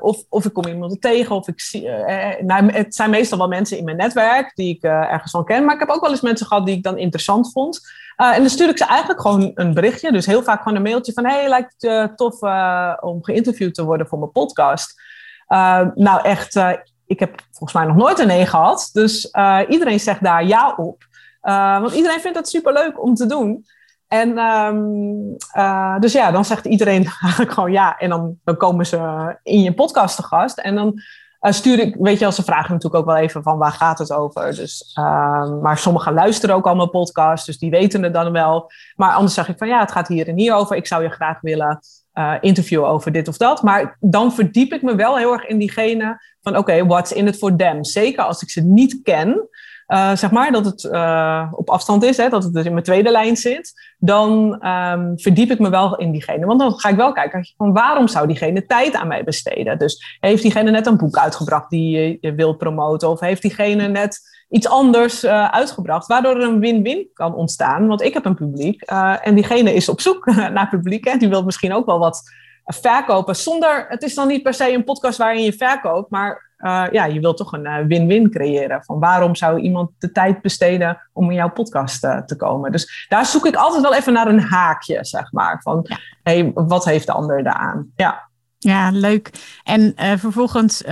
of, 0.00 0.22
of 0.28 0.44
ik 0.44 0.52
kom 0.52 0.66
iemand 0.66 1.00
tegen, 1.00 1.36
of 1.36 1.48
ik 1.48 1.60
zie, 1.60 1.88
nou, 2.40 2.72
het 2.72 2.94
zijn 2.94 3.10
meestal 3.10 3.38
wel 3.38 3.48
mensen 3.48 3.78
in 3.78 3.84
mijn 3.84 3.96
netwerk 3.96 4.52
die 4.54 4.74
ik 4.74 4.82
ergens 4.82 5.30
van 5.30 5.44
ken, 5.44 5.64
maar 5.64 5.74
ik 5.74 5.80
heb 5.80 5.88
ook 5.88 6.00
wel 6.00 6.10
eens 6.10 6.20
mensen 6.20 6.46
gehad 6.46 6.66
die 6.66 6.76
ik 6.76 6.82
dan 6.82 6.98
interessant 6.98 7.52
vond. 7.52 7.80
En 8.16 8.40
dan 8.40 8.50
stuur 8.50 8.68
ik 8.68 8.78
ze 8.78 8.84
eigenlijk 8.84 9.20
gewoon 9.20 9.43
een 9.54 9.74
berichtje. 9.74 10.12
Dus 10.12 10.26
heel 10.26 10.42
vaak 10.42 10.62
gewoon 10.62 10.76
een 10.76 10.82
mailtje 10.82 11.12
van... 11.12 11.26
hey, 11.26 11.48
lijkt 11.48 11.72
het 11.72 11.82
je 11.82 12.12
tof 12.14 12.42
uh, 12.42 12.92
om 13.00 13.24
geïnterviewd 13.24 13.74
te 13.74 13.84
worden 13.84 14.06
voor 14.06 14.18
mijn 14.18 14.32
podcast? 14.32 15.02
Uh, 15.48 15.86
nou 15.94 16.22
echt, 16.22 16.56
ik 17.06 17.20
heb 17.20 17.40
volgens 17.50 17.72
mij 17.72 17.84
nog 17.84 17.96
nooit 17.96 18.18
een 18.18 18.26
nee 18.26 18.46
gehad. 18.46 18.90
Dus 18.92 19.30
iedereen 19.68 20.00
zegt 20.00 20.22
daar 20.22 20.46
ja 20.46 20.74
op. 20.76 21.04
want 21.80 21.92
iedereen 21.92 22.20
vindt 22.20 22.38
het 22.38 22.48
superleuk 22.48 23.02
om 23.02 23.14
te 23.14 23.26
doen. 23.26 23.64
En 24.08 24.38
um, 24.38 25.36
dus 26.00 26.12
ja, 26.12 26.30
dan 26.30 26.44
zegt 26.44 26.64
iedereen 26.64 27.04
eigenlijk 27.22 27.52
gewoon 27.52 27.72
ja. 27.72 27.98
En 27.98 28.08
dan, 28.08 28.38
dan 28.44 28.56
komen 28.56 28.86
ze 28.86 28.98
in 29.42 29.62
je 29.62 29.74
podcast 29.74 30.16
te 30.16 30.22
gast. 30.22 30.58
En 30.58 30.74
dan 30.74 31.00
uh, 31.44 31.52
stuur 31.52 31.78
ik, 31.78 31.96
weet 31.98 32.18
je, 32.18 32.26
als 32.26 32.34
ze 32.34 32.42
vragen 32.42 32.72
natuurlijk 32.72 32.94
ook 32.94 33.14
wel 33.14 33.22
even 33.22 33.42
van 33.42 33.58
waar 33.58 33.72
gaat 33.72 33.98
het 33.98 34.12
over. 34.12 34.54
Dus, 34.54 34.94
uh, 34.98 35.60
maar 35.60 35.78
sommigen 35.78 36.12
luisteren 36.12 36.54
ook 36.54 36.66
al 36.66 36.74
mijn 36.74 36.90
podcast, 36.90 37.46
dus 37.46 37.58
die 37.58 37.70
weten 37.70 38.02
het 38.02 38.12
dan 38.12 38.32
wel. 38.32 38.70
Maar 38.96 39.12
anders 39.12 39.34
zeg 39.34 39.48
ik 39.48 39.58
van 39.58 39.68
ja, 39.68 39.80
het 39.80 39.92
gaat 39.92 40.08
hier 40.08 40.28
en 40.28 40.38
hier 40.38 40.54
over. 40.54 40.76
Ik 40.76 40.86
zou 40.86 41.02
je 41.02 41.08
graag 41.08 41.40
willen 41.40 41.80
uh, 42.14 42.34
interviewen 42.40 42.88
over 42.88 43.12
dit 43.12 43.28
of 43.28 43.36
dat. 43.36 43.62
Maar 43.62 43.96
dan 44.00 44.32
verdiep 44.32 44.72
ik 44.72 44.82
me 44.82 44.94
wel 44.94 45.16
heel 45.16 45.32
erg 45.32 45.46
in 45.46 45.58
diegene 45.58 46.22
van 46.42 46.56
oké, 46.56 46.86
what's 46.86 47.12
in 47.12 47.26
it 47.26 47.36
for 47.36 47.56
them? 47.56 47.84
Zeker 47.84 48.24
als 48.24 48.42
ik 48.42 48.50
ze 48.50 48.60
niet 48.60 49.00
ken. 49.02 49.48
Uh, 49.88 50.16
zeg 50.16 50.30
maar, 50.30 50.52
dat 50.52 50.64
het 50.64 50.82
uh, 50.84 51.52
op 51.52 51.70
afstand 51.70 52.04
is, 52.04 52.16
hè, 52.16 52.28
dat 52.28 52.44
het 52.44 52.52
dus 52.52 52.64
in 52.64 52.72
mijn 52.72 52.84
tweede 52.84 53.10
lijn 53.10 53.36
zit, 53.36 53.72
dan 53.98 54.28
um, 54.66 55.12
verdiep 55.18 55.50
ik 55.50 55.58
me 55.58 55.70
wel 55.70 55.96
in 55.96 56.12
diegene. 56.12 56.46
Want 56.46 56.60
dan 56.60 56.78
ga 56.78 56.88
ik 56.88 56.96
wel 56.96 57.12
kijken 57.12 57.46
van 57.56 57.72
waarom 57.72 58.08
zou 58.08 58.26
diegene 58.26 58.66
tijd 58.66 58.94
aan 58.94 59.08
mij 59.08 59.24
besteden. 59.24 59.78
Dus 59.78 60.16
heeft 60.20 60.42
diegene 60.42 60.70
net 60.70 60.86
een 60.86 60.96
boek 60.96 61.16
uitgebracht 61.16 61.70
die 61.70 62.18
je 62.20 62.34
wil 62.34 62.54
promoten, 62.54 63.08
of 63.08 63.20
heeft 63.20 63.42
diegene 63.42 63.88
net 63.88 64.20
iets 64.48 64.68
anders 64.68 65.24
uh, 65.24 65.48
uitgebracht, 65.50 66.06
waardoor 66.06 66.36
er 66.36 66.48
een 66.48 66.60
win-win 66.60 67.08
kan 67.12 67.34
ontstaan. 67.34 67.86
Want 67.86 68.02
ik 68.02 68.14
heb 68.14 68.24
een 68.24 68.34
publiek 68.34 68.82
en 69.22 69.34
diegene 69.34 69.74
is 69.74 69.88
op 69.88 70.00
zoek 70.00 70.26
naar 70.52 70.68
publiek 70.68 71.04
en 71.06 71.18
die 71.18 71.28
wil 71.28 71.44
misschien 71.44 71.74
ook 71.74 71.86
wel 71.86 71.98
wat 71.98 72.22
verkopen. 72.64 73.36
Zonder, 73.36 73.86
het 73.88 74.02
is 74.02 74.14
dan 74.14 74.28
niet 74.28 74.42
per 74.42 74.54
se 74.54 74.72
een 74.72 74.84
podcast 74.84 75.18
waarin 75.18 75.42
je 75.42 75.52
verkoopt, 75.52 76.10
maar 76.10 76.52
uh, 76.64 76.84
ja, 76.90 77.04
je 77.04 77.20
wilt 77.20 77.36
toch 77.36 77.52
een 77.52 77.86
win-win 77.86 78.22
uh, 78.22 78.30
creëren. 78.30 78.84
Van 78.84 78.98
waarom 78.98 79.34
zou 79.34 79.60
iemand 79.60 79.90
de 79.98 80.12
tijd 80.12 80.42
besteden 80.42 80.98
om 81.12 81.30
in 81.30 81.36
jouw 81.36 81.50
podcast 81.50 82.04
uh, 82.04 82.18
te 82.18 82.36
komen? 82.36 82.72
Dus 82.72 83.06
daar 83.08 83.26
zoek 83.26 83.46
ik 83.46 83.54
altijd 83.54 83.82
wel 83.82 83.94
even 83.94 84.12
naar 84.12 84.26
een 84.26 84.40
haakje, 84.40 84.98
zeg 85.00 85.32
maar. 85.32 85.60
Van, 85.62 85.80
ja. 85.82 85.98
hey, 86.22 86.50
wat 86.54 86.84
heeft 86.84 87.06
de 87.06 87.12
ander 87.12 87.42
daaraan? 87.42 87.86
Ja. 87.96 88.32
Ja, 88.58 88.90
leuk. 88.90 89.30
En 89.62 89.94
vervolgens 89.96 90.82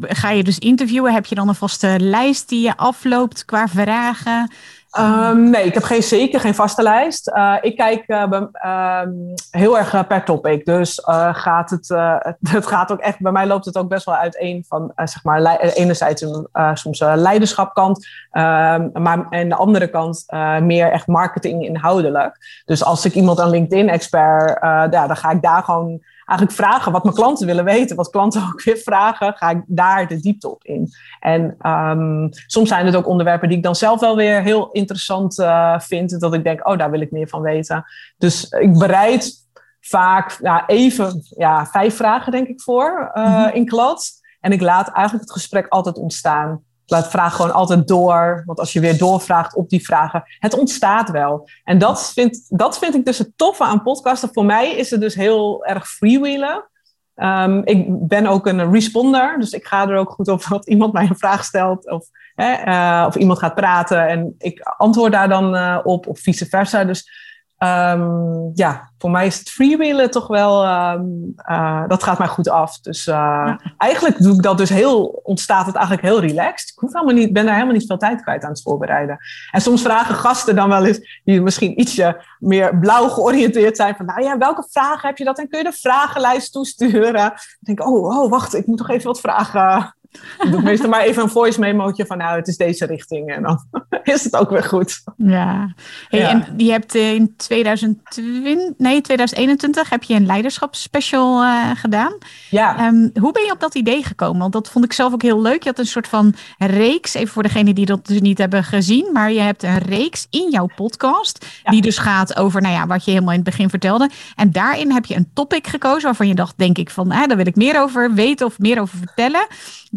ga 0.00 0.30
je 0.30 0.44
dus 0.44 0.58
interviewen. 0.58 1.12
Heb 1.12 1.26
je 1.26 1.34
dan 1.34 1.48
een 1.48 1.54
vaste 1.54 1.94
lijst 2.00 2.48
die 2.48 2.62
je 2.62 2.76
afloopt 2.76 3.44
qua 3.44 3.68
vragen? 3.68 4.50
Um, 4.92 5.50
nee, 5.50 5.64
ik 5.64 5.74
heb 5.74 5.82
geen, 5.82 6.02
zeker 6.02 6.40
geen 6.40 6.54
vaste 6.54 6.82
lijst. 6.82 7.28
Uh, 7.28 7.54
ik 7.60 7.76
kijk 7.76 8.04
uh, 8.06 8.24
uh, 8.64 9.02
heel 9.50 9.78
erg 9.78 10.06
per 10.06 10.24
topic. 10.24 10.64
Dus 10.64 11.00
eh, 11.00 11.34
gaat 11.34 11.70
het, 11.70 11.88
het 12.56 12.66
gaat 12.66 12.92
ook 12.92 13.00
echt, 13.00 13.20
bij 13.20 13.32
mij 13.32 13.46
loopt 13.46 13.64
het 13.64 13.76
ook 13.76 13.88
best 13.88 14.04
wel 14.04 14.14
uiteen 14.16 14.64
van, 14.68 14.92
zeg 14.94 15.24
maar, 15.24 15.56
enerzijds 15.56 16.22
een 16.22 16.48
soms 16.74 17.00
leiderschapkant, 17.00 18.06
ehm, 18.30 18.88
maar 18.92 19.26
aan 19.30 19.48
de 19.48 19.54
andere 19.54 19.88
kant 19.88 20.24
meer 20.60 20.92
echt 20.92 21.06
marketing 21.06 21.64
inhoudelijk. 21.64 22.62
Dus 22.64 22.84
als 22.84 23.04
ik 23.04 23.14
iemand 23.14 23.40
aan 23.40 23.50
LinkedIn 23.50 23.88
expert, 23.88 24.58
ja, 24.62 25.06
dan 25.06 25.16
ga 25.16 25.30
ik 25.30 25.42
daar 25.42 25.62
gewoon 25.62 26.02
eigenlijk 26.28 26.58
vragen 26.58 26.92
wat 26.92 27.02
mijn 27.02 27.14
klanten 27.14 27.46
willen 27.46 27.64
weten. 27.64 27.96
Wat 27.96 28.10
klanten 28.10 28.42
ook 28.52 28.62
weer 28.62 28.76
vragen, 28.76 29.34
ga 29.36 29.50
ik 29.50 29.62
daar 29.66 30.08
de 30.08 30.20
diepte 30.20 30.50
op 30.50 30.64
in. 30.64 30.88
En 31.20 31.70
um, 31.70 32.28
soms 32.46 32.68
zijn 32.68 32.86
het 32.86 32.96
ook 32.96 33.06
onderwerpen 33.06 33.48
die 33.48 33.56
ik 33.56 33.62
dan 33.62 33.74
zelf 33.74 34.00
wel 34.00 34.16
weer 34.16 34.42
heel 34.42 34.70
interessant 34.70 35.38
uh, 35.38 35.78
vind. 35.78 36.20
Dat 36.20 36.34
ik 36.34 36.44
denk, 36.44 36.68
oh, 36.68 36.78
daar 36.78 36.90
wil 36.90 37.00
ik 37.00 37.10
meer 37.10 37.28
van 37.28 37.42
weten. 37.42 37.84
Dus 38.18 38.44
ik 38.44 38.78
bereid 38.78 39.46
vaak 39.80 40.38
ja, 40.42 40.66
even 40.66 41.22
ja, 41.36 41.66
vijf 41.66 41.96
vragen, 41.96 42.32
denk 42.32 42.48
ik, 42.48 42.60
voor 42.60 43.12
uh, 43.14 43.26
mm-hmm. 43.26 43.54
in 43.54 43.66
klad. 43.66 44.10
En 44.40 44.52
ik 44.52 44.60
laat 44.60 44.88
eigenlijk 44.88 45.24
het 45.24 45.32
gesprek 45.32 45.66
altijd 45.68 45.96
ontstaan 45.96 46.62
laat 46.90 47.10
vraag 47.10 47.34
gewoon 47.34 47.52
altijd 47.52 47.88
door. 47.88 48.42
Want 48.46 48.58
als 48.58 48.72
je 48.72 48.80
weer 48.80 48.98
doorvraagt 48.98 49.54
op 49.54 49.68
die 49.68 49.84
vragen, 49.84 50.22
het 50.38 50.58
ontstaat 50.58 51.10
wel. 51.10 51.48
En 51.64 51.78
dat 51.78 52.12
vind, 52.12 52.44
dat 52.48 52.78
vind 52.78 52.94
ik 52.94 53.04
dus 53.04 53.18
het 53.18 53.32
toffe 53.36 53.64
aan 53.64 53.82
podcasten. 53.82 54.30
Voor 54.32 54.44
mij 54.44 54.70
is 54.70 54.90
het 54.90 55.00
dus 55.00 55.14
heel 55.14 55.64
erg 55.64 55.88
freewheelen. 55.88 56.68
Um, 57.14 57.62
ik 57.64 57.86
ben 57.88 58.26
ook 58.26 58.46
een 58.46 58.70
responder, 58.72 59.38
dus 59.38 59.52
ik 59.52 59.66
ga 59.66 59.88
er 59.88 59.96
ook 59.96 60.10
goed 60.10 60.28
op 60.28 60.44
dat 60.48 60.68
iemand 60.68 60.92
mij 60.92 61.06
een 61.08 61.18
vraag 61.18 61.44
stelt. 61.44 61.90
Of 61.90 62.06
Hè, 62.38 63.06
of 63.06 63.16
iemand 63.16 63.38
gaat 63.38 63.54
praten 63.54 64.08
en 64.08 64.34
ik 64.38 64.60
antwoord 64.60 65.12
daar 65.12 65.28
dan 65.28 65.84
op, 65.84 66.06
of 66.06 66.20
vice 66.20 66.46
versa. 66.46 66.84
Dus 66.84 67.10
Um, 67.58 68.50
ja, 68.54 68.90
voor 68.98 69.10
mij 69.10 69.26
is 69.26 69.38
het 69.38 69.50
freewheelen 69.50 70.10
toch 70.10 70.26
wel, 70.26 70.66
um, 70.66 71.34
uh, 71.50 71.82
dat 71.88 72.02
gaat 72.02 72.18
mij 72.18 72.26
goed 72.26 72.48
af. 72.48 72.80
Dus 72.80 73.06
uh, 73.06 73.14
ja. 73.14 73.60
eigenlijk 73.78 74.18
doe 74.18 74.34
ik 74.34 74.42
dat 74.42 74.58
dus 74.58 74.68
heel, 74.68 75.20
ontstaat 75.22 75.66
het 75.66 75.74
eigenlijk 75.74 76.06
heel 76.06 76.20
relaxed. 76.20 76.68
Ik 76.68 76.78
hoef 76.78 76.92
helemaal 76.92 77.14
niet, 77.14 77.32
ben 77.32 77.44
daar 77.44 77.54
helemaal 77.54 77.74
niet 77.74 77.86
veel 77.86 77.96
tijd 77.96 78.22
kwijt 78.22 78.44
aan 78.44 78.50
het 78.50 78.62
voorbereiden. 78.62 79.18
En 79.50 79.60
soms 79.60 79.82
vragen 79.82 80.14
gasten 80.14 80.56
dan 80.56 80.68
wel 80.68 80.84
eens, 80.84 81.20
die 81.24 81.40
misschien 81.40 81.80
ietsje 81.80 82.22
meer 82.38 82.78
blauw 82.78 83.08
georiënteerd 83.08 83.76
zijn, 83.76 83.96
van 83.96 84.06
nou 84.06 84.22
ja, 84.22 84.38
welke 84.38 84.66
vragen 84.70 85.08
heb 85.08 85.18
je 85.18 85.24
dat? 85.24 85.38
En 85.38 85.48
kun 85.48 85.58
je 85.58 85.64
de 85.64 85.72
vragenlijst 85.72 86.52
toesturen? 86.52 87.12
Dan 87.12 87.32
denk 87.60 87.80
ik, 87.80 87.86
oh, 87.86 88.18
oh, 88.18 88.30
wacht, 88.30 88.54
ik 88.54 88.66
moet 88.66 88.78
toch 88.78 88.90
even 88.90 89.06
wat 89.06 89.20
vragen 89.20 89.94
ik 90.44 90.50
doe 90.50 90.62
meestal 90.62 90.88
maar 90.88 91.00
even 91.00 91.22
een 91.22 91.28
voice 91.28 91.60
memootje 91.60 92.06
van 92.06 92.18
nou, 92.18 92.36
het 92.36 92.48
is 92.48 92.56
deze 92.56 92.86
richting. 92.86 93.34
En 93.34 93.42
dan 93.42 93.64
is 94.14 94.24
het 94.24 94.36
ook 94.36 94.50
weer 94.50 94.62
goed. 94.62 95.02
Ja. 95.16 95.74
Hey, 96.08 96.24
En 96.24 96.54
je 96.56 96.70
hebt 96.70 96.94
in 96.94 97.34
2020, 97.36 98.78
nee, 98.78 99.00
2021 99.00 99.90
heb 99.90 100.02
je 100.02 100.14
een 100.14 100.26
leiderschapsspecial 100.26 101.42
uh, 101.44 101.70
gedaan. 101.74 102.18
Ja. 102.50 102.86
Um, 102.86 103.10
hoe 103.20 103.32
ben 103.32 103.44
je 103.44 103.52
op 103.52 103.60
dat 103.60 103.74
idee 103.74 104.04
gekomen? 104.04 104.40
Want 104.40 104.52
dat 104.52 104.70
vond 104.70 104.84
ik 104.84 104.92
zelf 104.92 105.12
ook 105.12 105.22
heel 105.22 105.40
leuk. 105.40 105.62
Je 105.62 105.68
had 105.68 105.78
een 105.78 105.86
soort 105.86 106.08
van 106.08 106.34
reeks, 106.58 107.14
even 107.14 107.32
voor 107.32 107.42
degenen 107.42 107.74
die 107.74 107.86
dat 107.86 108.06
dus 108.06 108.20
niet 108.20 108.38
hebben 108.38 108.64
gezien. 108.64 109.08
Maar 109.12 109.32
je 109.32 109.40
hebt 109.40 109.62
een 109.62 109.78
reeks 109.78 110.26
in 110.30 110.50
jouw 110.50 110.68
podcast. 110.76 111.46
Ja. 111.62 111.70
Die 111.70 111.82
dus 111.82 111.98
gaat 111.98 112.36
over 112.36 112.60
nou 112.60 112.74
ja, 112.74 112.86
wat 112.86 113.04
je 113.04 113.10
helemaal 113.10 113.32
in 113.32 113.40
het 113.40 113.48
begin 113.48 113.68
vertelde. 113.68 114.10
En 114.36 114.52
daarin 114.52 114.92
heb 114.92 115.04
je 115.04 115.14
een 115.14 115.30
topic 115.34 115.66
gekozen 115.66 116.02
waarvan 116.02 116.28
je 116.28 116.34
dacht, 116.34 116.58
denk 116.58 116.78
ik 116.78 116.90
van, 116.90 117.10
ah, 117.10 117.26
daar 117.26 117.36
wil 117.36 117.46
ik 117.46 117.56
meer 117.56 117.80
over 117.80 118.14
weten 118.14 118.46
of 118.46 118.58
meer 118.58 118.80
over 118.80 118.98
vertellen. 118.98 119.46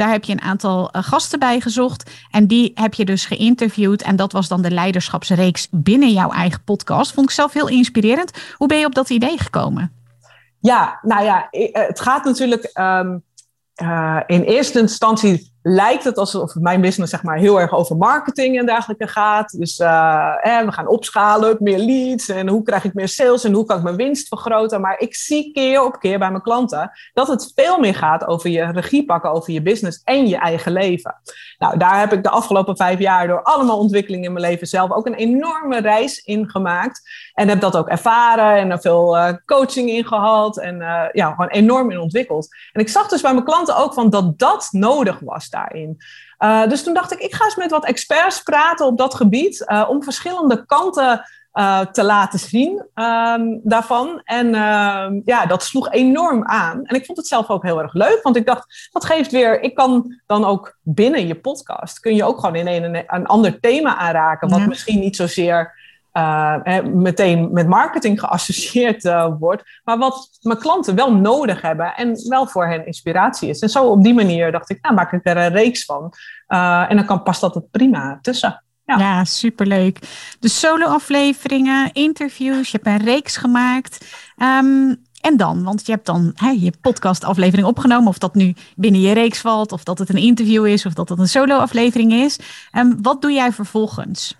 Daar 0.02 0.12
heb 0.12 0.24
je 0.24 0.32
een 0.32 0.42
aantal 0.42 0.90
uh, 0.96 1.04
gasten 1.04 1.40
bij 1.40 1.60
gezocht. 1.60 2.12
En 2.32 2.48
die 2.48 2.72
heb 2.76 2.94
je 2.94 3.06
dus 3.06 3.26
geïnterviewd. 3.26 4.02
En 4.02 4.16
dat 4.16 4.32
was 4.32 4.48
dan 4.48 4.62
de 4.62 4.72
leiderschapsreeks 4.72 5.68
binnen 5.72 6.12
jouw 6.12 6.32
eigen 6.32 6.64
podcast. 6.64 7.14
Vond 7.14 7.30
ik 7.30 7.36
zelf 7.36 7.54
heel 7.54 7.68
inspirerend. 7.68 8.32
Hoe 8.58 8.68
ben 8.68 8.78
je 8.78 8.86
op 8.86 8.96
dat 8.96 9.10
idee 9.10 9.38
gekomen? 9.38 9.92
Ja, 10.60 11.00
nou 11.02 11.24
ja, 11.24 11.48
het 11.72 12.00
gaat 12.00 12.24
natuurlijk 12.26 12.72
um, 12.74 13.24
uh, 13.82 14.20
in 14.26 14.42
eerste 14.42 14.80
instantie 14.80 15.51
lijkt 15.63 16.04
het 16.04 16.17
alsof 16.17 16.56
mijn 16.56 16.82
business 16.82 17.12
zeg 17.12 17.24
maar, 17.24 17.38
heel 17.38 17.60
erg 17.60 17.71
over 17.71 17.97
marketing 17.97 18.60
en 18.60 18.65
dergelijke 18.65 19.08
gaat. 19.08 19.58
Dus 19.60 19.80
uh, 19.80 20.34
we 20.43 20.71
gaan 20.71 20.88
opschalen, 20.88 21.58
meer 21.60 21.80
leads 21.80 22.30
en 22.30 22.47
hoe 22.47 22.63
krijg 22.63 22.84
ik 22.84 22.93
meer 22.93 23.08
sales 23.08 23.43
en 23.43 23.54
hoe 23.54 23.65
kan 23.65 23.78
ik 23.78 23.84
mijn 23.84 23.95
winst 23.95 24.28
vergroten. 24.28 24.82
Maar 24.82 25.00
ik 25.00 25.15
zie 25.15 25.52
keer 25.54 25.84
op 25.84 26.00
keer 26.00 26.19
bij 26.19 26.30
mijn 26.30 26.43
klanten 26.43 26.91
dat 27.13 27.28
het 27.28 27.52
veel 27.56 27.80
meer 27.80 27.95
gaat 27.95 28.28
over 28.28 28.50
je 28.50 28.71
regie 28.71 29.06
pakken, 29.06 29.32
over 29.32 29.54
je 29.54 29.62
business 29.62 30.02
en 30.04 30.28
je 30.28 30.38
eigen 30.38 30.71
leven. 30.71 31.15
Nou, 31.58 31.78
daar 31.78 32.00
heb 32.00 32.13
ik 32.13 32.24
de 32.24 32.30
afgelopen 32.30 32.78
vijf 32.78 33.00
jaar 33.00 33.28
door 33.28 33.43
allemaal 33.43 33.78
ontwikkelingen 33.78 34.26
in 34.26 34.34
mijn 34.34 34.45
leven 34.45 34.67
zelf 34.67 34.91
ook 34.91 35.06
een 35.06 35.13
enorme 35.13 35.80
reis 35.80 36.17
in 36.17 36.50
gemaakt. 36.50 37.02
En 37.34 37.47
heb 37.47 37.60
dat 37.60 37.76
ook 37.76 37.88
ervaren 37.88 38.56
en 38.56 38.71
er 38.71 38.82
veel 38.82 39.17
uh, 39.17 39.34
coaching 39.45 39.89
in 39.89 40.06
gehad 40.06 40.58
en 40.58 40.76
uh, 40.76 41.04
ja, 41.12 41.30
gewoon 41.30 41.47
enorm 41.47 41.91
in 41.91 42.00
ontwikkeld. 42.00 42.47
En 42.71 42.82
ik 42.82 42.89
zag 42.89 43.08
dus 43.08 43.21
bij 43.21 43.34
mijn 43.34 43.45
klanten 43.45 43.78
ook 43.78 43.93
van 43.93 44.10
dat 44.10 44.39
dat 44.39 44.67
nodig 44.71 45.19
was 45.19 45.50
daarin. 45.52 45.98
Uh, 46.40 46.68
dus 46.68 46.84
toen 46.84 46.94
dacht 46.94 47.12
ik, 47.12 47.20
ik 47.20 47.34
ga 47.34 47.46
eens 47.46 47.56
met 47.56 47.72
wat 47.72 47.86
experts 47.86 48.44
praten 48.44 48.86
op 48.86 48.98
dat 48.98 49.14
gebied 49.14 49.66
uh, 49.68 49.86
om 49.90 50.04
verschillende 50.04 50.66
kanten 50.66 51.26
uh, 51.54 51.80
te 51.80 52.04
laten 52.04 52.40
zien 52.40 52.86
um, 52.96 53.60
daarvan. 53.64 54.22
En 54.24 54.48
uh, 54.48 55.08
ja, 55.26 55.46
dat 55.48 55.64
sloeg 55.64 55.92
enorm 55.92 56.46
aan. 56.46 56.86
En 56.86 56.96
ik 56.96 57.06
vond 57.06 57.18
het 57.18 57.28
zelf 57.28 57.50
ook 57.50 57.64
heel 57.64 57.82
erg 57.82 57.94
leuk, 57.94 58.20
want 58.24 58.36
ik 58.36 58.46
dacht, 58.46 58.90
dat 58.92 59.06
geeft 59.06 59.32
weer, 59.32 59.62
ik 59.62 59.76
kan 59.76 60.20
dan 60.26 60.46
ook 60.46 60.78
binnen 60.82 61.28
je 61.28 61.36
podcast, 61.36 62.00
kun 62.00 62.16
je 62.16 62.24
ook 62.24 62.40
gewoon 62.40 62.56
in 62.56 62.84
een, 62.84 63.04
een 63.08 63.26
ander 63.26 63.60
thema 63.60 63.98
aanraken, 63.98 64.50
wat 64.50 64.60
ja. 64.60 64.68
misschien 64.68 65.00
niet 65.00 65.16
zozeer 65.16 65.80
uh, 66.13 66.84
meteen 66.93 67.50
met 67.52 67.67
marketing 67.67 68.19
geassocieerd 68.19 69.04
uh, 69.04 69.28
wordt, 69.39 69.63
maar 69.84 69.97
wat 69.97 70.30
mijn 70.41 70.58
klanten 70.58 70.95
wel 70.95 71.13
nodig 71.13 71.62
hebben 71.62 71.95
en 71.95 72.30
wel 72.30 72.47
voor 72.47 72.67
hen 72.67 72.86
inspiratie 72.86 73.50
is. 73.50 73.60
En 73.60 73.69
zo 73.69 73.86
op 73.86 74.04
die 74.04 74.13
manier 74.13 74.52
dacht 74.52 74.69
ik, 74.69 74.82
nou 74.82 74.95
maak 74.95 75.12
ik 75.12 75.21
er 75.24 75.38
een 75.38 75.52
reeks 75.52 75.86
van. 75.86 76.13
En 76.47 76.95
dan 76.95 77.06
kan, 77.06 77.24
past 77.24 77.41
dat 77.41 77.56
het 77.56 77.71
prima 77.71 78.19
tussen. 78.21 78.63
Ja, 78.86 79.24
superleuk. 79.24 80.00
De 80.39 80.50
solo-afleveringen, 80.50 81.89
interviews, 81.93 82.71
je 82.71 82.80
hebt 82.82 83.02
een 83.02 83.08
reeks 83.08 83.38
gemaakt. 83.38 84.06
Um, 84.38 85.02
en 85.21 85.38
dan, 85.38 85.63
want 85.63 85.86
je 85.86 85.91
hebt 85.91 86.06
dan 86.06 86.32
hè, 86.36 86.50
je 86.50 86.74
podcastaflevering 86.82 87.67
opgenomen, 87.67 88.08
of 88.08 88.17
dat 88.17 88.36
nu 88.36 88.56
binnen 88.76 89.02
je 89.02 89.13
reeks 89.13 89.39
valt, 89.39 89.71
of 89.71 89.84
dat 89.84 90.00
het 90.00 90.10
een 90.10 90.17
interview 90.17 90.65
is, 90.65 90.86
of 90.86 90.93
dat 90.93 91.10
het 91.10 91.19
een 91.19 91.28
solo-aflevering 91.28 92.13
is. 92.13 92.39
Um, 92.78 93.02
wat 93.02 93.21
doe 93.21 93.32
jij 93.32 93.52
vervolgens? 93.52 94.36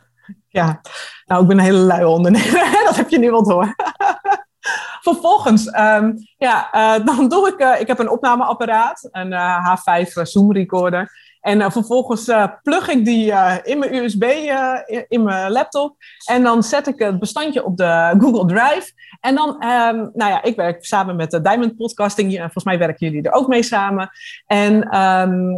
Ja, 0.52 0.82
nou, 1.26 1.42
ik 1.42 1.48
ben 1.48 1.58
een 1.58 1.64
hele 1.64 1.78
luie 1.78 2.08
ondernemer. 2.08 2.84
dat 2.86 2.96
heb 2.96 3.10
je 3.10 3.20
nu 3.20 3.32
wel 3.32 3.44
door. 3.44 3.76
Vervolgens, 5.02 5.68
um, 5.68 6.16
ja, 6.38 6.70
uh, 6.74 7.06
dan 7.06 7.30
doe 7.30 7.48
ik, 7.48 7.60
uh, 7.62 7.80
ik 7.80 7.88
heb 7.88 8.00
een 8.00 8.10
opnameapparaat, 8.10 9.08
een 9.12 9.32
uh, 9.32 9.76
H5 9.76 10.12
Zoom 10.22 10.54
recorder. 10.54 11.30
En 11.42 11.72
vervolgens 11.72 12.32
plug 12.64 12.90
ik 12.90 13.06
die 13.06 13.34
in 13.64 13.80
mijn 13.80 13.94
USB, 13.94 14.24
in, 15.08 15.24
mijn 15.24 15.52
laptop. 15.52 15.96
En 16.26 16.44
dan 16.44 16.64
zet 16.64 16.88
ik 16.88 17.00
het 17.00 17.20
bestandje 17.20 17.66
op 17.66 17.78
de 17.78 18.16
Google 18.18 18.46
Drive. 18.46 18.92
En 19.20 19.36
dan, 19.36 19.50
um, 19.50 20.12
nou 20.14 20.32
ja, 20.32 20.44
ik 20.44 20.56
werk 20.56 20.86
samen 20.86 21.16
met 21.16 21.40
Diamond 21.44 21.76
Podcasting. 21.76 22.38
Volgens 22.38 22.64
mij 22.64 22.78
werken 22.78 23.08
jullie 23.08 23.24
er 23.24 23.34
ook 23.34 23.48
mee 23.48 23.64
samen. 23.64 24.10
En 24.46 25.00
um, 25.00 25.58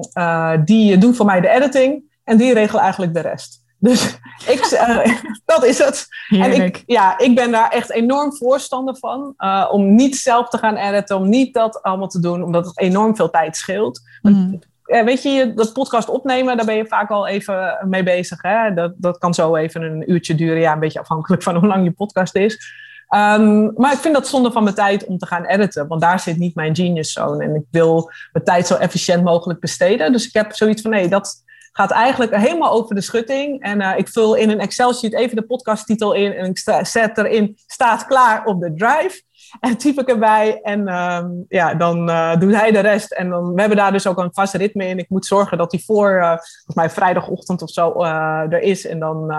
die 0.66 0.98
doen 0.98 1.16
voor 1.16 1.26
mij 1.26 1.42
de 1.42 1.50
editing. 1.50 2.04
En 2.24 2.38
die 2.38 2.54
regelen 2.54 2.82
eigenlijk 2.82 3.14
de 3.14 3.22
rest. 3.22 3.63
Dus 3.84 4.18
ik, 4.54 4.72
uh, 4.72 5.18
dat 5.46 5.66
is 5.66 5.78
het. 5.78 6.08
Heerlijk. 6.28 6.54
En 6.54 6.66
ik, 6.66 6.84
ja, 6.86 7.18
ik 7.18 7.36
ben 7.36 7.52
daar 7.52 7.70
echt 7.70 7.92
enorm 7.92 8.36
voorstander 8.36 8.98
van. 8.98 9.34
Uh, 9.38 9.70
om 9.72 9.96
niet 9.96 10.16
zelf 10.16 10.50
te 10.50 10.58
gaan 10.58 10.76
editen, 10.76 11.18
om 11.18 11.30
niet 11.30 11.54
dat 11.54 11.82
allemaal 11.82 12.08
te 12.08 12.20
doen, 12.20 12.44
omdat 12.44 12.66
het 12.66 12.80
enorm 12.80 13.16
veel 13.16 13.30
tijd 13.30 13.58
scheelt. 13.58 14.02
Mm. 14.22 14.60
Uh, 14.86 15.04
weet 15.04 15.24
je, 15.24 15.54
dat 15.54 15.74
podcast 15.74 16.10
opnemen, 16.10 16.58
daar 16.58 16.66
ben 16.66 16.76
je 16.76 16.88
vaak 16.88 17.10
al 17.10 17.28
even 17.28 17.78
mee 17.90 18.04
bezig. 18.04 18.42
Hè? 18.42 18.74
Dat, 18.74 18.94
dat 18.98 19.18
kan 19.18 19.34
zo 19.34 19.56
even 19.56 19.82
een 19.82 20.12
uurtje 20.12 20.36
duren. 20.36 20.60
Ja, 20.60 20.74
een 20.74 20.80
beetje 20.80 21.00
afhankelijk 21.00 21.44
van 21.44 21.56
hoe 21.56 21.68
lang 21.68 21.84
je 21.84 21.92
podcast 21.92 22.36
is. 22.36 22.82
Um, 23.16 23.74
maar 23.76 23.94
ik 23.94 24.00
vind 24.00 24.14
dat 24.14 24.28
zonde 24.28 24.52
van 24.52 24.64
mijn 24.64 24.76
tijd 24.76 25.06
om 25.06 25.18
te 25.18 25.26
gaan 25.26 25.46
editen, 25.46 25.88
want 25.88 26.02
daar 26.02 26.20
zit 26.20 26.38
niet 26.38 26.56
mijn 26.56 26.76
genius 26.76 27.12
zone. 27.12 27.44
En 27.44 27.56
ik 27.56 27.66
wil 27.72 28.12
mijn 28.32 28.46
tijd 28.46 28.68
zo 28.68 28.76
efficiënt 28.76 29.24
mogelijk 29.24 29.60
besteden. 29.60 30.12
Dus 30.12 30.28
ik 30.28 30.34
heb 30.34 30.54
zoiets 30.54 30.82
van, 30.82 30.92
nee, 30.92 31.08
dat, 31.08 31.44
gaat 31.74 31.92
eigenlijk 31.92 32.36
helemaal 32.36 32.72
over 32.72 32.96
de 32.96 33.02
schutting. 33.02 33.62
En 33.62 33.82
uh, 33.82 33.98
ik 33.98 34.10
vul 34.10 34.36
in 34.36 34.50
een 34.50 34.60
Excel-sheet 34.60 35.14
even 35.14 35.36
de 35.36 35.42
podcasttitel 35.42 36.14
in 36.14 36.34
en 36.34 36.46
ik 36.46 36.88
zet 36.88 37.18
erin, 37.18 37.58
staat 37.68 38.06
klaar 38.06 38.46
op 38.46 38.62
de 38.62 38.74
drive. 38.74 39.22
En 39.60 39.78
typ 39.78 40.00
ik 40.00 40.10
erbij 40.10 40.62
en 40.62 40.88
uh, 40.88 41.24
ja, 41.48 41.74
dan 41.74 42.10
uh, 42.10 42.40
doet 42.40 42.56
hij 42.56 42.72
de 42.72 42.80
rest. 42.80 43.12
En 43.12 43.30
dan, 43.30 43.54
we 43.54 43.60
hebben 43.60 43.78
daar 43.78 43.92
dus 43.92 44.08
ook 44.08 44.18
een 44.18 44.34
vast 44.34 44.54
ritme 44.54 44.86
in. 44.86 44.98
Ik 44.98 45.10
moet 45.10 45.26
zorgen 45.26 45.58
dat 45.58 45.72
hij 45.72 45.82
voor, 45.86 46.12
uh, 46.12 46.28
volgens 46.28 46.76
mij 46.76 46.90
vrijdagochtend 46.90 47.62
of 47.62 47.70
zo, 47.70 48.02
er 48.04 48.62
is. 48.62 48.88
En 48.88 49.00
dan 49.00 49.34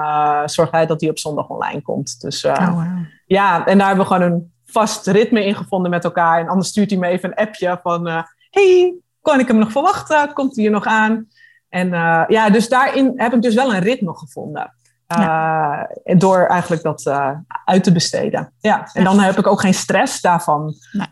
zorgt 0.49 0.73
hij 0.73 0.87
dat 0.87 1.01
hij 1.01 1.11
op 1.11 1.19
zondag 1.19 1.49
online 1.49 1.83
komt. 1.83 2.21
Dus 2.21 2.45
oh, 2.45 2.69
wow. 2.69 2.85
ja, 3.27 3.67
en 3.67 3.79
daar 3.79 3.87
hebben 3.87 4.07
we 4.07 4.13
gewoon 4.13 4.33
een 4.33 4.53
vast 4.67 5.07
ritme 5.07 5.45
in 5.45 5.55
gevonden 5.55 5.91
met 5.91 6.05
elkaar. 6.05 6.41
En 6.41 6.49
anders 6.49 6.69
stuurt 6.69 6.91
hij 6.91 6.99
me 6.99 7.07
even 7.07 7.29
een 7.29 7.47
appje 7.47 7.79
van, 7.83 8.07
hey, 8.51 8.95
kan 9.23 9.41
ik 9.41 9.49
hem 9.49 9.59
nog 9.59 9.73
verwachten? 9.73 10.33
Komt 10.33 10.57
hij 10.57 10.65
er 10.65 10.71
nog 10.71 10.87
aan? 10.87 11.29
En 11.75 11.89
uh, 11.89 12.25
ja, 12.29 12.51
dus 12.51 12.69
daarin 12.69 13.13
heb 13.17 13.35
ik 13.35 13.43
dus 13.43 13.55
wel 13.55 13.75
een 13.75 13.81
ritme 13.81 14.15
gevonden. 14.15 14.75
Uh, 15.09 15.19
ja. 15.19 15.89
Door 16.05 16.47
eigenlijk 16.47 16.83
dat 16.83 17.07
uh, 17.07 17.31
uit 17.65 17.85
te 17.85 17.93
besteden. 17.93 18.53
Ja, 18.59 18.89
en 18.93 19.05
dan 19.05 19.21
heb 19.21 19.39
ik 19.39 19.47
ook 19.47 19.61
geen 19.61 19.75
stress 19.75 20.21
daarvan. 20.21 20.75
Nee. 20.93 21.07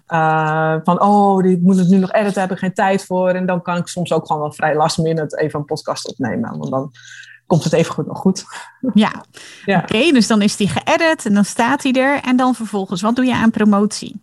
van, 0.85 1.01
oh, 1.01 1.45
ik 1.45 1.61
moet 1.61 1.79
het 1.79 1.89
nu 1.89 1.99
nog 1.99 2.13
editen, 2.13 2.41
heb 2.41 2.51
ik 2.51 2.59
geen 2.59 2.75
tijd 2.75 3.05
voor. 3.05 3.29
En 3.29 3.47
dan 3.47 3.63
kan 3.63 3.77
ik 3.77 3.87
soms 3.87 4.13
ook 4.13 4.27
gewoon 4.27 4.43
wel 4.43 4.53
vrij 4.53 4.77
last 4.77 4.99
minute 4.99 5.41
even 5.41 5.59
een 5.59 5.65
podcast 5.65 6.09
opnemen. 6.09 6.59
Want 6.59 6.71
dan 6.71 6.93
komt 7.47 7.65
het 7.65 7.73
even 7.73 7.95
goed 7.95 8.07
nog 8.07 8.19
goed. 8.19 8.45
Ja, 8.95 9.13
ja. 9.65 9.79
oké. 9.79 9.97
Okay, 9.97 10.13
dus 10.13 10.27
dan 10.27 10.43
is 10.43 10.57
die 10.57 10.69
geëdit 10.69 11.27
en 11.27 11.35
dan 11.35 11.45
staat 11.45 11.83
hij 11.83 11.93
er. 11.93 12.21
En 12.21 12.37
dan 12.37 12.55
vervolgens, 12.55 13.03
wat 13.03 13.17
doe 13.17 13.25
je 13.25 13.35
aan 13.35 13.51
promotie? 13.51 14.21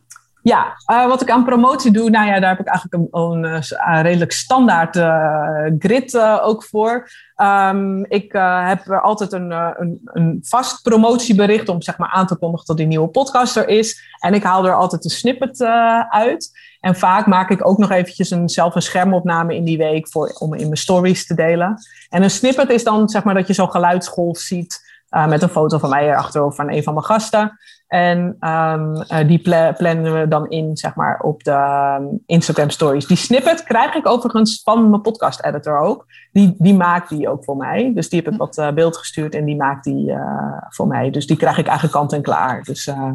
Ja, 0.49 0.75
uh, 0.91 1.07
wat 1.07 1.21
ik 1.21 1.29
aan 1.29 1.45
promotie 1.45 1.91
doe, 1.91 2.09
nou 2.09 2.27
ja, 2.27 2.39
daar 2.39 2.49
heb 2.49 2.59
ik 2.59 2.67
eigenlijk 2.67 3.13
een, 3.13 3.21
een, 3.21 3.43
een 3.43 4.01
redelijk 4.01 4.31
standaard 4.31 4.95
uh, 4.95 5.77
grid 5.79 6.17
ook 6.19 6.63
voor. 6.63 7.09
Um, 7.37 8.05
ik 8.05 8.31
heb 8.65 8.87
er 8.87 9.01
altijd 9.01 9.31
een, 9.31 9.51
een, 9.51 9.99
een, 10.03 10.39
vast 10.41 10.81
promotiebericht 10.81 11.69
om 11.69 11.81
zeg 11.81 11.97
maar 11.97 12.09
aan 12.09 12.27
te 12.27 12.35
kondigen 12.35 12.65
dat 12.65 12.77
die 12.77 12.87
nieuwe 12.87 13.07
podcast 13.07 13.55
er 13.55 13.67
is. 13.67 14.15
En 14.19 14.33
ik 14.33 14.43
haal 14.43 14.65
er 14.65 14.75
altijd 14.75 15.03
een 15.03 15.09
snippet 15.09 15.61
uit. 16.09 16.51
En 16.79 16.95
vaak 16.95 17.25
maak 17.25 17.49
ik 17.49 17.67
ook 17.67 17.77
nog 17.77 17.91
eventjes 17.91 18.31
een, 18.31 18.49
zelf 18.49 18.75
een 18.75 18.81
schermopname 18.81 19.55
in 19.55 19.63
die 19.63 19.77
week 19.77 20.09
voor, 20.09 20.35
om 20.39 20.53
in 20.53 20.65
mijn 20.65 20.77
stories 20.77 21.27
te 21.27 21.35
delen. 21.35 21.77
En 22.09 22.23
een 22.23 22.29
snippet 22.29 22.69
is 22.69 22.83
dan 22.83 23.09
zeg 23.09 23.23
maar 23.23 23.33
dat 23.33 23.47
je 23.47 23.53
zo'n 23.53 23.71
geluidsgolf 23.71 24.37
ziet 24.37 24.87
met 25.27 25.41
een 25.41 25.49
foto 25.49 25.77
van 25.77 25.89
mij 25.89 26.07
erachter 26.09 26.43
of 26.43 26.55
van 26.55 26.71
een 26.71 26.83
van 26.83 26.93
mijn 26.93 27.05
gasten. 27.05 27.57
En 27.89 28.37
um, 28.49 29.27
die 29.27 29.39
plannen 29.77 30.19
we 30.19 30.27
dan 30.27 30.49
in, 30.49 30.77
zeg 30.77 30.95
maar, 30.95 31.19
op 31.19 31.43
de 31.43 31.51
ehm, 31.51 32.03
Instagram 32.25 32.69
stories. 32.69 33.07
Die 33.07 33.17
snippet 33.17 33.63
krijg 33.63 33.95
ik 33.95 34.07
overigens 34.07 34.61
van 34.63 34.89
mijn 34.89 35.01
podcast 35.01 35.43
editor 35.43 35.79
ook. 35.79 36.05
Die, 36.31 36.55
die 36.57 36.73
maakt 36.73 37.09
die 37.09 37.29
ook 37.29 37.43
voor 37.43 37.57
mij. 37.57 37.91
Dus 37.95 38.09
die 38.09 38.21
heb 38.23 38.33
ik 38.33 38.39
wat 38.39 38.57
uh, 38.57 38.71
beeld 38.71 38.97
gestuurd 38.97 39.35
en 39.35 39.45
die 39.45 39.55
maakt 39.55 39.83
die 39.83 40.09
uh, 40.11 40.63
voor 40.69 40.87
mij. 40.87 41.09
Dus 41.09 41.27
die 41.27 41.37
krijg 41.37 41.57
ik 41.57 41.65
eigenlijk 41.65 41.97
kant 41.97 42.13
en 42.13 42.21
klaar. 42.21 42.63
Dus 42.63 42.87
uh, 42.87 43.11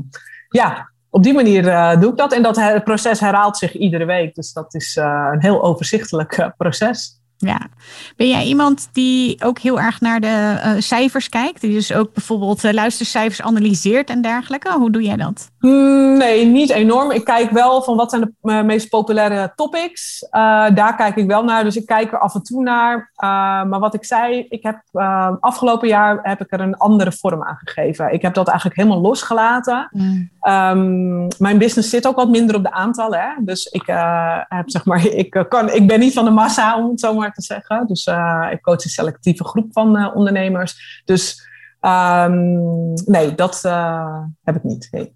ja, 0.49 0.91
op 1.11 1.23
die 1.23 1.35
manier 1.35 1.63
doe 2.01 2.11
ik 2.11 2.17
dat. 2.17 2.33
En 2.33 2.43
dat 2.43 2.85
proces 2.85 3.21
herhaalt 3.21 3.57
zich 3.57 3.73
iedere 3.73 4.05
week. 4.05 4.35
Dus 4.35 4.53
dat 4.53 4.75
is 4.75 4.97
een 4.97 5.41
heel 5.41 5.63
overzichtelijk 5.63 6.53
proces. 6.57 7.23
Ja. 7.47 7.61
Ben 8.17 8.29
jij 8.29 8.45
iemand 8.45 8.89
die 8.93 9.45
ook 9.45 9.59
heel 9.59 9.81
erg 9.81 10.01
naar 10.01 10.21
de 10.21 10.61
uh, 10.65 10.71
cijfers 10.79 11.29
kijkt? 11.29 11.61
Die 11.61 11.73
dus 11.73 11.93
ook 11.93 12.13
bijvoorbeeld 12.13 12.65
uh, 12.65 12.73
luistercijfers 12.73 13.43
analyseert 13.43 14.11
en 14.11 14.23
dergelijke? 14.23 14.73
Hoe 14.73 14.91
doe 14.91 15.03
jij 15.03 15.17
dat? 15.17 15.51
Mm, 15.59 16.17
nee, 16.17 16.47
niet 16.47 16.71
enorm. 16.71 17.11
Ik 17.11 17.25
kijk 17.25 17.51
wel 17.51 17.83
van 17.83 17.97
wat 17.97 18.11
zijn 18.11 18.23
de 18.23 18.53
uh, 18.53 18.63
meest 18.63 18.89
populaire 18.89 19.53
topics. 19.57 20.27
daar 20.75 20.97
kijk 20.97 21.17
ik 21.17 21.27
wel 21.27 21.45
naar. 21.45 21.65
Dus 21.65 21.77
ik 21.77 21.87
kijk 21.87 22.13
er 22.13 22.19
af 22.19 22.35
en 22.35 22.43
toe 22.43 22.63
naar. 22.63 23.11
maar 23.67 23.79
wat 23.79 23.95
ik 23.95 24.05
zei, 24.05 24.47
ik 24.49 24.63
heb 24.63 24.81
afgelopen 25.41 25.89
jaar 25.89 26.19
heb 26.23 26.41
ik 26.41 26.53
er 26.53 26.61
een 26.61 26.77
andere 26.77 27.13
vorm 27.13 27.43
aan 27.43 27.59
gegeven. 27.65 28.13
Ik 28.13 28.23
heb 28.23 28.35
dat 28.35 28.49
eigenlijk 28.49 28.79
helemaal 28.79 29.01
losgelaten. 29.01 29.89
Mm. 29.91 30.31
Um, 30.49 31.29
mijn 31.39 31.59
business 31.59 31.91
zit 31.91 32.07
ook 32.07 32.17
wat 32.17 32.29
minder 32.29 32.57
op 32.57 32.63
de 32.63 32.73
aantallen. 32.73 33.21
Hè? 33.21 33.31
Dus 33.39 33.67
ik, 33.67 33.87
heb, 34.49 34.71
zeg 34.71 34.85
maar, 34.85 35.07
ik, 35.23 35.45
kan, 35.49 35.71
ik 35.71 35.87
ben 35.87 36.01
niet 36.01 36.13
van 36.13 36.25
de 36.25 36.31
massa, 36.31 36.79
om 36.79 36.91
het 36.91 37.01
zo 37.01 37.15
maar 37.15 37.34
te 37.35 37.43
zeggen. 37.43 37.87
Dus 37.87 38.07
uh, 38.07 38.49
ik 38.51 38.61
coach 38.61 38.85
een 38.85 38.91
selectieve 38.91 39.45
groep 39.45 39.73
van 39.73 39.99
uh, 39.99 40.11
ondernemers. 40.15 41.03
Dus 41.05 41.49
um, 41.81 42.93
nee, 43.05 43.35
dat 43.35 43.63
uh, 43.67 44.19
heb 44.43 44.57
ik 44.57 44.63
niet. 44.63 44.89
Nee. 44.91 45.15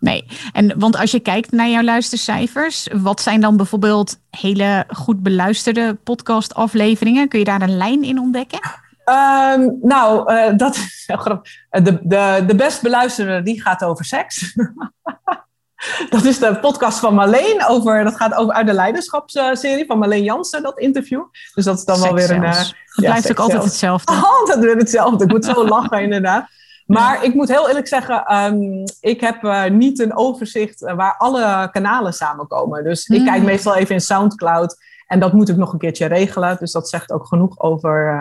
nee. 0.00 0.26
En 0.52 0.78
want 0.78 0.96
als 0.96 1.10
je 1.10 1.20
kijkt 1.20 1.52
naar 1.52 1.68
jouw 1.68 1.82
luistercijfers, 1.82 2.88
wat 2.92 3.20
zijn 3.20 3.40
dan 3.40 3.56
bijvoorbeeld 3.56 4.20
hele 4.30 4.84
goed 4.88 5.22
beluisterde 5.22 5.94
podcastafleveringen? 5.94 7.28
Kun 7.28 7.38
je 7.38 7.44
daar 7.44 7.62
een 7.62 7.76
lijn 7.76 8.02
in 8.02 8.18
ontdekken? 8.18 8.60
Um, 9.04 9.78
nou, 9.82 10.32
uh, 10.32 10.56
dat 10.56 10.74
is 10.74 11.04
grappig. 11.06 11.52
De, 11.70 12.00
de, 12.02 12.44
de 12.46 12.54
best 12.54 12.82
beluisterde, 12.82 13.42
die 13.42 13.62
gaat 13.62 13.84
over 13.84 14.04
seks. 14.04 14.54
Dat 16.10 16.24
is 16.24 16.38
de 16.38 16.58
podcast 16.60 16.98
van 16.98 17.14
Marleen. 17.14 17.64
Over, 17.66 18.04
dat 18.04 18.16
gaat 18.16 18.34
over 18.34 18.54
uit 18.54 18.66
de 18.66 18.72
leiderschapsserie 18.72 19.86
van 19.86 19.98
Marleen 19.98 20.22
Jansen, 20.22 20.62
dat 20.62 20.78
interview. 20.78 21.22
Dus 21.54 21.64
dat 21.64 21.78
is 21.78 21.84
dan 21.84 22.00
wel 22.00 22.14
weer 22.14 22.30
een. 22.30 22.42
Uh, 22.42 22.58
het 22.58 22.74
blijft 22.94 23.30
ook 23.30 23.38
altijd 23.38 23.64
hetzelfde. 23.64 24.12
Altijd 24.40 24.58
weer 24.58 24.76
hetzelfde. 24.76 25.24
Ik 25.24 25.30
moet 25.30 25.44
zo 25.44 25.66
lachen, 25.74 26.02
inderdaad. 26.02 26.48
Maar 26.86 27.24
ik 27.24 27.34
moet 27.34 27.48
heel 27.48 27.68
eerlijk 27.68 27.88
zeggen, 27.88 28.34
um, 28.34 28.84
ik 29.00 29.20
heb 29.20 29.44
uh, 29.44 29.64
niet 29.64 29.98
een 29.98 30.16
overzicht 30.16 30.82
uh, 30.82 30.94
waar 30.94 31.14
alle 31.18 31.68
kanalen 31.72 32.12
samenkomen. 32.12 32.84
Dus 32.84 33.06
ik 33.06 33.24
kijk 33.24 33.36
hmm. 33.36 33.44
meestal 33.44 33.74
even 33.74 33.94
in 33.94 34.00
Soundcloud 34.00 34.76
en 35.06 35.20
dat 35.20 35.32
moet 35.32 35.48
ik 35.48 35.56
nog 35.56 35.72
een 35.72 35.78
keertje 35.78 36.06
regelen. 36.06 36.56
Dus 36.58 36.72
dat 36.72 36.88
zegt 36.88 37.12
ook 37.12 37.26
genoeg 37.26 37.58
over 37.58 38.12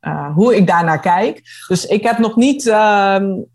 uh, 0.00 0.34
hoe 0.34 0.56
ik 0.56 0.66
daarnaar 0.66 1.00
kijk. 1.00 1.42
Dus 1.68 1.86
ik 1.86 2.02
heb 2.02 2.18
nog 2.18 2.36
niet 2.36 2.66
um, 2.66 3.46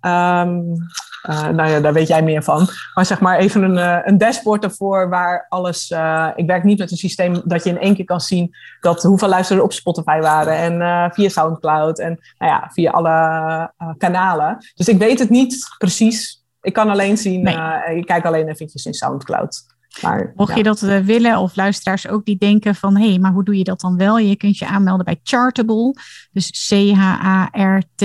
uh, 1.29 1.47
nou 1.47 1.69
ja, 1.69 1.79
daar 1.79 1.93
weet 1.93 2.07
jij 2.07 2.23
meer 2.23 2.43
van. 2.43 2.67
Maar 2.93 3.05
zeg 3.05 3.19
maar 3.19 3.37
even 3.37 3.63
een, 3.63 3.77
uh, 3.77 3.97
een 4.03 4.17
dashboard 4.17 4.63
ervoor 4.63 5.09
waar 5.09 5.45
alles. 5.49 5.89
Uh, 5.89 6.27
ik 6.35 6.45
werk 6.45 6.63
niet 6.63 6.79
met 6.79 6.91
een 6.91 6.97
systeem 6.97 7.41
dat 7.45 7.63
je 7.63 7.69
in 7.69 7.79
één 7.79 7.95
keer 7.95 8.05
kan 8.05 8.21
zien 8.21 8.55
dat 8.79 9.03
hoeveel 9.03 9.27
luisteren 9.27 9.63
op 9.63 9.73
Spotify 9.73 10.19
waren 10.19 10.57
en 10.57 11.11
via 11.13 11.29
Soundcloud 11.29 11.99
en 11.99 12.19
nou 12.37 12.51
ja, 12.51 12.69
via 12.73 12.91
alle 12.91 13.71
kanalen. 13.97 14.57
Dus 14.75 14.87
ik 14.87 14.97
weet 14.97 15.19
het 15.19 15.29
niet 15.29 15.67
precies. 15.77 16.43
Ik 16.61 16.73
kan 16.73 16.89
alleen 16.89 17.17
zien, 17.17 17.41
nee. 17.41 17.95
ik 17.95 18.05
kijk 18.05 18.25
alleen 18.25 18.47
eventjes 18.47 18.85
in 18.85 18.93
Soundcloud. 18.93 19.63
Maar, 20.01 20.33
Mocht 20.35 20.55
je 20.55 20.63
dat 20.63 20.79
willen, 20.79 21.37
of 21.37 21.55
luisteraars 21.55 22.07
ook 22.07 22.25
die 22.25 22.37
denken 22.37 22.75
van 22.75 22.97
hé, 22.97 23.09
hey, 23.09 23.19
maar 23.19 23.31
hoe 23.31 23.43
doe 23.43 23.57
je 23.57 23.63
dat 23.63 23.79
dan 23.79 23.97
wel? 23.97 24.17
Je 24.17 24.35
kunt 24.35 24.57
je 24.57 24.67
aanmelden 24.67 25.05
bij 25.05 25.19
Chartable. 25.23 25.95
Dus 26.31 26.67
C-H-A-R-T 26.69 28.03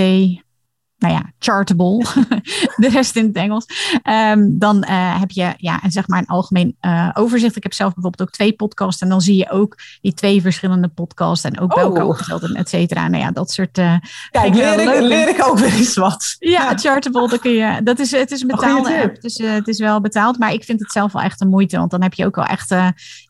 nou 1.00 1.14
ja, 1.14 1.32
chartable, 1.38 2.04
de 2.76 2.88
rest 2.88 3.16
in 3.16 3.26
het 3.26 3.36
Engels. 3.36 3.66
Um, 4.32 4.58
dan 4.58 4.76
uh, 4.88 5.20
heb 5.20 5.30
je 5.30 5.54
ja, 5.56 5.80
zeg 5.88 6.08
maar 6.08 6.18
een 6.18 6.26
algemeen 6.26 6.76
uh, 6.80 7.10
overzicht. 7.14 7.56
Ik 7.56 7.62
heb 7.62 7.72
zelf 7.72 7.94
bijvoorbeeld 7.94 8.28
ook 8.28 8.34
twee 8.34 8.52
podcasts 8.52 9.02
en 9.02 9.08
dan 9.08 9.20
zie 9.20 9.36
je 9.36 9.50
ook 9.50 9.76
die 10.00 10.14
twee 10.14 10.40
verschillende 10.40 10.88
podcasts 10.88 11.44
en 11.44 11.60
ook 11.60 11.74
welke 11.74 12.04
opgesteld 12.04 12.42
en 12.42 12.54
et 12.54 12.68
cetera. 12.68 13.08
Nou 13.08 13.22
ja, 13.22 13.30
dat 13.30 13.50
soort. 13.50 13.78
Uh, 13.78 13.94
Kijk, 14.30 14.54
leer 14.54 14.80
ik, 14.80 15.00
leer 15.00 15.28
ik 15.28 15.46
ook 15.46 15.58
weer 15.58 15.74
eens 15.74 15.96
wat. 15.96 16.36
Ja. 16.38 16.76
Chartable, 16.76 17.28
dan 17.28 17.38
kun 17.38 17.52
je, 17.52 17.80
dat 17.82 17.98
is, 17.98 18.10
het 18.10 18.30
is 18.30 18.40
een 18.40 18.48
betaalde 18.48 19.02
app, 19.02 19.20
dus 19.20 19.38
het 19.38 19.68
is 19.68 19.78
wel 19.78 20.00
betaald, 20.00 20.38
maar 20.38 20.52
ik 20.52 20.64
vind 20.64 20.80
het 20.80 20.92
zelf 20.92 21.12
wel 21.12 21.22
echt 21.22 21.40
een 21.40 21.48
moeite, 21.48 21.78
want 21.78 21.90
dan 21.90 22.02
heb 22.02 22.14
je 22.14 22.26
ook 22.26 22.36
wel 22.36 22.44
echt 22.44 22.74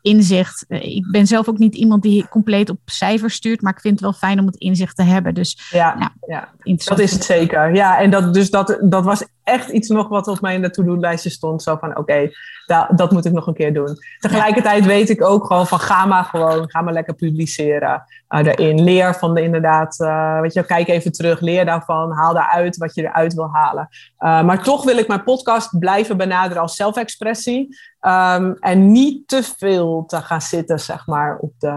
inzicht. 0.02 0.64
ik 0.68 1.10
ben 1.10 1.26
zelf 1.26 1.48
ook 1.48 1.58
niet 1.58 1.74
iemand 1.74 2.02
die 2.02 2.28
compleet 2.28 2.70
op 2.70 2.78
cijfers 2.84 3.34
stuurt, 3.34 3.62
maar 3.62 3.72
ik 3.72 3.80
vind 3.80 3.94
het 3.94 4.02
wel 4.02 4.12
fijn 4.12 4.38
om 4.38 4.46
het 4.46 4.56
inzicht 4.56 4.96
te 4.96 5.02
hebben. 5.02 5.34
Dus 5.34 5.68
ja, 5.70 6.12
ja. 6.26 6.48
dat 6.84 6.98
is 6.98 7.12
het 7.12 7.24
zeker. 7.24 7.59
Ja, 7.66 7.98
en 7.98 8.10
dat, 8.10 8.34
dus 8.34 8.50
dat, 8.50 8.78
dat 8.82 9.04
was 9.04 9.24
echt 9.44 9.68
iets 9.68 9.88
nog 9.88 10.08
wat 10.08 10.26
op 10.28 10.40
mijn 10.40 10.70
to-do-lijstje 10.70 11.30
stond. 11.30 11.62
Zo 11.62 11.76
van, 11.76 11.96
oké, 11.96 12.30
dat, 12.70 12.98
dat 12.98 13.10
moet 13.10 13.24
ik 13.24 13.32
nog 13.32 13.46
een 13.46 13.54
keer 13.54 13.74
doen. 13.74 13.96
Tegelijkertijd 14.18 14.86
weet 14.86 15.10
ik 15.10 15.24
ook 15.24 15.46
gewoon 15.46 15.66
van, 15.66 15.78
ga 15.80 16.06
maar 16.06 16.24
gewoon, 16.24 16.70
ga 16.70 16.80
maar 16.80 16.92
lekker 16.92 17.14
publiceren 17.14 18.04
uh, 18.28 18.44
daarin. 18.44 18.82
Leer 18.82 19.14
van 19.14 19.34
de 19.34 19.42
inderdaad, 19.42 19.98
uh, 20.00 20.40
weet 20.40 20.52
je, 20.52 20.64
kijk 20.64 20.88
even 20.88 21.12
terug, 21.12 21.40
leer 21.40 21.64
daarvan, 21.64 22.12
haal 22.12 22.34
daaruit 22.34 22.76
wat 22.76 22.94
je 22.94 23.02
eruit 23.02 23.34
wil 23.34 23.48
halen. 23.52 23.88
Uh, 24.18 24.42
maar 24.42 24.62
toch 24.62 24.84
wil 24.84 24.98
ik 24.98 25.08
mijn 25.08 25.22
podcast 25.22 25.78
blijven 25.78 26.16
benaderen 26.16 26.62
als 26.62 26.76
zelfexpressie. 26.76 27.78
Um, 28.06 28.56
en 28.60 28.92
niet 28.92 29.28
te 29.28 29.42
veel 29.56 30.04
te 30.06 30.16
gaan 30.16 30.40
zitten, 30.40 30.80
zeg 30.80 31.06
maar, 31.06 31.38
op 31.40 31.52
de, 31.58 31.74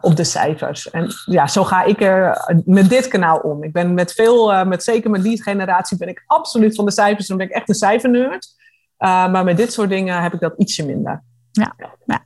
op 0.00 0.16
de 0.16 0.24
cijfers. 0.24 0.90
En 0.90 1.08
ja, 1.24 1.46
zo 1.46 1.64
ga 1.64 1.82
ik 1.82 2.00
er 2.00 2.44
met 2.64 2.88
dit 2.88 3.08
kanaal 3.08 3.38
om. 3.38 3.62
Ik 3.64 3.72
ben 3.72 3.94
met 3.94 4.12
veel, 4.12 4.64
met 4.64 4.84
zeker 4.84 5.10
met 5.10 5.22
die 5.22 5.42
generatie, 5.42 5.96
ben 5.96 6.08
ik 6.08 6.24
absoluut 6.26 6.74
van 6.74 6.84
de 6.84 6.90
cijfers. 6.90 7.26
Dan 7.26 7.36
ben 7.36 7.46
ik 7.46 7.52
echt 7.52 7.68
een 7.68 7.74
cijfernerd. 7.74 8.48
Uh, 9.04 9.30
maar 9.32 9.44
met 9.44 9.56
dit 9.56 9.72
soort 9.72 9.88
dingen 9.88 10.22
heb 10.22 10.34
ik 10.34 10.40
dat 10.40 10.54
ietsje 10.56 10.86
minder. 10.86 11.22
Ja, 11.50 11.74
ja. 12.06 12.24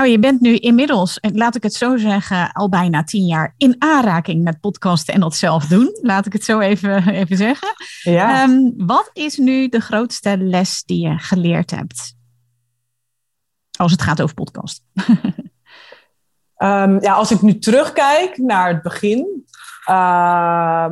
Nou, 0.00 0.12
je 0.12 0.18
bent 0.18 0.40
nu 0.40 0.56
inmiddels, 0.56 1.18
laat 1.20 1.54
ik 1.54 1.62
het 1.62 1.74
zo 1.74 1.96
zeggen, 1.96 2.52
al 2.52 2.68
bijna 2.68 3.04
tien 3.04 3.26
jaar 3.26 3.54
in 3.56 3.76
aanraking 3.78 4.42
met 4.42 4.60
podcasten 4.60 5.14
en 5.14 5.20
dat 5.20 5.34
zelf 5.34 5.66
doen. 5.66 5.98
Laat 6.02 6.26
ik 6.26 6.32
het 6.32 6.44
zo 6.44 6.60
even, 6.60 7.08
even 7.08 7.36
zeggen. 7.36 7.68
Ja. 8.02 8.42
Um, 8.42 8.72
wat 8.76 9.10
is 9.12 9.36
nu 9.36 9.68
de 9.68 9.80
grootste 9.80 10.38
les 10.38 10.82
die 10.82 11.08
je 11.08 11.18
geleerd 11.18 11.70
hebt? 11.70 12.14
Als 13.78 13.92
het 13.92 14.02
gaat 14.02 14.22
over 14.22 14.34
podcast. 14.34 14.82
um, 16.58 17.00
ja, 17.06 17.12
als 17.12 17.30
ik 17.30 17.42
nu 17.42 17.58
terugkijk 17.58 18.38
naar 18.38 18.68
het 18.68 18.82
begin, 18.82 19.44
uh, 19.90 20.86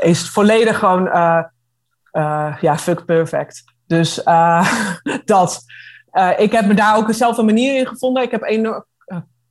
is 0.00 0.18
het 0.18 0.28
volledig 0.28 0.78
gewoon, 0.78 1.06
uh, 1.06 1.44
uh, 2.18 2.56
ja, 2.60 2.78
fuck 2.78 3.04
perfect. 3.04 3.64
Dus 3.86 4.24
uh, 4.24 4.72
dat. 5.24 5.60
Uh, 6.12 6.30
ik 6.36 6.52
heb 6.52 6.66
me 6.66 6.74
daar 6.74 6.96
ook 6.96 7.12
zelf 7.12 7.38
een 7.38 7.44
manier 7.44 7.78
in 7.78 7.86
gevonden. 7.86 8.22
Ik 8.22 8.30
heb 8.30 8.42
enorm, 8.42 8.84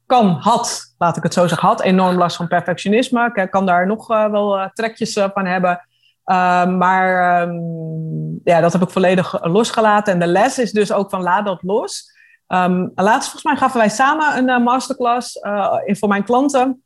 kan, 0.06 0.28
had, 0.28 0.94
laat 0.98 1.18
ik 1.18 1.24
het 1.24 1.34
zo 1.34 1.48
zeggen, 1.48 1.68
had 1.68 1.82
enorm 1.82 2.16
last 2.16 2.36
van 2.36 2.48
perfectionisme. 2.48 3.32
Ik 3.34 3.52
kan 3.52 3.66
daar 3.66 3.88
nog 3.88 4.08
wel 4.08 4.70
trekjes 4.74 5.14
van 5.14 5.46
hebben. 5.46 5.88
maar 6.78 7.42
um, 7.42 8.42
ja, 8.44 8.62
dat 8.62 8.74
heb 8.74 8.82
ik 8.82 8.90
volledig 8.90 9.46
losgelaten. 9.46 10.14
En 10.14 10.20
de 10.20 10.28
les 10.28 10.60
is 10.60 10.72
dus 10.72 10.92
ook 10.92 11.10
van 11.10 11.22
laat 11.22 11.46
dat 11.46 11.64
los. 11.64 12.16
Um, 12.48 12.92
laatst 12.96 13.30
volgens 13.30 13.44
mij 13.44 13.56
gaven 13.56 13.80
wij 13.80 13.90
samen 13.90 14.50
een 14.50 14.64
masterclass 14.64 15.40
voor 15.86 16.10
mijn 16.10 16.24
klanten 16.24 16.82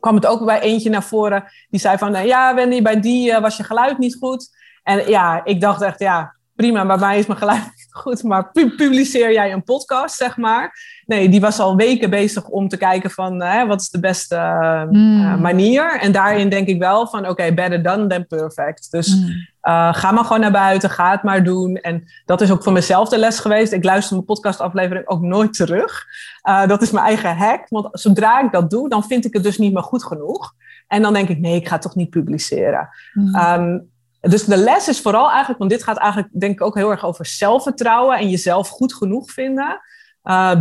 kwam 0.00 0.14
het 0.14 0.26
ook 0.26 0.44
bij 0.44 0.60
eentje 0.60 0.90
naar 0.90 1.02
voren. 1.02 1.44
Die 1.70 1.80
zei 1.80 1.98
van, 1.98 2.26
ja 2.26 2.54
Wendy, 2.54 2.82
bij 2.82 3.00
die 3.00 3.40
was 3.40 3.56
je 3.56 3.62
geluid 3.62 3.98
niet 3.98 4.16
goed. 4.20 4.50
En 4.82 5.08
ja, 5.08 5.44
ik 5.44 5.60
dacht 5.60 5.82
echt, 5.82 5.98
ja, 5.98 6.34
prima, 6.56 6.86
bij 6.86 6.96
mij 6.96 7.18
is 7.18 7.26
mijn 7.26 7.38
geluid 7.38 7.62
niet 7.64 7.86
goed, 7.90 8.22
maar 8.22 8.50
publiceer 8.52 9.32
jij 9.32 9.52
een 9.52 9.64
podcast, 9.64 10.16
zeg 10.16 10.36
maar. 10.36 10.72
Nee, 11.06 11.28
die 11.28 11.40
was 11.40 11.58
al 11.58 11.76
weken 11.76 12.10
bezig 12.10 12.48
om 12.48 12.68
te 12.68 12.76
kijken 12.76 13.10
van, 13.10 13.42
hè, 13.42 13.66
wat 13.66 13.80
is 13.80 13.90
de 13.90 14.00
beste 14.00 14.36
uh, 14.36 15.36
manier. 15.36 16.00
En 16.00 16.12
daarin 16.12 16.48
denk 16.48 16.66
ik 16.66 16.78
wel 16.78 17.06
van, 17.06 17.28
oké, 17.28 17.54
better 17.54 17.82
done 17.82 18.06
than 18.06 18.26
perfect. 18.26 18.90
Dus 18.90 19.16
mm. 19.16 19.28
uh, 19.62 19.94
ga 19.94 20.10
maar 20.10 20.24
gewoon 20.24 20.40
naar 20.40 20.52
buiten, 20.52 20.90
ga 20.90 21.10
het 21.10 21.22
maar 21.22 21.44
doen. 21.44 21.76
En 21.76 22.04
dat 22.24 22.40
is 22.40 22.50
ook 22.50 22.62
voor 22.62 22.72
mezelf 22.72 23.08
de 23.08 23.18
les 23.18 23.38
geweest. 23.38 23.72
Ik 23.72 23.84
luister 23.84 24.14
mijn 24.14 24.26
podcastaflevering 24.26 25.08
ook 25.08 25.20
nooit 25.20 25.54
terug. 25.54 26.04
Uh, 26.48 26.66
dat 26.66 26.82
is 26.82 26.90
mijn 26.90 27.06
eigen 27.06 27.36
hack, 27.36 27.68
want 27.68 27.88
zodra 27.92 28.40
ik 28.40 28.52
dat 28.52 28.70
doe, 28.70 28.88
dan 28.88 29.04
vind 29.04 29.24
ik 29.24 29.32
het 29.32 29.42
dus 29.42 29.58
niet 29.58 29.72
meer 29.72 29.82
goed 29.82 30.04
genoeg. 30.04 30.54
En 30.86 31.02
dan 31.02 31.12
denk 31.12 31.28
ik, 31.28 31.38
nee, 31.38 31.56
ik 31.56 31.66
ga 31.66 31.72
het 31.72 31.82
toch 31.82 31.94
niet 31.94 32.10
publiceren. 32.10 32.88
Mm. 33.12 33.34
Um, 33.34 33.90
dus 34.30 34.44
de 34.44 34.56
les 34.56 34.88
is 34.88 35.00
vooral 35.00 35.28
eigenlijk, 35.28 35.58
want 35.58 35.70
dit 35.70 35.82
gaat 35.82 35.96
eigenlijk 35.96 36.40
denk 36.40 36.52
ik 36.52 36.62
ook 36.62 36.74
heel 36.74 36.90
erg 36.90 37.04
over 37.04 37.26
zelfvertrouwen 37.26 38.18
en 38.18 38.28
jezelf 38.28 38.68
goed 38.68 38.94
genoeg 38.94 39.32
vinden. 39.32 39.80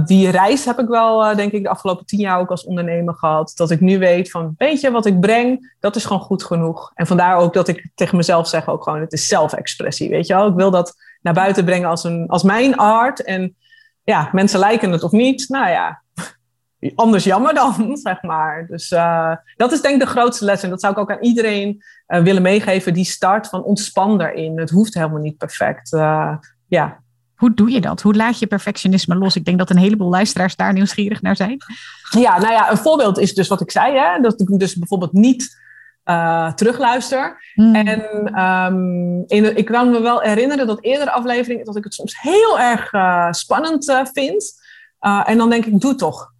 die 0.06 0.30
reis 0.30 0.66
heb 0.66 0.80
ik 0.80 0.88
wel, 0.88 1.36
denk 1.36 1.52
ik, 1.52 1.64
de 1.64 1.70
afgelopen 1.70 2.06
tien 2.06 2.20
jaar 2.20 2.40
ook 2.40 2.50
als 2.50 2.66
ondernemer 2.66 3.14
gehad. 3.14 3.54
Dat 3.56 3.72
ik 3.72 3.80
nu 3.80 4.00
weet 4.00 4.32
van, 4.32 4.54
weet 4.58 4.82
je, 4.82 4.92
wat 4.92 5.06
ik 5.06 5.20
breng, 5.20 5.76
dat 5.80 5.96
is 5.96 6.06
gewoon 6.06 6.22
goed 6.22 6.44
genoeg. 6.44 6.92
En 6.94 7.08
vandaar 7.08 7.38
ook 7.38 7.54
dat 7.54 7.68
ik 7.68 7.90
tegen 7.96 8.18
mezelf 8.18 8.48
zeg 8.48 8.70
ook 8.70 8.84
gewoon, 8.84 9.00
het 9.00 9.14
is 9.14 9.28
zelfexpressie, 9.28 10.10
weet 10.10 10.28
je 10.28 10.34
wel. 10.34 10.48
Ik 10.48 10.56
wil 10.56 10.72
dat 10.72 10.94
naar 11.22 11.34
buiten 11.34 11.66
brengen 11.66 11.90
als, 11.90 12.04
een, 12.04 12.28
als 12.28 12.44
mijn 12.44 12.78
art. 12.78 13.24
En 13.24 13.56
ja, 14.04 14.30
mensen 14.32 14.60
lijken 14.60 14.92
het 14.92 15.04
of 15.04 15.12
niet. 15.12 15.50
Nou 15.50 15.70
ja, 15.70 16.02
anders 16.96 17.24
jammer 17.24 17.54
dan, 17.54 17.74
zeg 18.04 18.22
maar. 18.22 18.66
Dus 18.68 18.92
uh, 18.92 19.36
dat 19.56 19.72
is 19.72 19.82
denk 19.82 19.94
ik 19.94 20.02
de 20.02 20.14
grootste 20.14 20.46
les. 20.46 20.64
En 20.64 20.70
dat 20.70 20.80
zou 20.80 20.94
ik 20.94 21.00
ook 21.00 21.12
aan 21.12 21.22
iedereen 21.22 21.84
uh, 22.08 22.22
willen 22.22 22.42
meegeven 22.42 22.94
die 22.94 23.06
start 23.06 23.48
van 23.48 23.64
ontspan 23.64 24.22
erin. 24.22 24.60
Het 24.60 24.70
hoeft 24.70 24.94
helemaal 24.94 25.22
niet 25.22 25.38
perfect. 25.38 25.94
Uh, 25.94 26.36
ja. 26.68 27.00
Hoe 27.36 27.54
doe 27.54 27.72
je 27.72 27.82
dat? 27.82 28.02
Hoe 28.02 28.16
laat 28.16 28.40
je 28.40 28.48
perfectionisme 28.48 29.16
los? 29.16 29.36
Ik 29.36 29.46
denk 29.46 29.58
dat 29.58 29.70
een 29.70 29.78
heleboel 29.78 30.10
luisteraars 30.10 30.56
daar 30.56 30.74
nieuwsgierig 30.74 31.22
naar 31.22 31.36
zijn. 31.36 31.58
Ja, 32.10 32.40
nou 32.40 32.54
ja, 32.54 32.72
een 32.72 32.78
voorbeeld 32.78 33.20
is 33.20 33.34
dus 33.34 33.48
wat 33.48 33.62
ik 33.62 33.72
zei. 33.72 33.98
Hè? 33.98 34.20
Dat 34.22 34.42
ik 34.42 34.60
dus 34.60 34.76
bijvoorbeeld 34.76 35.14
niet 35.14 35.60
uh, 36.06 36.54
terugluister. 36.54 37.44
Hmm. 37.54 37.76
En 37.76 38.02
um, 38.44 39.24
in, 39.28 39.58
ik 39.58 39.66
kan 39.66 39.92
me 39.92 40.02
wel 40.02 40.20
herinneren 40.20 40.68
dat 40.68 40.84
eerdere 40.84 41.12
afleveringen 41.12 41.66
dat 41.66 41.76
ik 41.76 41.84
het 41.84 41.94
soms 41.94 42.22
heel 42.22 42.60
erg 42.60 42.94
uh, 42.94 43.32
spannend 43.32 43.90
uh, 43.90 44.06
vind. 44.14 44.62
en 45.00 45.38
dan 45.38 45.50
denk 45.50 45.66
ik, 45.66 45.82
doe 45.82 45.96
toch. 45.96 46.31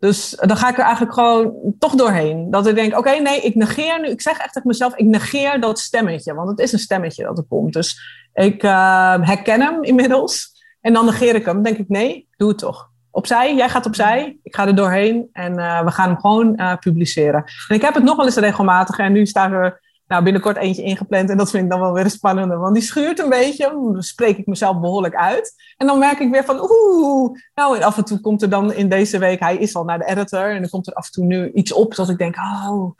Dus 0.00 0.36
dan 0.40 0.56
ga 0.56 0.68
ik 0.68 0.78
er 0.78 0.84
eigenlijk 0.84 1.14
gewoon 1.14 1.52
toch 1.78 1.94
doorheen. 1.94 2.50
Dat 2.50 2.66
ik 2.66 2.74
denk, 2.74 2.98
oké, 2.98 3.10
nee, 3.10 3.40
ik 3.40 3.54
negeer 3.54 4.00
nu. 4.00 4.08
Ik 4.08 4.20
zeg 4.20 4.38
echt 4.38 4.52
tegen 4.52 4.68
mezelf, 4.68 4.96
ik 4.96 5.06
negeer 5.06 5.60
dat 5.60 5.78
stemmetje. 5.78 6.34
Want 6.34 6.48
het 6.48 6.58
is 6.58 6.72
een 6.72 6.78
stemmetje 6.78 7.24
dat 7.24 7.38
er 7.38 7.44
komt. 7.48 7.72
Dus 7.72 8.00
ik 8.34 8.62
herken 8.62 9.60
hem 9.60 9.82
inmiddels. 9.82 10.58
En 10.80 10.92
dan 10.92 11.04
negeer 11.04 11.34
ik 11.34 11.44
hem. 11.44 11.54
Dan 11.54 11.62
denk 11.62 11.78
ik, 11.78 11.88
nee, 11.88 12.28
doe 12.36 12.48
het 12.48 12.58
toch 12.58 12.90
opzij. 13.10 13.54
Jij 13.54 13.68
gaat 13.68 13.86
opzij. 13.86 14.38
Ik 14.42 14.54
ga 14.54 14.66
er 14.66 14.74
doorheen. 14.74 15.28
En 15.32 15.58
uh, 15.58 15.84
we 15.84 15.90
gaan 15.90 16.08
hem 16.08 16.20
gewoon 16.20 16.52
uh, 16.56 16.76
publiceren. 16.76 17.44
En 17.68 17.74
ik 17.74 17.82
heb 17.82 17.94
het 17.94 18.04
nog 18.04 18.16
wel 18.16 18.24
eens 18.24 18.36
regelmatig. 18.36 18.98
En 18.98 19.12
nu 19.12 19.26
staat 19.26 19.52
er 19.52 19.80
nou, 20.10 20.22
binnenkort 20.22 20.56
eentje 20.56 20.82
ingepland. 20.82 21.30
En 21.30 21.36
dat 21.36 21.50
vind 21.50 21.64
ik 21.64 21.70
dan 21.70 21.80
wel 21.80 21.92
weer 21.92 22.10
spannender. 22.10 22.58
Want 22.58 22.74
die 22.74 22.82
schuurt 22.82 23.18
een 23.18 23.28
beetje. 23.28 23.70
Dan 23.92 24.02
spreek 24.02 24.38
ik 24.38 24.46
mezelf 24.46 24.80
behoorlijk 24.80 25.14
uit. 25.14 25.54
En 25.76 25.86
dan 25.86 25.98
merk 25.98 26.18
ik 26.18 26.30
weer 26.30 26.44
van 26.44 26.60
oeh. 26.60 27.38
Nou, 27.54 27.76
en 27.76 27.82
af 27.82 27.96
en 27.96 28.04
toe 28.04 28.20
komt 28.20 28.42
er 28.42 28.50
dan 28.50 28.72
in 28.72 28.88
deze 28.88 29.18
week. 29.18 29.40
Hij 29.40 29.56
is 29.56 29.74
al 29.74 29.84
naar 29.84 29.98
de 29.98 30.04
editor. 30.04 30.50
En 30.50 30.60
dan 30.60 30.70
komt 30.70 30.86
er 30.86 30.92
af 30.92 31.06
en 31.06 31.12
toe 31.12 31.24
nu 31.24 31.50
iets 31.52 31.72
op. 31.72 31.94
Dat 31.94 32.08
ik 32.08 32.18
denk, 32.18 32.36
oh, 32.36 32.90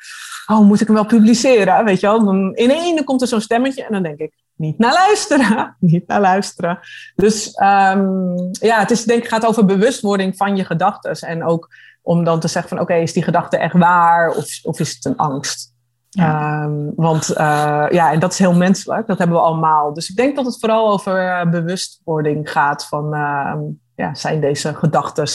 oh 0.47 0.61
moet 0.61 0.81
ik 0.81 0.87
hem 0.87 0.97
wel 0.97 1.07
publiceren? 1.07 1.85
Weet 1.85 2.01
je 2.01 2.07
wel. 2.07 2.25
Dan 2.25 2.53
ineens 2.55 3.05
komt 3.05 3.23
er 3.23 3.29
zo'n 3.29 3.41
stemmetje. 3.41 3.85
En 3.85 3.93
dan 3.93 4.03
denk 4.03 4.19
ik, 4.19 4.33
niet 4.57 4.79
naar 4.79 4.93
luisteren. 4.93 5.77
niet 5.81 6.07
naar 6.07 6.21
luisteren. 6.21 6.79
Dus 7.15 7.47
um, 7.47 8.49
ja, 8.53 8.79
het 8.79 8.91
is, 8.91 9.05
denk 9.05 9.23
ik 9.23 9.29
gaat 9.29 9.47
over 9.47 9.65
bewustwording 9.65 10.37
van 10.37 10.57
je 10.57 10.65
gedachten. 10.65 11.29
En 11.29 11.45
ook 11.45 11.69
om 12.03 12.25
dan 12.25 12.41
te 12.41 12.49
zeggen 12.49 12.77
van 12.77 12.81
oké, 12.81 12.95
is 12.95 13.13
die 13.13 13.23
gedachte 13.23 13.57
echt 13.57 13.75
waar 13.79 14.31
of, 14.31 14.47
of 14.63 14.81
is 14.81 14.95
het 14.95 15.05
een 15.05 15.17
angst? 15.17 15.79
Ja. 16.13 16.63
Um, 16.63 16.93
want 16.97 17.31
uh, 17.31 17.87
ja, 17.91 18.13
en 18.13 18.19
dat 18.19 18.33
is 18.33 18.39
heel 18.39 18.55
menselijk. 18.55 19.07
Dat 19.07 19.19
hebben 19.19 19.37
we 19.37 19.43
allemaal. 19.43 19.95
Dus 19.95 20.11
ik 20.11 20.17
denk 20.17 20.37
dat 20.37 20.47
het 20.47 20.59
vooral 20.61 20.91
over 20.91 21.49
bewustwording 21.51 22.51
gaat 22.51 22.87
van 22.87 23.15
uh, 23.15 23.55
ja, 23.95 24.15
zijn 24.15 24.41
deze 24.41 24.75
gedachten 24.75 25.29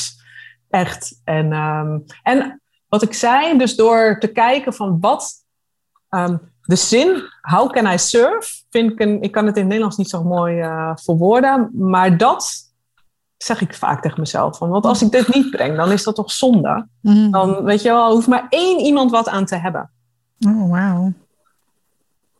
echt? 0.69 1.21
En, 1.23 1.53
um, 1.53 2.03
en 2.23 2.61
wat 2.87 3.01
ik 3.01 3.13
zei, 3.13 3.57
dus 3.57 3.75
door 3.75 4.19
te 4.19 4.27
kijken 4.27 4.73
van 4.73 4.97
wat 4.99 5.43
de 6.61 6.75
zin, 6.75 7.23
how 7.41 7.71
can 7.71 7.93
I 7.93 7.97
serve, 7.97 8.49
vind 8.69 8.91
ik 8.91 8.99
een, 8.99 9.21
ik 9.21 9.31
kan 9.31 9.45
het 9.45 9.55
in 9.55 9.61
het 9.61 9.67
Nederlands 9.67 9.97
niet 9.97 10.09
zo 10.09 10.23
mooi 10.23 10.59
uh, 10.59 10.91
verwoorden, 10.95 11.69
maar 11.73 12.17
dat 12.17 12.73
zeg 13.37 13.61
ik 13.61 13.73
vaak 13.73 14.01
tegen 14.01 14.19
mezelf. 14.19 14.57
Van, 14.57 14.69
want 14.69 14.85
als 14.85 15.01
ik 15.01 15.11
dit 15.11 15.33
niet 15.33 15.49
breng, 15.49 15.77
dan 15.77 15.91
is 15.91 16.03
dat 16.03 16.15
toch 16.15 16.31
zonde? 16.31 16.87
Mm. 17.01 17.31
Dan 17.31 17.63
weet 17.63 17.81
je 17.81 17.89
wel, 17.89 18.11
hoeft 18.11 18.27
maar 18.27 18.45
één 18.49 18.79
iemand 18.79 19.11
wat 19.11 19.29
aan 19.29 19.45
te 19.45 19.55
hebben. 19.55 19.91
Oh, 20.39 20.69
wow. 20.69 21.11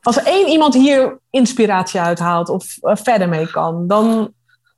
Als 0.01 0.17
er 0.17 0.25
één 0.25 0.47
iemand 0.47 0.73
hier 0.73 1.19
inspiratie 1.29 1.99
uithaalt 1.99 2.49
of 2.49 2.77
uh, 2.81 2.95
verder 2.95 3.29
mee 3.29 3.51
kan, 3.51 3.87
dan 3.87 4.33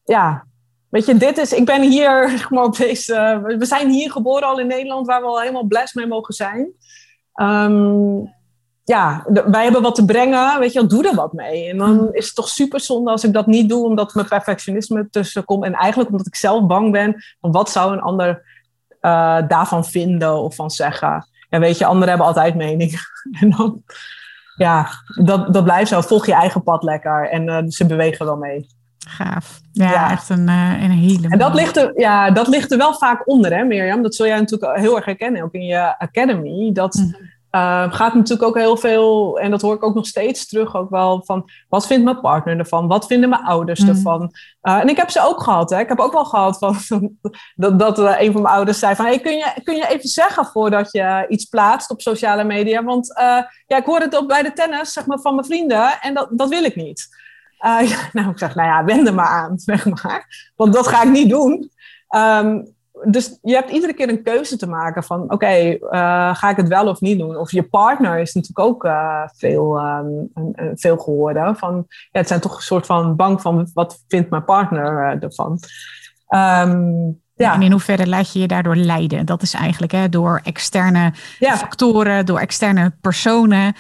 ja, 0.06 0.46
weet 0.90 1.06
je, 1.06 1.18
dit 1.18 1.38
is, 1.38 1.54
ik 1.54 1.66
ben 1.66 1.82
hier, 1.82 2.30
zeg 2.38 2.50
maar, 2.50 2.64
op 2.64 2.78
deze, 2.78 3.42
we 3.58 3.66
zijn 3.66 3.90
hier 3.90 4.12
geboren 4.12 4.48
al 4.48 4.60
in 4.60 4.68
Nederland, 4.68 5.08
waar 5.08 5.22
we 5.22 5.28
al 5.28 5.40
helemaal 5.40 5.68
blessed 5.68 5.96
mee 5.96 6.08
mogen 6.08 6.34
zijn. 6.34 6.72
Um, 7.36 8.36
ja, 8.88 9.26
wij 9.46 9.64
hebben 9.64 9.82
wat 9.82 9.96
te 9.96 10.06
brengen, 10.06 10.60
weet 10.60 10.74
je 10.74 10.80
wel, 10.80 10.88
doe 10.88 11.08
er 11.08 11.16
wat 11.16 11.34
mee. 11.34 11.70
En 11.70 11.78
dan 11.78 11.92
mm. 11.92 12.10
is 12.12 12.26
het 12.26 12.36
toch 12.36 12.50
super 12.50 12.80
zonde 12.80 13.12
als 13.12 13.24
ik 13.24 13.34
dat 13.34 13.48
niet 13.48 13.70
doe, 13.70 13.86
omdat 13.86 14.14
mijn 14.14 14.28
perfectionisme 14.28 15.10
tussen 15.10 15.46
komt. 15.46 15.64
En 15.64 15.74
eigenlijk 15.74 16.10
omdat 16.10 16.28
ik 16.28 16.36
zelf 16.36 16.66
bang 16.66 16.92
ben 16.92 17.24
van 17.42 17.52
wat 17.52 17.70
zou 17.70 17.94
een 17.94 18.02
ander 18.02 18.44
uh, 19.02 19.48
daarvan 19.48 19.86
vinden 19.86 20.42
of 20.42 20.56
van 20.56 20.72
zeggen. 20.72 21.28
Ja, 21.50 21.60
weet 21.60 21.78
je, 21.78 21.86
anderen 21.86 22.10
hebben 22.10 22.28
altijd 22.28 22.56
mening. 22.56 23.00
en 23.42 23.50
dan, 23.50 23.84
ja, 24.56 24.88
dat, 25.24 25.54
dat 25.54 25.64
blijft 25.64 25.90
zo. 25.90 26.02
Volg 26.02 26.26
je 26.26 26.34
eigen 26.34 26.64
pad 26.64 26.84
lekker 26.84 27.30
en 27.30 27.48
uh, 27.48 27.60
ze 27.68 27.86
bewegen 27.86 28.26
wel 28.26 28.38
mee. 28.38 28.68
Gaaf. 29.08 29.60
Ja, 29.72 29.92
ja. 29.92 30.12
echt 30.12 30.30
een, 30.30 30.48
uh, 30.48 30.84
een 30.84 30.92
hele. 30.92 31.28
En 31.28 31.40
dat 31.40 31.54
ligt, 31.54 31.78
er, 31.78 32.00
ja, 32.00 32.32
dat 32.32 32.48
ligt 32.48 32.72
er 32.72 32.78
wel 32.78 32.94
vaak 32.94 33.28
onder, 33.28 33.56
hè, 33.56 33.64
Mirjam? 33.64 34.02
Dat 34.02 34.16
zul 34.16 34.26
jij 34.26 34.40
natuurlijk 34.40 34.78
heel 34.78 34.96
erg 34.96 35.06
herkennen, 35.06 35.44
ook 35.44 35.54
in 35.54 35.66
je 35.66 36.00
academy. 36.00 36.72
Dat. 36.74 36.94
Mm 36.94 37.27
Uh, 37.52 37.94
gaat 37.94 38.14
natuurlijk 38.14 38.48
ook 38.48 38.58
heel 38.58 38.78
veel, 38.78 39.40
en 39.40 39.52
dat 39.52 39.62
hoor 39.62 39.76
ik 39.76 39.84
ook 39.84 39.96
nog 39.96 40.08
steeds 40.08 40.48
terug, 40.48 40.76
ook 40.76 40.90
wel 40.90 41.24
van 41.26 41.50
wat 41.70 41.88
vindt 41.88 42.04
mijn 42.04 42.22
partner 42.22 42.58
ervan? 42.58 42.88
Wat 42.88 43.08
vinden 43.08 43.30
mijn 43.30 43.44
ouders 43.44 43.80
mm. 43.80 43.90
ervan? 43.90 44.32
Uh, 44.62 44.80
en 44.80 44.88
ik 44.90 44.98
heb 44.98 45.10
ze 45.10 45.22
ook 45.22 45.44
gehad. 45.44 45.70
Hè. 45.70 45.80
Ik 45.80 45.88
heb 45.88 46.00
ook 46.00 46.14
wel 46.14 46.26
gehad 46.26 46.58
van, 46.58 46.78
dat, 47.56 47.80
dat 47.80 48.00
uh, 48.00 48.22
een 48.22 48.32
van 48.32 48.42
mijn 48.42 48.54
ouders 48.54 48.80
zei 48.80 48.96
van 48.96 49.06
hey, 49.06 49.20
kun, 49.20 49.36
je, 49.36 49.54
kun 49.64 49.76
je 49.76 49.88
even 49.88 50.10
zeggen 50.10 50.46
voordat 50.46 50.92
je 50.92 51.26
iets 51.30 51.46
plaatst 51.46 51.90
op 51.90 52.02
sociale 52.02 52.44
media? 52.44 52.84
Want 52.84 53.18
eh, 53.18 53.42
ja, 53.68 53.78
ik 53.78 53.86
hoor 53.86 54.00
het 54.00 54.16
ook 54.16 54.28
bij 54.28 54.44
de 54.44 54.54
tennis 54.54 54.94
zeg 54.94 55.06
maar, 55.06 55.20
van 55.20 55.36
mijn 55.36 55.48
vrienden 55.48 56.02
en 56.02 56.14
dat, 56.14 56.28
dat 56.32 56.50
wil 56.50 56.64
ik 56.64 56.76
niet. 56.76 57.08
Ja, 57.60 57.82
nou, 58.14 58.30
ik 58.30 58.38
zeg, 58.38 58.56
nou 58.56 58.68
ja, 58.68 58.84
wend 58.84 59.08
er 59.08 59.14
maar 59.14 59.28
aan, 59.28 59.60
zeg 59.70 59.86
maar. 59.86 60.52
Want 60.56 60.74
dat 60.74 60.88
ga 60.88 61.04
ik 61.04 61.10
niet 61.10 61.30
doen. 61.30 61.72
Um, 62.16 62.76
dus 63.04 63.38
je 63.42 63.54
hebt 63.54 63.72
iedere 63.72 63.94
keer 63.94 64.10
een 64.10 64.24
keuze 64.24 64.58
te 64.58 64.68
maken 64.68 65.04
van 65.04 65.22
oké, 65.22 65.34
okay, 65.34 65.72
uh, 65.74 66.36
ga 66.36 66.50
ik 66.50 66.58
het 66.58 66.68
wel 66.68 66.88
of 66.88 67.02
niet 67.02 67.20
doen? 67.20 67.38
Of 67.38 67.52
je 67.52 67.64
partner 67.64 68.20
is 68.20 68.34
natuurlijk 68.34 68.68
ook 68.68 68.86
uh, 68.86 69.22
veel, 69.36 69.80
um, 69.80 70.30
veel 70.76 70.98
geworden. 70.98 71.56
Van, 71.56 71.86
ja, 71.88 72.20
het 72.20 72.28
zijn 72.28 72.40
toch 72.40 72.56
een 72.56 72.62
soort 72.62 72.86
van 72.86 73.16
bang 73.16 73.42
van 73.42 73.70
wat 73.74 74.04
vindt 74.08 74.30
mijn 74.30 74.46
partner 74.46 75.16
uh, 75.16 75.24
ervan. 75.24 75.60
Um, 76.30 77.22
ja. 77.36 77.54
En 77.54 77.62
in 77.62 77.72
hoeverre 77.72 78.08
laat 78.08 78.34
je 78.34 78.40
je 78.40 78.48
daardoor 78.48 78.76
leiden? 78.76 79.26
Dat 79.26 79.42
is 79.42 79.54
eigenlijk 79.54 79.92
hè, 79.92 80.10
door 80.10 80.42
externe 80.44 81.14
ja. 81.40 81.58
factoren, 81.58 82.26
door 82.26 82.40
externe 82.40 82.94
personen 83.02 83.76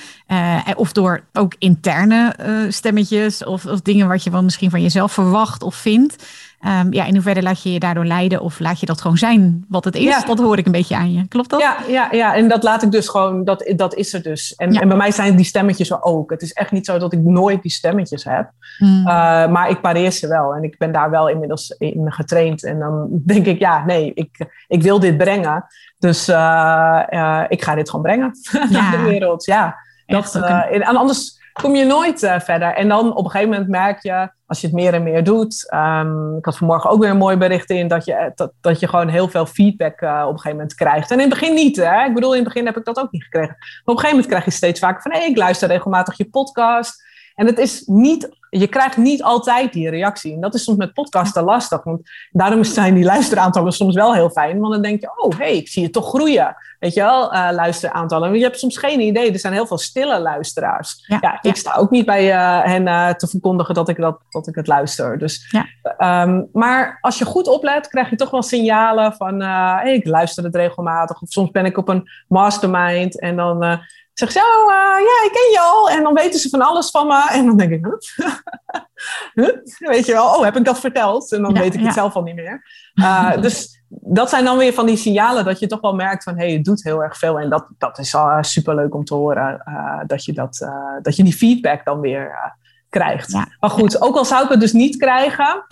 of 0.75 0.91
door 0.91 1.23
ook 1.33 1.55
interne 1.57 2.35
stemmetjes 2.69 3.43
of, 3.43 3.65
of 3.65 3.81
dingen 3.81 4.07
wat 4.07 4.23
je 4.23 4.29
wel 4.29 4.43
misschien 4.43 4.69
van 4.69 4.81
jezelf 4.81 5.11
verwacht 5.11 5.63
of 5.63 5.75
vindt. 5.75 6.15
Um, 6.65 6.93
ja, 6.93 7.05
in 7.05 7.13
hoeverre 7.13 7.41
laat 7.41 7.63
je 7.63 7.73
je 7.73 7.79
daardoor 7.79 8.05
leiden 8.05 8.41
of 8.41 8.59
laat 8.59 8.79
je 8.79 8.85
dat 8.85 9.01
gewoon 9.01 9.17
zijn 9.17 9.65
wat 9.69 9.83
het 9.83 9.95
is? 9.95 10.03
Ja. 10.03 10.19
Dat 10.19 10.37
hoor 10.37 10.57
ik 10.57 10.65
een 10.65 10.71
beetje 10.71 10.95
aan 10.95 11.13
je. 11.13 11.27
Klopt 11.27 11.49
dat? 11.49 11.59
Ja, 11.59 11.77
ja, 11.87 12.07
ja. 12.11 12.35
en 12.35 12.47
dat 12.47 12.63
laat 12.63 12.83
ik 12.83 12.91
dus 12.91 13.07
gewoon, 13.07 13.43
dat, 13.43 13.73
dat 13.75 13.95
is 13.95 14.13
er 14.13 14.21
dus. 14.21 14.55
En, 14.55 14.73
ja. 14.73 14.81
en 14.81 14.87
bij 14.87 14.97
mij 14.97 15.11
zijn 15.11 15.35
die 15.35 15.45
stemmetjes 15.45 15.89
er 15.89 16.03
ook. 16.03 16.29
Het 16.29 16.41
is 16.41 16.53
echt 16.53 16.71
niet 16.71 16.85
zo 16.85 16.97
dat 16.97 17.13
ik 17.13 17.19
nooit 17.19 17.61
die 17.61 17.71
stemmetjes 17.71 18.23
heb. 18.23 18.51
Hmm. 18.77 18.99
Uh, 18.99 19.05
maar 19.47 19.69
ik 19.69 19.81
pareer 19.81 20.11
ze 20.11 20.27
wel 20.27 20.53
en 20.53 20.63
ik 20.63 20.77
ben 20.77 20.91
daar 20.91 21.09
wel 21.09 21.29
inmiddels 21.29 21.69
in 21.69 22.11
getraind. 22.11 22.63
En 22.63 22.79
dan 22.79 23.07
denk 23.25 23.45
ik, 23.45 23.59
ja, 23.59 23.85
nee, 23.85 24.11
ik, 24.13 24.63
ik 24.67 24.81
wil 24.81 24.99
dit 24.99 25.17
brengen. 25.17 25.65
Dus 25.99 26.29
uh, 26.29 27.03
uh, 27.09 27.43
ik 27.47 27.63
ga 27.63 27.75
dit 27.75 27.89
gewoon 27.89 28.05
brengen 28.05 28.31
naar 28.69 28.91
de 28.91 29.03
wereld. 29.03 29.45
Ja, 29.45 29.75
dat, 30.05 30.35
en 30.71 30.83
anders 30.83 31.36
kom 31.61 31.75
je 31.75 31.85
nooit 31.85 32.23
uh, 32.23 32.39
verder. 32.39 32.73
En 32.73 32.87
dan 32.87 33.15
op 33.15 33.25
een 33.25 33.31
gegeven 33.31 33.51
moment 33.51 33.69
merk 33.69 34.01
je, 34.01 34.29
als 34.45 34.61
je 34.61 34.67
het 34.67 34.75
meer 34.75 34.93
en 34.93 35.03
meer 35.03 35.23
doet. 35.23 35.73
Um, 35.73 36.37
ik 36.37 36.45
had 36.45 36.57
vanmorgen 36.57 36.89
ook 36.89 37.01
weer 37.01 37.09
een 37.09 37.17
mooi 37.17 37.37
bericht 37.37 37.69
in 37.69 37.87
dat 37.87 38.05
je, 38.05 38.13
eh, 38.13 38.31
dat, 38.35 38.51
dat 38.61 38.79
je 38.79 38.87
gewoon 38.87 39.07
heel 39.07 39.27
veel 39.27 39.45
feedback 39.45 40.01
uh, 40.01 40.09
op 40.09 40.31
een 40.31 40.39
gegeven 40.39 40.57
moment 40.57 40.75
krijgt. 40.75 41.11
En 41.11 41.19
in 41.19 41.29
het 41.29 41.39
begin 41.39 41.53
niet, 41.53 41.75
hè? 41.75 42.05
Ik 42.05 42.13
bedoel, 42.13 42.31
in 42.31 42.43
het 42.43 42.47
begin 42.47 42.65
heb 42.65 42.77
ik 42.77 42.85
dat 42.85 42.99
ook 42.99 43.11
niet 43.11 43.23
gekregen. 43.23 43.55
Maar 43.57 43.67
op 43.83 43.87
een 43.87 43.99
gegeven 43.99 44.09
moment 44.09 44.27
krijg 44.27 44.45
je 44.45 44.51
steeds 44.51 44.79
vaker 44.79 45.01
van: 45.01 45.11
hé, 45.11 45.17
hey, 45.17 45.29
ik 45.29 45.37
luister 45.37 45.67
regelmatig 45.67 46.17
je 46.17 46.29
podcast. 46.29 47.05
En 47.37 47.45
het 47.45 47.59
is 47.59 47.83
niet, 47.85 48.29
je 48.49 48.67
krijgt 48.67 48.97
niet 48.97 49.23
altijd 49.23 49.73
die 49.73 49.89
reactie. 49.89 50.33
En 50.33 50.41
dat 50.41 50.53
is 50.53 50.63
soms 50.63 50.77
met 50.77 50.93
podcasten 50.93 51.43
lastig. 51.43 51.83
Want 51.83 52.09
daarom 52.31 52.63
zijn 52.63 52.93
die 52.93 53.03
luisteraantallen 53.03 53.71
soms 53.71 53.95
wel 53.95 54.13
heel 54.13 54.29
fijn. 54.29 54.59
Want 54.59 54.73
dan 54.73 54.81
denk 54.81 55.01
je, 55.01 55.11
oh, 55.15 55.31
hé, 55.31 55.37
hey, 55.37 55.57
ik 55.57 55.67
zie 55.67 55.81
je 55.81 55.89
toch 55.89 56.09
groeien. 56.09 56.55
Weet 56.79 56.93
je 56.93 57.01
wel, 57.01 57.33
uh, 57.33 57.49
luisteraantallen. 57.51 58.33
Je 58.33 58.43
hebt 58.43 58.59
soms 58.59 58.77
geen 58.77 58.99
idee. 58.99 59.31
Er 59.31 59.39
zijn 59.39 59.53
heel 59.53 59.67
veel 59.67 59.77
stille 59.77 60.19
luisteraars. 60.19 61.03
Ja, 61.07 61.17
ja 61.21 61.39
ik 61.41 61.55
sta 61.55 61.75
ook 61.75 61.89
niet 61.89 62.05
bij 62.05 62.33
uh, 62.33 62.63
hen 62.63 62.87
uh, 62.87 63.09
te 63.09 63.27
verkondigen 63.27 63.73
dat 63.73 63.89
ik, 63.89 63.97
dat, 63.97 64.19
dat 64.29 64.47
ik 64.47 64.55
het 64.55 64.67
luister. 64.67 65.17
Dus, 65.17 65.49
ja. 65.51 66.23
um, 66.23 66.49
maar 66.53 66.97
als 67.01 67.17
je 67.17 67.25
goed 67.25 67.47
oplet, 67.47 67.87
krijg 67.87 68.09
je 68.09 68.15
toch 68.15 68.31
wel 68.31 68.43
signalen 68.43 69.13
van... 69.13 69.41
hey, 69.41 69.93
ik 69.93 70.07
luister 70.07 70.43
het 70.43 70.55
regelmatig. 70.55 71.21
Of 71.21 71.29
soms 71.29 71.51
ben 71.51 71.65
ik 71.65 71.77
op 71.77 71.89
een 71.89 72.09
mastermind 72.27 73.19
en 73.19 73.35
dan 73.35 73.79
zeg 74.19 74.31
zo, 74.31 74.39
uh, 74.39 74.99
ja, 74.99 75.25
ik 75.25 75.31
ken 75.31 75.51
je 75.51 75.59
al. 75.59 75.89
En 75.89 76.03
dan 76.03 76.13
weten 76.13 76.39
ze 76.39 76.49
van 76.49 76.61
alles 76.61 76.89
van 76.89 77.07
me. 77.07 77.29
En 77.31 77.45
dan 77.45 77.57
denk 77.57 77.71
ik, 77.71 77.85
huh? 77.85 79.49
weet 79.91 80.05
je 80.05 80.13
wel, 80.13 80.25
oh, 80.25 80.43
heb 80.43 80.55
ik 80.55 80.65
dat 80.65 80.79
verteld? 80.79 81.31
En 81.31 81.41
dan 81.41 81.53
weet 81.53 81.73
ik 81.73 81.81
het 81.81 81.93
zelf 81.93 82.15
al 82.15 82.23
niet 82.23 82.35
meer. 82.35 82.63
Uh, 82.95 83.37
dus 83.45 83.81
dat 83.89 84.29
zijn 84.29 84.45
dan 84.45 84.57
weer 84.57 84.73
van 84.73 84.85
die 84.85 84.97
signalen 84.97 85.45
dat 85.45 85.59
je 85.59 85.67
toch 85.67 85.81
wel 85.81 85.95
merkt 85.95 86.23
van, 86.23 86.37
hé, 86.37 86.45
hey, 86.45 86.53
het 86.53 86.63
doet 86.63 86.83
heel 86.83 87.03
erg 87.03 87.17
veel. 87.17 87.39
En 87.39 87.49
dat, 87.49 87.67
dat 87.77 87.99
is 87.99 88.15
al 88.15 88.43
superleuk 88.43 88.95
om 88.95 89.03
te 89.03 89.13
horen, 89.13 89.63
dat, 90.07 90.25
je 90.25 90.33
dat, 90.33 90.67
dat 91.01 91.15
je 91.15 91.23
die 91.23 91.33
feedback 91.33 91.85
dan 91.85 91.99
weer 91.99 92.55
krijgt. 92.89 93.33
Maar 93.59 93.69
goed, 93.69 94.01
ook 94.01 94.15
al 94.15 94.25
zou 94.25 94.43
ik 94.43 94.49
het 94.49 94.59
dus 94.59 94.73
niet 94.73 94.97
krijgen, 94.97 95.65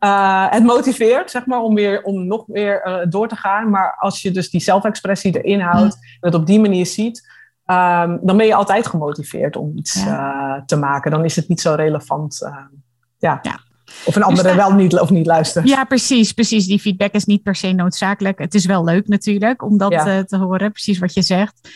uh, 0.00 0.50
het 0.50 0.64
motiveert, 0.64 1.30
zeg 1.30 1.46
maar, 1.46 1.60
om, 1.60 1.74
weer, 1.74 2.02
om 2.02 2.26
nog 2.26 2.44
weer 2.46 2.86
uh, 2.86 2.98
door 3.08 3.28
te 3.28 3.36
gaan. 3.36 3.70
Maar 3.70 3.96
als 3.98 4.22
je 4.22 4.30
dus 4.30 4.50
die 4.50 4.60
zelfexpressie 4.60 5.42
erin 5.42 5.60
houdt 5.60 5.94
en 5.94 6.00
het 6.20 6.34
op 6.34 6.46
die 6.46 6.60
manier 6.60 6.86
ziet, 6.86 7.28
um, 7.70 8.18
dan 8.22 8.36
ben 8.36 8.46
je 8.46 8.54
altijd 8.54 8.86
gemotiveerd 8.86 9.56
om 9.56 9.72
iets 9.74 9.96
uh, 9.96 10.54
te 10.66 10.76
maken. 10.76 11.10
Dan 11.10 11.24
is 11.24 11.36
het 11.36 11.48
niet 11.48 11.60
zo 11.60 11.74
relevant. 11.74 12.38
ja. 13.18 13.38
ja. 13.42 13.58
Of 14.04 14.16
een 14.16 14.22
andere 14.22 14.54
wel 14.54 14.72
niet, 14.72 15.00
of 15.00 15.10
niet 15.10 15.26
luistert. 15.26 15.68
Ja, 15.68 15.84
precies, 15.84 16.32
precies. 16.32 16.66
Die 16.66 16.80
feedback 16.80 17.12
is 17.12 17.24
niet 17.24 17.42
per 17.42 17.56
se 17.56 17.72
noodzakelijk. 17.72 18.38
Het 18.38 18.54
is 18.54 18.66
wel 18.66 18.84
leuk 18.84 19.08
natuurlijk 19.08 19.62
om 19.62 19.78
dat 19.78 19.92
ja. 19.92 20.24
te 20.24 20.36
horen, 20.36 20.72
precies 20.72 20.98
wat 20.98 21.14
je 21.14 21.22
zegt. 21.22 21.68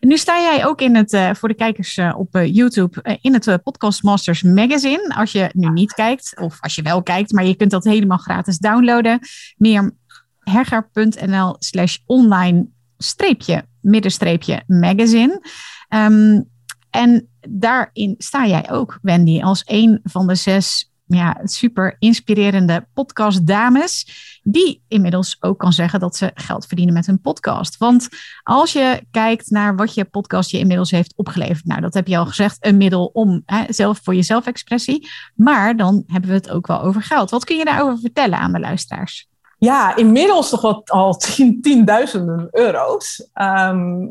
En 0.00 0.08
nu 0.08 0.16
sta 0.16 0.40
jij 0.40 0.66
ook 0.66 0.80
in 0.80 0.96
het, 0.96 1.12
uh, 1.12 1.34
voor 1.34 1.48
de 1.48 1.54
kijkers 1.54 1.96
uh, 1.96 2.14
op 2.16 2.36
uh, 2.36 2.54
YouTube 2.54 3.18
in 3.20 3.32
het 3.32 3.62
Podcast 3.62 4.02
Masters 4.02 4.42
Magazine. 4.42 5.14
Als 5.16 5.32
je 5.32 5.50
nu 5.52 5.68
niet 5.68 5.92
kijkt, 5.92 6.40
of 6.40 6.58
als 6.60 6.74
je 6.74 6.82
wel 6.82 7.02
kijkt, 7.02 7.32
maar 7.32 7.44
je 7.44 7.54
kunt 7.54 7.70
dat 7.70 7.84
helemaal 7.84 8.18
gratis 8.18 8.58
downloaden. 8.58 9.18
Meer 9.56 9.92
herger.nl 10.38 11.56
slash 11.58 11.96
online 12.06 12.66
streepje, 13.02 13.64
middenstreepje 13.80 14.62
magazine. 14.66 15.40
Um, 15.88 16.48
en 16.90 17.28
daarin 17.48 18.14
sta 18.18 18.46
jij 18.46 18.70
ook, 18.70 18.98
Wendy, 19.02 19.40
als 19.42 19.62
een 19.66 20.00
van 20.02 20.26
de 20.26 20.34
zes 20.34 20.90
ja, 21.16 21.40
super 21.44 21.96
inspirerende 21.98 22.86
podcastdames. 22.92 24.06
Die 24.42 24.82
inmiddels 24.88 25.36
ook 25.40 25.58
kan 25.58 25.72
zeggen 25.72 26.00
dat 26.00 26.16
ze 26.16 26.30
geld 26.34 26.66
verdienen 26.66 26.94
met 26.94 27.06
hun 27.06 27.20
podcast. 27.20 27.76
Want 27.76 28.08
als 28.42 28.72
je 28.72 29.02
kijkt 29.10 29.50
naar 29.50 29.76
wat 29.76 29.94
je 29.94 30.04
podcast 30.04 30.50
je 30.50 30.58
inmiddels 30.58 30.90
heeft 30.90 31.12
opgeleverd. 31.16 31.64
Nou, 31.64 31.80
dat 31.80 31.94
heb 31.94 32.06
je 32.06 32.18
al 32.18 32.26
gezegd. 32.26 32.56
Een 32.60 32.76
middel 32.76 33.06
om 33.06 33.42
hè, 33.44 33.64
zelf 33.68 34.00
voor 34.02 34.14
je 34.14 34.22
zelfexpressie. 34.22 35.08
Maar 35.34 35.76
dan 35.76 36.02
hebben 36.06 36.30
we 36.30 36.36
het 36.36 36.50
ook 36.50 36.66
wel 36.66 36.82
over 36.82 37.02
geld. 37.02 37.30
Wat 37.30 37.44
kun 37.44 37.56
je 37.56 37.64
daarover 37.64 37.98
vertellen 37.98 38.38
aan 38.38 38.52
de 38.52 38.60
luisteraars? 38.60 39.28
Ja, 39.60 39.96
inmiddels 39.96 40.48
toch 40.48 40.60
wat 40.60 40.90
al 40.90 41.16
tien, 41.16 41.60
tienduizenden 41.62 42.48
euro's. 42.50 43.28
Um, 43.34 44.08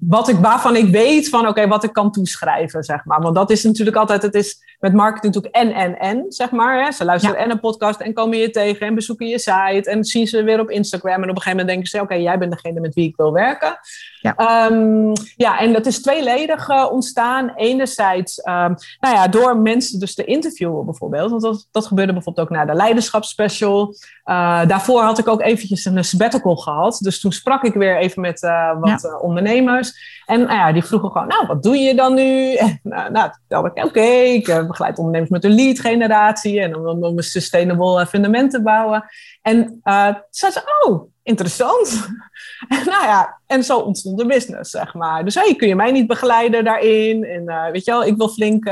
wat 0.00 0.28
ik, 0.28 0.36
waarvan 0.36 0.76
ik 0.76 0.90
weet 0.90 1.28
van 1.28 1.48
oké, 1.48 1.68
wat 1.68 1.84
ik 1.84 1.92
kan 1.92 2.12
toeschrijven, 2.12 2.82
zeg 2.82 3.04
maar. 3.04 3.20
Want 3.20 3.34
dat 3.34 3.50
is 3.50 3.64
natuurlijk 3.64 3.96
altijd, 3.96 4.22
het 4.22 4.34
is 4.34 4.69
met 4.80 4.92
marketing 4.92 5.34
natuurlijk 5.34 5.64
en, 5.64 5.74
en, 5.74 5.98
en, 5.98 6.24
zeg 6.28 6.50
maar. 6.50 6.84
Hè. 6.84 6.92
Ze 6.92 7.04
luisteren 7.04 7.38
en 7.38 7.50
een 7.50 7.60
podcast 7.60 8.00
en 8.00 8.12
komen 8.12 8.38
je 8.38 8.50
tegen 8.50 8.86
en 8.86 8.94
bezoeken 8.94 9.26
je 9.26 9.38
site 9.38 9.90
en 9.90 10.04
zien 10.04 10.26
ze 10.26 10.42
weer 10.42 10.60
op 10.60 10.70
Instagram. 10.70 11.22
En 11.22 11.30
op 11.30 11.36
een 11.36 11.42
gegeven 11.42 11.50
moment 11.50 11.68
denken 11.68 11.88
ze, 11.88 12.00
oké, 12.00 12.14
jij 12.14 12.38
bent 12.38 12.52
degene 12.52 12.80
met 12.80 12.94
wie 12.94 13.08
ik 13.08 13.16
wil 13.16 13.32
werken. 13.32 13.78
Ja, 14.20 14.66
um, 14.70 15.12
ja 15.36 15.58
en 15.58 15.72
dat 15.72 15.86
is 15.86 16.02
tweeledig 16.02 16.68
uh, 16.68 16.88
ontstaan. 16.90 17.52
Enerzijds 17.54 18.38
um, 18.38 18.74
nou 19.00 19.14
ja, 19.14 19.28
door 19.28 19.56
mensen 19.56 19.98
dus 19.98 20.14
te 20.14 20.24
interviewen 20.24 20.84
bijvoorbeeld. 20.84 21.30
Want 21.30 21.42
dat, 21.42 21.68
dat 21.70 21.86
gebeurde 21.86 22.12
bijvoorbeeld 22.12 22.48
ook 22.48 22.56
na 22.56 22.64
de 22.64 22.74
leiderschapsspecial. 22.74 23.94
Uh, 24.24 24.66
daarvoor 24.66 25.02
had 25.02 25.18
ik 25.18 25.28
ook 25.28 25.42
eventjes 25.42 25.84
een 25.84 26.04
sabbatical 26.04 26.56
gehad. 26.56 26.98
Dus 27.02 27.20
toen 27.20 27.32
sprak 27.32 27.62
ik 27.62 27.74
weer 27.74 27.96
even 27.96 28.20
met 28.20 28.42
uh, 28.42 28.80
wat 28.80 29.02
ja. 29.02 29.16
ondernemers. 29.16 30.20
En 30.26 30.40
nou 30.40 30.52
ja, 30.52 30.72
die 30.72 30.84
vroegen 30.84 31.10
gewoon, 31.10 31.28
nou, 31.28 31.46
wat 31.46 31.62
doe 31.62 31.76
je 31.76 31.94
dan 31.94 32.14
nu? 32.14 32.54
En 32.60 32.80
nou, 33.12 33.30
toen 33.30 33.40
dacht 33.48 33.66
ik, 33.66 33.76
oké, 33.76 33.86
okay, 33.86 34.32
ik 34.32 34.46
begeleid 34.70 34.98
ondernemers 34.98 35.30
met 35.30 35.44
een 35.44 35.54
lead 35.54 35.80
generatie. 35.80 36.60
En 36.60 36.76
om, 36.76 37.04
om 37.04 37.16
een 37.18 37.22
sustainable 37.22 38.06
fundament 38.06 38.50
te 38.50 38.62
bouwen. 38.62 39.04
En 39.42 39.80
uh, 39.84 40.14
zei 40.30 40.52
ze, 40.52 40.82
oh, 40.86 41.10
interessant. 41.22 42.08
nou 42.68 43.04
ja, 43.04 43.40
en 43.46 43.64
zo 43.64 43.78
ontstond 43.78 44.18
de 44.18 44.26
business, 44.26 44.70
zeg 44.70 44.94
maar. 44.94 45.24
Dus 45.24 45.34
hey, 45.34 45.54
kun 45.54 45.68
je 45.68 45.74
mij 45.74 45.92
niet 45.92 46.06
begeleiden 46.06 46.64
daarin? 46.64 47.24
En 47.24 47.42
uh, 47.42 47.70
weet 47.70 47.84
je 47.84 47.90
wel, 47.90 48.04
ik 48.04 48.16
wil 48.16 48.28
flink 48.28 48.70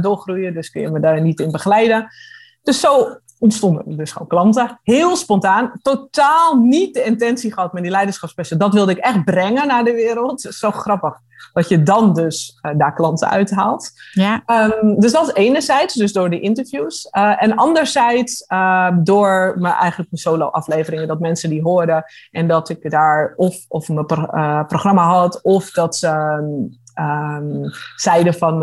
doorgroeien, 0.00 0.54
dus 0.54 0.70
kun 0.70 0.80
je 0.80 0.90
me 0.90 1.00
daar 1.00 1.20
niet 1.20 1.40
in 1.40 1.50
begeleiden. 1.50 2.08
Dus 2.62 2.80
zo 2.80 3.18
ontstonden 3.40 3.96
dus 3.96 4.12
gewoon 4.12 4.28
klanten. 4.28 4.80
Heel 4.82 5.16
spontaan, 5.16 5.72
totaal 5.82 6.56
niet 6.56 6.94
de 6.94 7.04
intentie 7.04 7.52
gehad 7.52 7.72
met 7.72 7.82
die 7.82 7.92
leiderschapsspecial. 7.92 8.58
Dat 8.58 8.72
wilde 8.72 8.92
ik 8.92 8.98
echt 8.98 9.24
brengen 9.24 9.66
naar 9.66 9.84
de 9.84 9.92
wereld. 9.92 10.40
Zo 10.40 10.70
grappig 10.70 11.20
dat 11.52 11.68
je 11.68 11.82
dan 11.82 12.14
dus 12.14 12.58
uh, 12.62 12.72
daar 12.78 12.94
klanten 12.94 13.28
uithaalt. 13.28 13.90
Ja. 14.12 14.42
Um, 14.46 15.00
dus 15.00 15.12
dat 15.12 15.26
is 15.26 15.34
enerzijds, 15.34 15.94
dus 15.94 16.12
door 16.12 16.30
de 16.30 16.40
interviews. 16.40 17.08
Uh, 17.12 17.42
en 17.42 17.56
anderzijds 17.56 18.44
uh, 18.48 18.88
door 19.02 19.54
mijn 19.58 19.74
eigenlijk 19.74 20.10
mijn 20.10 20.22
solo 20.22 20.46
afleveringen, 20.46 21.08
dat 21.08 21.20
mensen 21.20 21.50
die 21.50 21.62
hoorden 21.62 22.04
en 22.30 22.48
dat 22.48 22.68
ik 22.68 22.90
daar 22.90 23.32
of, 23.36 23.56
of 23.68 23.88
mijn 23.88 24.06
pro 24.06 24.26
programma 24.66 25.02
had, 25.02 25.42
of 25.42 25.70
dat 25.70 25.96
ze 25.96 26.08
um, 27.00 27.70
zeiden 27.96 28.34
van, 28.34 28.58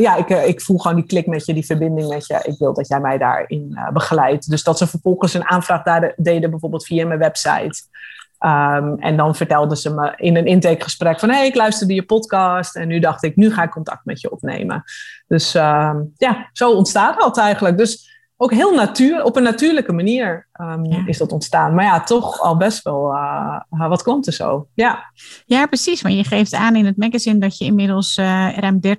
ja, 0.00 0.16
ik, 0.16 0.28
ik 0.28 0.60
voel 0.60 0.78
gewoon 0.78 0.96
die 0.96 1.06
klik 1.06 1.26
met 1.26 1.46
je, 1.46 1.54
die 1.54 1.66
verbinding 1.66 2.08
met 2.08 2.26
je. 2.26 2.40
Ik 2.42 2.58
wil 2.58 2.74
dat 2.74 2.88
jij 2.88 3.00
mij 3.00 3.18
daarin 3.18 3.78
begeleidt. 3.92 4.50
Dus 4.50 4.62
dat 4.62 4.78
ze 4.78 4.86
vervolgens 4.86 5.34
een 5.34 5.50
aanvraag 5.50 5.82
daar 5.82 6.12
deden, 6.16 6.50
bijvoorbeeld 6.50 6.86
via 6.86 7.06
mijn 7.06 7.18
website. 7.18 7.82
Um, 8.44 8.98
en 8.98 9.16
dan 9.16 9.34
vertelden 9.34 9.76
ze 9.76 9.94
me 9.94 10.12
in 10.16 10.36
een 10.36 10.46
intakegesprek 10.46 11.18
van... 11.18 11.28
hé, 11.28 11.36
hey, 11.36 11.46
ik 11.46 11.54
luisterde 11.54 11.94
je 11.94 12.04
podcast 12.04 12.76
en 12.76 12.88
nu 12.88 12.98
dacht 12.98 13.22
ik, 13.22 13.36
nu 13.36 13.52
ga 13.52 13.62
ik 13.62 13.70
contact 13.70 14.04
met 14.04 14.20
je 14.20 14.30
opnemen. 14.30 14.84
Dus 15.26 15.54
um, 15.54 16.12
ja, 16.16 16.48
zo 16.52 16.72
ontstaat 16.72 17.20
dat 17.20 17.38
eigenlijk. 17.38 17.78
Dus 17.78 18.12
ook 18.36 18.52
heel 18.52 18.74
natuur, 18.74 19.24
op 19.24 19.36
een 19.36 19.42
natuurlijke 19.42 19.92
manier 19.92 20.48
um, 20.60 20.84
ja. 20.84 21.02
is 21.06 21.18
dat 21.18 21.32
ontstaan. 21.32 21.74
Maar 21.74 21.84
ja, 21.84 22.02
toch 22.02 22.40
al 22.40 22.56
best 22.56 22.82
wel 22.82 23.12
uh, 23.12 23.88
wat 23.88 24.02
klanten 24.02 24.32
zo. 24.32 24.68
Ja. 24.74 25.12
ja, 25.46 25.66
precies. 25.66 26.02
Want 26.02 26.14
je 26.14 26.24
geeft 26.24 26.54
aan 26.54 26.76
in 26.76 26.86
het 26.86 26.96
magazine 26.96 27.38
dat 27.38 27.58
je 27.58 27.64
inmiddels 27.64 28.16
uh, 28.18 28.56
ruim 28.56 28.80
30.000 28.86 28.92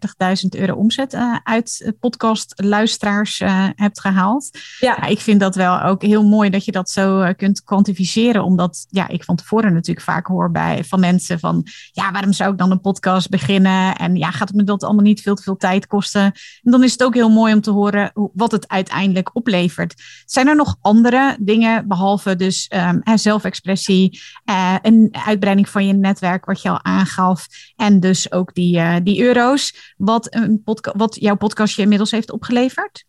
euro 0.49 0.75
omzet 0.75 1.13
uh, 1.13 1.35
uit 1.43 1.93
podcastluisteraars 1.99 3.39
hebt 3.75 3.99
gehaald. 3.99 4.49
Ja. 4.79 4.97
ja. 5.01 5.05
Ik 5.07 5.19
vind 5.19 5.39
dat 5.39 5.55
wel 5.55 5.81
ook 5.81 6.01
heel 6.01 6.23
mooi 6.23 6.49
dat 6.49 6.65
je 6.65 6.71
dat 6.71 6.89
zo 6.89 7.33
kunt 7.37 7.63
kwantificeren. 7.63 8.43
Omdat 8.43 8.85
ja, 8.89 9.07
ik 9.07 9.23
van 9.23 9.35
tevoren 9.35 9.73
natuurlijk 9.73 10.05
vaak 10.05 10.27
hoor 10.27 10.51
bij, 10.51 10.83
van 10.83 10.99
mensen 10.99 11.39
van 11.39 11.63
ja, 11.91 12.11
waarom 12.11 12.33
zou 12.33 12.51
ik 12.51 12.57
dan 12.57 12.71
een 12.71 12.81
podcast 12.81 13.29
beginnen? 13.29 13.95
En 13.95 14.15
ja, 14.15 14.31
gaat 14.31 14.47
het 14.47 14.57
me 14.57 14.63
dat 14.63 14.83
allemaal 14.83 15.03
niet 15.03 15.21
veel 15.21 15.35
te 15.35 15.43
veel 15.43 15.57
tijd 15.57 15.87
kosten? 15.87 16.23
En 16.63 16.71
dan 16.71 16.83
is 16.83 16.91
het 16.91 17.03
ook 17.03 17.13
heel 17.13 17.29
mooi 17.29 17.53
om 17.53 17.61
te 17.61 17.71
horen 17.71 18.11
wat 18.33 18.51
het 18.51 18.67
uiteindelijk 18.67 19.29
oplevert. 19.33 19.93
Zijn 20.25 20.47
er 20.47 20.55
nog 20.55 20.77
andere 20.81 21.37
dingen, 21.45 21.87
behalve 21.87 22.35
dus 22.35 22.71
um, 22.75 23.17
zelfexpressie, 23.17 24.19
uh, 24.49 24.75
een 24.81 25.15
uitbreiding 25.25 25.69
van 25.69 25.87
je 25.87 25.93
netwerk, 25.93 26.45
wat 26.45 26.61
je 26.61 26.69
al 26.69 26.83
aangaf, 26.83 27.47
en 27.75 27.99
dus 27.99 28.31
ook 28.31 28.53
die, 28.53 28.77
uh, 28.77 28.95
die 29.03 29.21
euro's, 29.21 29.93
wat, 29.97 30.35
een 30.35 30.61
wat 30.95 31.15
jouw 31.19 31.35
podcast 31.35 31.75
je 31.75 31.81
inmiddels 31.81 32.11
heeft 32.11 32.31
opgeleverd? 32.31 33.05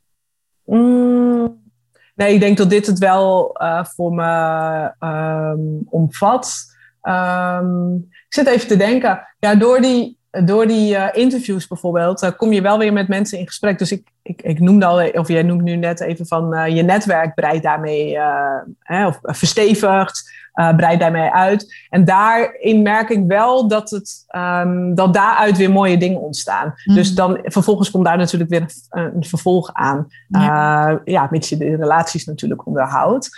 Mm, 0.64 1.62
nee, 2.14 2.34
ik 2.34 2.40
denk 2.40 2.56
dat 2.56 2.70
dit 2.70 2.86
het 2.86 2.98
wel 2.98 3.56
uh, 3.62 3.84
voor 3.84 4.12
me 4.12 4.94
um, 5.00 5.86
omvat. 5.88 6.74
Um, 7.02 8.06
ik 8.10 8.34
zit 8.34 8.46
even 8.46 8.68
te 8.68 8.76
denken, 8.76 9.26
ja, 9.38 9.54
door 9.54 9.80
die 9.80 10.18
door 10.44 10.66
die 10.66 10.94
uh, 10.94 11.06
interviews 11.12 11.66
bijvoorbeeld, 11.66 12.22
uh, 12.22 12.30
kom 12.36 12.52
je 12.52 12.60
wel 12.60 12.78
weer 12.78 12.92
met 12.92 13.08
mensen 13.08 13.38
in 13.38 13.46
gesprek. 13.46 13.78
Dus 13.78 13.92
ik, 13.92 14.08
ik, 14.22 14.42
ik 14.42 14.60
noemde 14.60 14.86
al, 14.86 15.10
of 15.10 15.28
jij 15.28 15.42
noemt 15.42 15.62
nu 15.62 15.76
net 15.76 16.00
even 16.00 16.26
van 16.26 16.54
uh, 16.54 16.66
je 16.68 16.82
netwerk 16.82 17.34
breidt 17.34 17.62
daarmee, 17.62 18.18
hè, 18.78 19.06
of 19.06 19.18
verstevigt, 19.22 20.34
breidt 20.76 21.00
daarmee 21.00 21.30
uit. 21.30 21.74
En 21.90 22.04
daarin 22.04 22.82
merk 22.82 23.08
ik 23.08 23.24
wel 23.26 23.68
dat, 23.68 23.90
het, 23.90 24.24
um, 24.36 24.94
dat 24.94 25.14
daaruit 25.14 25.56
weer 25.56 25.70
mooie 25.70 25.98
dingen 25.98 26.20
ontstaan. 26.20 26.74
Mm. 26.84 26.94
Dus 26.94 27.14
dan 27.14 27.38
vervolgens 27.42 27.90
komt 27.90 28.04
daar 28.04 28.16
natuurlijk 28.16 28.50
weer 28.50 28.60
een, 28.60 29.14
een 29.14 29.24
vervolg 29.24 29.72
aan. 29.72 30.06
Ja. 30.28 31.00
ja, 31.04 31.28
mits 31.30 31.48
je 31.48 31.56
de 31.56 31.76
relaties 31.76 32.24
natuurlijk 32.24 32.66
onderhoudt. 32.66 33.30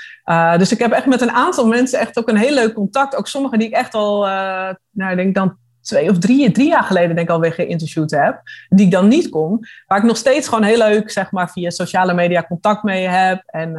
dus 0.57 0.72
ik 0.72 0.78
heb 0.78 0.92
echt 0.92 1.07
met 1.07 1.20
een 1.20 1.32
aantal 1.32 1.66
mensen 1.66 1.99
echt 1.99 2.18
ook 2.18 2.28
een 2.28 2.36
heel 2.36 2.55
leuk 2.55 2.74
contact. 2.74 3.16
Ook 3.16 3.26
sommigen 3.26 3.59
die 3.59 3.68
ik 3.68 3.74
echt 3.74 3.94
al, 3.94 4.20
nou 4.90 5.11
ik 5.11 5.16
denk 5.16 5.34
dan 5.34 5.57
twee 5.89 6.11
of 6.11 6.18
drie, 6.18 6.51
drie 6.51 6.68
jaar 6.68 6.82
geleden 6.82 7.14
denk 7.14 7.28
ik 7.28 7.34
alweer 7.34 7.53
geïnterviewd 7.53 8.11
heb, 8.11 8.41
die 8.68 8.86
ik 8.86 8.93
dan 8.93 9.09
niet 9.09 9.28
kon, 9.28 9.66
waar 9.86 9.99
ik 9.99 10.05
nog 10.05 10.16
steeds 10.16 10.49
gewoon 10.49 10.64
heel 10.64 10.78
leuk, 10.78 11.11
zeg 11.11 11.30
maar, 11.30 11.51
via 11.51 11.70
sociale 11.70 12.14
media 12.14 12.43
contact 12.43 12.82
mee 12.82 13.09
heb. 13.09 13.43
En 13.47 13.68
uh, 13.68 13.76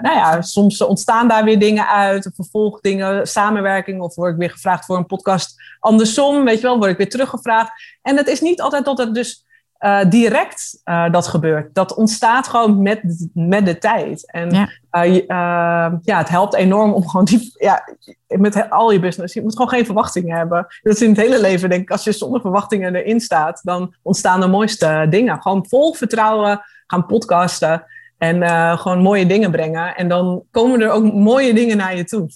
nou 0.00 0.14
ja, 0.14 0.42
soms 0.42 0.82
ontstaan 0.82 1.28
daar 1.28 1.44
weer 1.44 1.58
dingen 1.58 1.88
uit, 1.88 2.30
vervolgdingen, 2.34 3.26
samenwerking, 3.26 4.00
of 4.00 4.14
word 4.14 4.32
ik 4.32 4.38
weer 4.38 4.50
gevraagd 4.50 4.84
voor 4.84 4.96
een 4.96 5.06
podcast 5.06 5.54
andersom, 5.80 6.44
weet 6.44 6.56
je 6.60 6.66
wel, 6.66 6.78
word 6.78 6.90
ik 6.90 6.96
weer 6.96 7.08
teruggevraagd. 7.08 7.70
En 8.02 8.16
het 8.16 8.28
is 8.28 8.40
niet 8.40 8.60
altijd 8.60 8.84
dat 8.84 8.98
het 8.98 9.14
dus 9.14 9.45
uh, 9.80 10.00
direct 10.08 10.80
uh, 10.84 11.10
dat 11.10 11.26
gebeurt. 11.26 11.74
Dat 11.74 11.94
ontstaat 11.94 12.48
gewoon 12.48 12.82
met, 12.82 13.28
met 13.34 13.66
de 13.66 13.78
tijd. 13.78 14.30
En 14.30 14.50
ja. 14.50 14.68
Uh, 15.04 15.92
ja, 16.02 16.18
het 16.18 16.28
helpt 16.28 16.54
enorm 16.54 16.92
om 16.92 17.08
gewoon 17.08 17.24
die, 17.24 17.52
ja, 17.58 17.88
met 18.26 18.70
al 18.70 18.90
je 18.90 19.00
business. 19.00 19.34
Je 19.34 19.42
moet 19.42 19.52
gewoon 19.52 19.68
geen 19.68 19.84
verwachtingen 19.84 20.36
hebben. 20.36 20.66
Dat 20.82 20.94
is 20.94 21.02
in 21.02 21.08
het 21.08 21.18
hele 21.18 21.40
leven, 21.40 21.68
denk 21.68 21.82
ik, 21.82 21.90
als 21.90 22.04
je 22.04 22.12
zonder 22.12 22.40
verwachtingen 22.40 22.94
erin 22.94 23.20
staat, 23.20 23.60
dan 23.62 23.94
ontstaan 24.02 24.40
de 24.40 24.46
mooiste 24.46 25.06
dingen. 25.10 25.42
Gewoon 25.42 25.66
vol 25.68 25.94
vertrouwen 25.94 26.60
gaan 26.86 27.06
podcasten. 27.06 27.84
En 28.18 28.48
gewoon 28.78 29.02
mooie 29.02 29.26
dingen 29.26 29.50
brengen. 29.50 29.96
En 29.96 30.08
dan 30.08 30.42
komen 30.50 30.80
er 30.80 30.90
ook 30.90 31.12
mooie 31.12 31.54
dingen 31.54 31.76
naar 31.76 31.96
je 31.96 32.04
toe. 32.04 32.28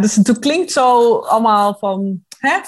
dus 0.00 0.14
het 0.14 0.38
klinkt 0.38 0.72
zo 0.72 1.16
allemaal 1.18 1.76
van. 1.78 2.20
Hè? 2.38 2.58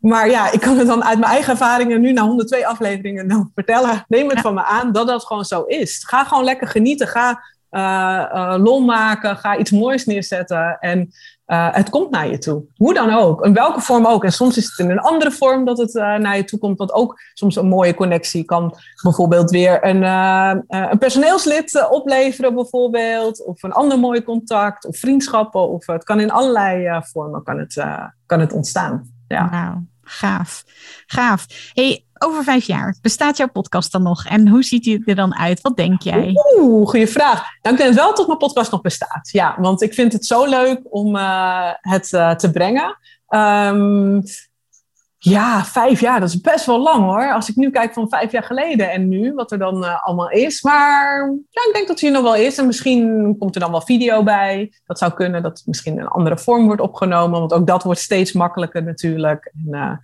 Maar 0.00 0.30
ja, 0.30 0.52
ik 0.52 0.60
kan 0.60 0.78
het 0.78 0.86
dan 0.86 1.04
uit 1.04 1.18
mijn 1.18 1.32
eigen 1.32 1.50
ervaringen 1.50 2.00
nu 2.00 2.12
na 2.12 2.22
102 2.22 2.66
afleveringen 2.66 3.28
dan 3.28 3.50
vertellen. 3.54 4.04
Neem 4.08 4.28
het 4.28 4.40
van 4.40 4.54
me 4.54 4.64
aan 4.64 4.92
dat 4.92 5.06
dat 5.06 5.26
gewoon 5.26 5.44
zo 5.44 5.62
is. 5.62 6.04
Ga 6.06 6.24
gewoon 6.24 6.44
lekker 6.44 6.68
genieten. 6.68 7.08
Ga 7.08 7.42
uh, 7.70 8.24
uh, 8.34 8.54
lol 8.58 8.80
maken. 8.80 9.36
Ga 9.36 9.56
iets 9.56 9.70
moois 9.70 10.06
neerzetten. 10.06 10.78
En 10.78 11.10
uh, 11.46 11.74
het 11.74 11.90
komt 11.90 12.10
naar 12.10 12.28
je 12.28 12.38
toe. 12.38 12.64
Hoe 12.76 12.94
dan 12.94 13.10
ook. 13.10 13.44
In 13.44 13.52
welke 13.52 13.80
vorm 13.80 14.06
ook. 14.06 14.24
En 14.24 14.32
soms 14.32 14.56
is 14.56 14.64
het 14.64 14.78
in 14.78 14.90
een 14.90 15.00
andere 15.00 15.30
vorm 15.30 15.64
dat 15.64 15.78
het 15.78 15.92
naar 15.94 16.36
je 16.36 16.44
toe 16.44 16.58
komt. 16.58 16.78
Want 16.78 16.92
ook 16.92 17.20
soms 17.34 17.56
een 17.56 17.68
mooie 17.68 17.94
connectie 17.94 18.44
kan 18.44 18.74
bijvoorbeeld 19.02 19.50
weer 19.50 19.84
een, 19.84 20.02
een 20.68 20.98
personeelslid 20.98 21.88
opleveren. 21.90 22.54
Bijvoorbeeld. 22.54 23.44
Of 23.44 23.62
een 23.62 23.72
ander 23.72 23.98
mooi 23.98 24.22
contact. 24.22 24.86
Of 24.86 24.96
vriendschappen. 24.96 25.68
Of 25.68 25.86
het 25.86 26.04
kan 26.04 26.20
in 26.20 26.30
allerlei 26.30 27.00
vormen 27.02 27.42
kan 27.42 27.58
het, 27.58 27.84
kan 28.26 28.40
het 28.40 28.52
ontstaan. 28.52 29.18
Ja. 29.34 29.48
Wow 29.50 29.88
gaaf. 30.10 30.64
Gaaf. 31.06 31.46
Hey, 31.72 32.04
over 32.18 32.44
vijf 32.44 32.66
jaar, 32.66 32.96
bestaat 33.02 33.36
jouw 33.36 33.48
podcast 33.48 33.92
dan 33.92 34.02
nog? 34.02 34.24
En 34.24 34.48
hoe 34.48 34.62
ziet 34.62 34.84
die 34.84 35.02
er 35.04 35.14
dan 35.14 35.36
uit? 35.36 35.60
Wat 35.60 35.76
denk 35.76 36.02
jij? 36.02 36.32
Oeh, 36.58 36.88
goede 36.88 37.06
vraag. 37.06 37.42
Nou, 37.62 37.76
ik 37.76 37.82
denk 37.82 37.94
wel 37.94 38.14
dat 38.14 38.26
mijn 38.26 38.38
podcast 38.38 38.70
nog 38.70 38.80
bestaat. 38.80 39.28
Ja, 39.32 39.56
want 39.60 39.82
ik 39.82 39.94
vind 39.94 40.12
het 40.12 40.26
zo 40.26 40.46
leuk 40.46 40.80
om 40.82 41.16
uh, 41.16 41.70
het 41.80 42.12
uh, 42.12 42.34
te 42.34 42.50
brengen. 42.50 42.98
Um, 43.28 44.22
ja, 45.22 45.64
vijf 45.64 46.00
jaar, 46.00 46.20
dat 46.20 46.28
is 46.28 46.40
best 46.40 46.66
wel 46.66 46.82
lang 46.82 47.04
hoor. 47.04 47.32
Als 47.32 47.48
ik 47.48 47.56
nu 47.56 47.70
kijk 47.70 47.92
van 47.92 48.08
vijf 48.08 48.32
jaar 48.32 48.42
geleden 48.42 48.90
en 48.90 49.08
nu, 49.08 49.34
wat 49.34 49.52
er 49.52 49.58
dan 49.58 49.84
uh, 49.84 50.04
allemaal 50.04 50.30
is. 50.30 50.62
Maar 50.62 51.30
ja, 51.50 51.62
ik 51.66 51.70
denk 51.72 51.88
dat 51.88 52.00
hij 52.00 52.10
nog 52.10 52.22
wel 52.22 52.34
is. 52.34 52.58
En 52.58 52.66
misschien 52.66 53.36
komt 53.38 53.54
er 53.54 53.60
dan 53.60 53.70
wel 53.70 53.80
video 53.80 54.22
bij. 54.22 54.72
Dat 54.86 54.98
zou 54.98 55.12
kunnen 55.12 55.42
dat 55.42 55.62
misschien 55.66 55.98
een 55.98 56.08
andere 56.08 56.38
vorm 56.38 56.66
wordt 56.66 56.80
opgenomen. 56.80 57.40
Want 57.40 57.52
ook 57.52 57.66
dat 57.66 57.82
wordt 57.82 58.00
steeds 58.00 58.32
makkelijker 58.32 58.82
natuurlijk. 58.82 59.52
En, 59.54 59.98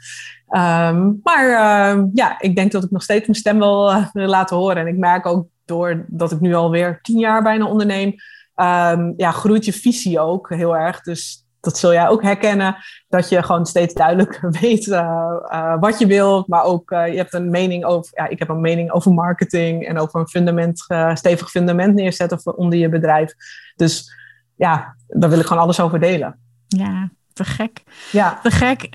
uh, 0.51 0.89
um, 0.89 1.21
maar 1.23 1.47
uh, 1.47 2.05
ja, 2.13 2.41
ik 2.41 2.57
denk 2.57 2.73
dat 2.73 2.85
ik 2.85 2.91
nog 2.91 3.03
steeds 3.03 3.27
mijn 3.27 3.39
stem 3.39 3.59
wel 3.59 3.91
eh, 3.91 4.07
wil 4.13 4.29
laten 4.29 4.57
horen. 4.57 4.77
En 4.77 4.87
ik 4.87 4.97
merk 4.97 5.27
ook 5.27 5.47
doordat 5.65 6.33
ik 6.33 6.41
nu 6.41 6.55
alweer 6.55 6.99
tien 7.03 7.19
jaar 7.19 7.43
bijna 7.43 7.67
onderneem. 7.67 8.15
Um, 8.57 9.15
ja, 9.17 9.31
groeit 9.31 9.65
je 9.65 9.73
visie 9.73 10.21
ook 10.21 10.49
heel 10.49 10.77
erg. 10.77 11.01
Dus 11.01 11.46
dat 11.67 11.79
zul 11.79 11.93
jij 11.93 12.09
ook 12.09 12.23
herkennen, 12.23 12.77
dat 13.09 13.29
je 13.29 13.43
gewoon 13.43 13.67
steeds 13.67 13.95
duidelijk 13.95 14.41
weet 14.61 14.87
uh, 14.87 15.33
uh, 15.53 15.81
wat 15.81 15.99
je 15.99 16.07
wilt, 16.07 16.49
maar 16.49 16.63
ook 16.63 16.91
uh, 16.91 17.09
je 17.09 17.17
hebt 17.17 17.35
een 17.35 17.51
mening 17.51 17.85
over, 17.85 18.11
ja, 18.15 18.29
ik 18.29 18.39
heb 18.39 18.49
een 18.49 18.61
mening 18.61 18.91
over 18.91 19.13
marketing 19.13 19.87
en 19.87 19.99
over 19.99 20.21
een 20.21 20.29
fundament, 20.29 20.87
stevig 21.15 21.51
fundament 21.51 21.95
neerzetten 21.95 22.57
onder 22.57 22.79
je 22.79 22.89
bedrijf. 22.89 23.35
Dus 23.77 24.15
ja, 24.57 24.97
daar 25.07 25.31
wil 25.31 25.39
ik 25.39 25.47
gewoon 25.47 25.63
alles 25.63 25.81
over 25.81 26.01
delen. 26.01 26.39
Ja, 26.67 27.11
te 27.37 27.45
gek. 27.45 27.83
Ja. 28.13 28.39
Te 28.43 28.51
gek. 28.51 28.89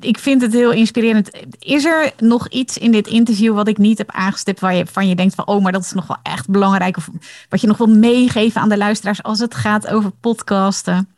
Ik 0.00 0.18
vind 0.18 0.42
het 0.42 0.52
heel 0.52 0.72
inspirerend. 0.72 1.30
Is 1.58 1.84
er 1.84 2.12
nog 2.18 2.48
iets 2.48 2.78
in 2.78 2.92
dit 2.92 3.06
interview 3.06 3.54
wat 3.54 3.68
ik 3.68 3.78
niet 3.78 3.98
heb 3.98 4.10
aangestipt 4.10 4.60
waar 4.60 4.74
je 4.74 4.86
van 4.86 5.08
je 5.08 5.14
denkt 5.14 5.34
van 5.34 5.46
oh, 5.46 5.62
maar 5.62 5.72
dat 5.72 5.82
is 5.82 5.92
nog 5.92 6.06
wel 6.06 6.16
echt 6.22 6.48
belangrijk 6.48 6.96
of 6.96 7.08
wat 7.48 7.60
je 7.60 7.66
nog 7.66 7.76
wil 7.76 7.86
meegeven 7.86 8.60
aan 8.60 8.68
de 8.68 8.76
luisteraars 8.76 9.22
als 9.22 9.38
het 9.38 9.54
gaat 9.54 9.86
over 9.86 10.10
podcasten? 10.10 11.13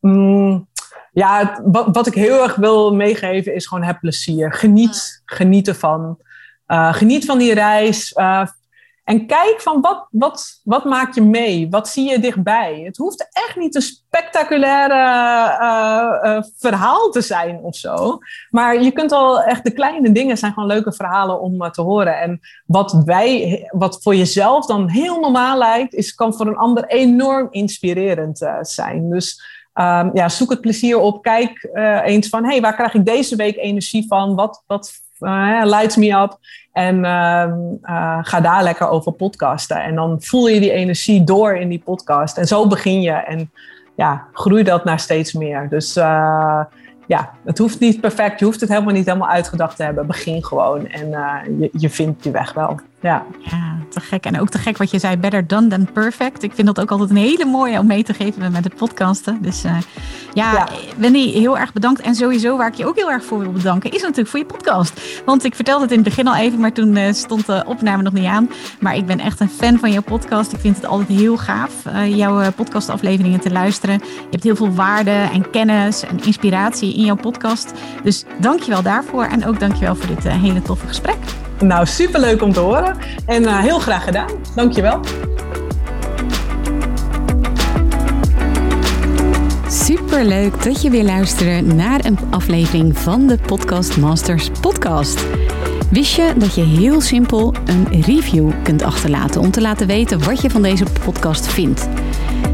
Mm, 0.00 0.68
ja, 1.12 1.60
wat, 1.64 1.86
wat, 1.92 2.06
ik 2.06 2.14
heel 2.14 2.42
erg 2.42 2.54
wil 2.54 2.94
meegeven 2.94 3.54
is 3.54 3.66
gewoon 3.66 3.84
heb 3.84 4.00
plezier. 4.00 4.52
Geniet, 4.52 5.22
geniet 5.24 5.68
ervan. 5.68 6.18
Uh, 6.68 6.94
geniet 6.94 7.24
van 7.24 7.38
die 7.38 7.54
reis. 7.54 8.14
Uh, 8.16 8.46
en 9.08 9.26
kijk 9.26 9.60
van 9.60 9.80
wat, 9.80 10.06
wat, 10.10 10.60
wat 10.64 10.84
maak 10.84 11.14
je 11.14 11.22
mee? 11.22 11.70
Wat 11.70 11.88
zie 11.88 12.10
je 12.10 12.18
dichtbij? 12.18 12.82
Het 12.84 12.96
hoeft 12.96 13.28
echt 13.32 13.56
niet 13.56 13.74
een 13.74 13.82
spectaculaire 13.82 14.94
uh, 14.94 16.42
verhaal 16.56 17.10
te 17.10 17.20
zijn 17.20 17.58
of 17.58 17.76
zo. 17.76 18.18
Maar 18.50 18.82
je 18.82 18.90
kunt 18.90 19.12
al 19.12 19.42
echt 19.42 19.64
de 19.64 19.72
kleine 19.72 20.12
dingen 20.12 20.38
zijn 20.38 20.52
gewoon 20.52 20.68
leuke 20.68 20.92
verhalen 20.92 21.40
om 21.40 21.70
te 21.70 21.82
horen. 21.82 22.20
En 22.20 22.40
wat 22.66 23.02
wij, 23.04 23.62
wat 23.70 24.02
voor 24.02 24.14
jezelf 24.14 24.66
dan 24.66 24.88
heel 24.88 25.20
normaal 25.20 25.58
lijkt, 25.58 25.94
is, 25.94 26.14
kan 26.14 26.34
voor 26.34 26.46
een 26.46 26.56
ander 26.56 26.84
enorm 26.86 27.48
inspirerend 27.50 28.48
zijn. 28.60 29.10
Dus 29.10 29.42
Um, 29.80 30.10
ja, 30.14 30.28
zoek 30.28 30.50
het 30.50 30.60
plezier 30.60 30.98
op. 30.98 31.22
Kijk 31.22 31.68
uh, 31.74 32.00
eens 32.04 32.28
van, 32.28 32.44
hey, 32.44 32.60
waar 32.60 32.74
krijg 32.74 32.94
ik 32.94 33.04
deze 33.04 33.36
week 33.36 33.56
energie 33.56 34.06
van? 34.08 34.34
Wat, 34.34 34.62
wat 34.66 34.92
uh, 35.20 35.60
lights 35.64 35.96
me 35.96 36.12
up? 36.12 36.38
En 36.72 36.96
uh, 36.96 38.18
ga 38.22 38.40
daar 38.40 38.62
lekker 38.62 38.88
over 38.88 39.12
podcasten. 39.12 39.82
En 39.82 39.94
dan 39.94 40.16
voel 40.20 40.48
je 40.48 40.60
die 40.60 40.72
energie 40.72 41.24
door 41.24 41.56
in 41.56 41.68
die 41.68 41.82
podcast. 41.84 42.38
En 42.38 42.46
zo 42.46 42.66
begin 42.66 43.00
je. 43.00 43.12
En 43.12 43.50
ja, 43.96 44.24
groei 44.32 44.62
dat 44.62 44.84
naar 44.84 45.00
steeds 45.00 45.32
meer. 45.32 45.68
Dus 45.68 45.94
ja, 47.06 47.30
het 47.44 47.58
hoeft 47.58 47.80
niet 47.80 48.00
perfect. 48.00 48.38
Je 48.38 48.44
hoeft 48.44 48.60
het 48.60 48.68
helemaal 48.68 48.94
niet 48.94 49.06
helemaal 49.06 49.28
uitgedacht 49.28 49.76
te 49.76 49.82
hebben. 49.82 50.06
Begin 50.06 50.44
gewoon 50.44 50.86
en 50.86 51.08
je, 51.58 51.70
je 51.72 51.90
vindt 51.90 52.24
je 52.24 52.30
weg 52.30 52.52
wel. 52.52 52.80
Ja. 53.00 53.24
ja, 53.38 53.76
te 53.90 54.00
gek. 54.00 54.24
En 54.24 54.40
ook 54.40 54.48
te 54.48 54.58
gek 54.58 54.76
wat 54.76 54.90
je 54.90 54.98
zei, 54.98 55.16
better 55.16 55.46
done 55.46 55.66
than 55.66 55.92
perfect. 55.92 56.42
Ik 56.42 56.52
vind 56.54 56.66
dat 56.66 56.80
ook 56.80 56.90
altijd 56.90 57.10
een 57.10 57.16
hele 57.16 57.44
mooie 57.44 57.78
om 57.78 57.86
mee 57.86 58.02
te 58.02 58.14
geven 58.14 58.52
met 58.52 58.64
het 58.64 58.74
podcasten. 58.74 59.38
Dus 59.42 59.64
uh, 59.64 59.76
ja, 60.34 60.52
ja, 60.52 60.68
Wendy, 60.96 61.30
heel 61.32 61.58
erg 61.58 61.72
bedankt. 61.72 62.00
En 62.00 62.14
sowieso 62.14 62.56
waar 62.56 62.68
ik 62.68 62.74
je 62.74 62.86
ook 62.86 62.96
heel 62.96 63.10
erg 63.10 63.24
voor 63.24 63.38
wil 63.38 63.52
bedanken, 63.52 63.90
is 63.90 64.02
natuurlijk 64.02 64.28
voor 64.28 64.38
je 64.38 64.44
podcast. 64.44 65.22
Want 65.24 65.44
ik 65.44 65.54
vertelde 65.54 65.82
het 65.82 65.90
in 65.90 65.98
het 65.98 66.08
begin 66.08 66.28
al 66.28 66.36
even, 66.36 66.60
maar 66.60 66.72
toen 66.72 66.96
uh, 66.96 67.12
stond 67.12 67.46
de 67.46 67.64
opname 67.66 68.02
nog 68.02 68.12
niet 68.12 68.26
aan. 68.26 68.50
Maar 68.80 68.96
ik 68.96 69.06
ben 69.06 69.20
echt 69.20 69.40
een 69.40 69.50
fan 69.50 69.78
van 69.78 69.92
jouw 69.92 70.02
podcast. 70.02 70.52
Ik 70.52 70.60
vind 70.60 70.76
het 70.76 70.86
altijd 70.86 71.18
heel 71.18 71.36
gaaf, 71.36 71.72
uh, 71.86 72.16
jouw 72.16 72.52
podcastafleveringen 72.52 73.40
te 73.40 73.50
luisteren. 73.50 73.94
Je 74.04 74.26
hebt 74.30 74.42
heel 74.42 74.56
veel 74.56 74.74
waarde 74.74 75.28
en 75.32 75.50
kennis 75.50 76.02
en 76.02 76.24
inspiratie 76.24 76.94
in 76.94 77.04
jouw 77.04 77.16
podcast. 77.16 77.72
Dus 78.02 78.24
dank 78.40 78.60
je 78.60 78.70
wel 78.70 78.82
daarvoor. 78.82 79.24
En 79.24 79.46
ook 79.46 79.60
dank 79.60 79.74
je 79.74 79.84
wel 79.84 79.96
voor 79.96 80.14
dit 80.14 80.28
hele 80.28 80.62
toffe 80.62 80.86
gesprek. 80.86 81.47
Nou, 81.60 81.86
superleuk 81.86 82.42
om 82.42 82.52
te 82.52 82.60
horen. 82.60 82.96
En 83.26 83.42
uh, 83.42 83.58
heel 83.58 83.78
graag 83.78 84.04
gedaan. 84.04 84.28
Dankjewel. 84.54 85.00
Superleuk 89.68 90.64
dat 90.64 90.82
je 90.82 90.90
weer 90.90 91.04
luistert 91.04 91.74
naar 91.74 92.04
een 92.04 92.18
aflevering 92.30 92.98
van 92.98 93.26
de 93.26 93.38
Podcast 93.46 93.96
Masters 93.96 94.50
podcast. 94.60 95.26
Wist 95.90 96.14
je 96.14 96.32
dat 96.36 96.54
je 96.54 96.62
heel 96.62 97.00
simpel 97.00 97.54
een 97.64 98.02
review 98.02 98.50
kunt 98.62 98.82
achterlaten 98.82 99.40
om 99.40 99.50
te 99.50 99.60
laten 99.60 99.86
weten 99.86 100.24
wat 100.24 100.40
je 100.40 100.50
van 100.50 100.62
deze 100.62 100.84
podcast 101.04 101.46
vindt? 101.46 101.88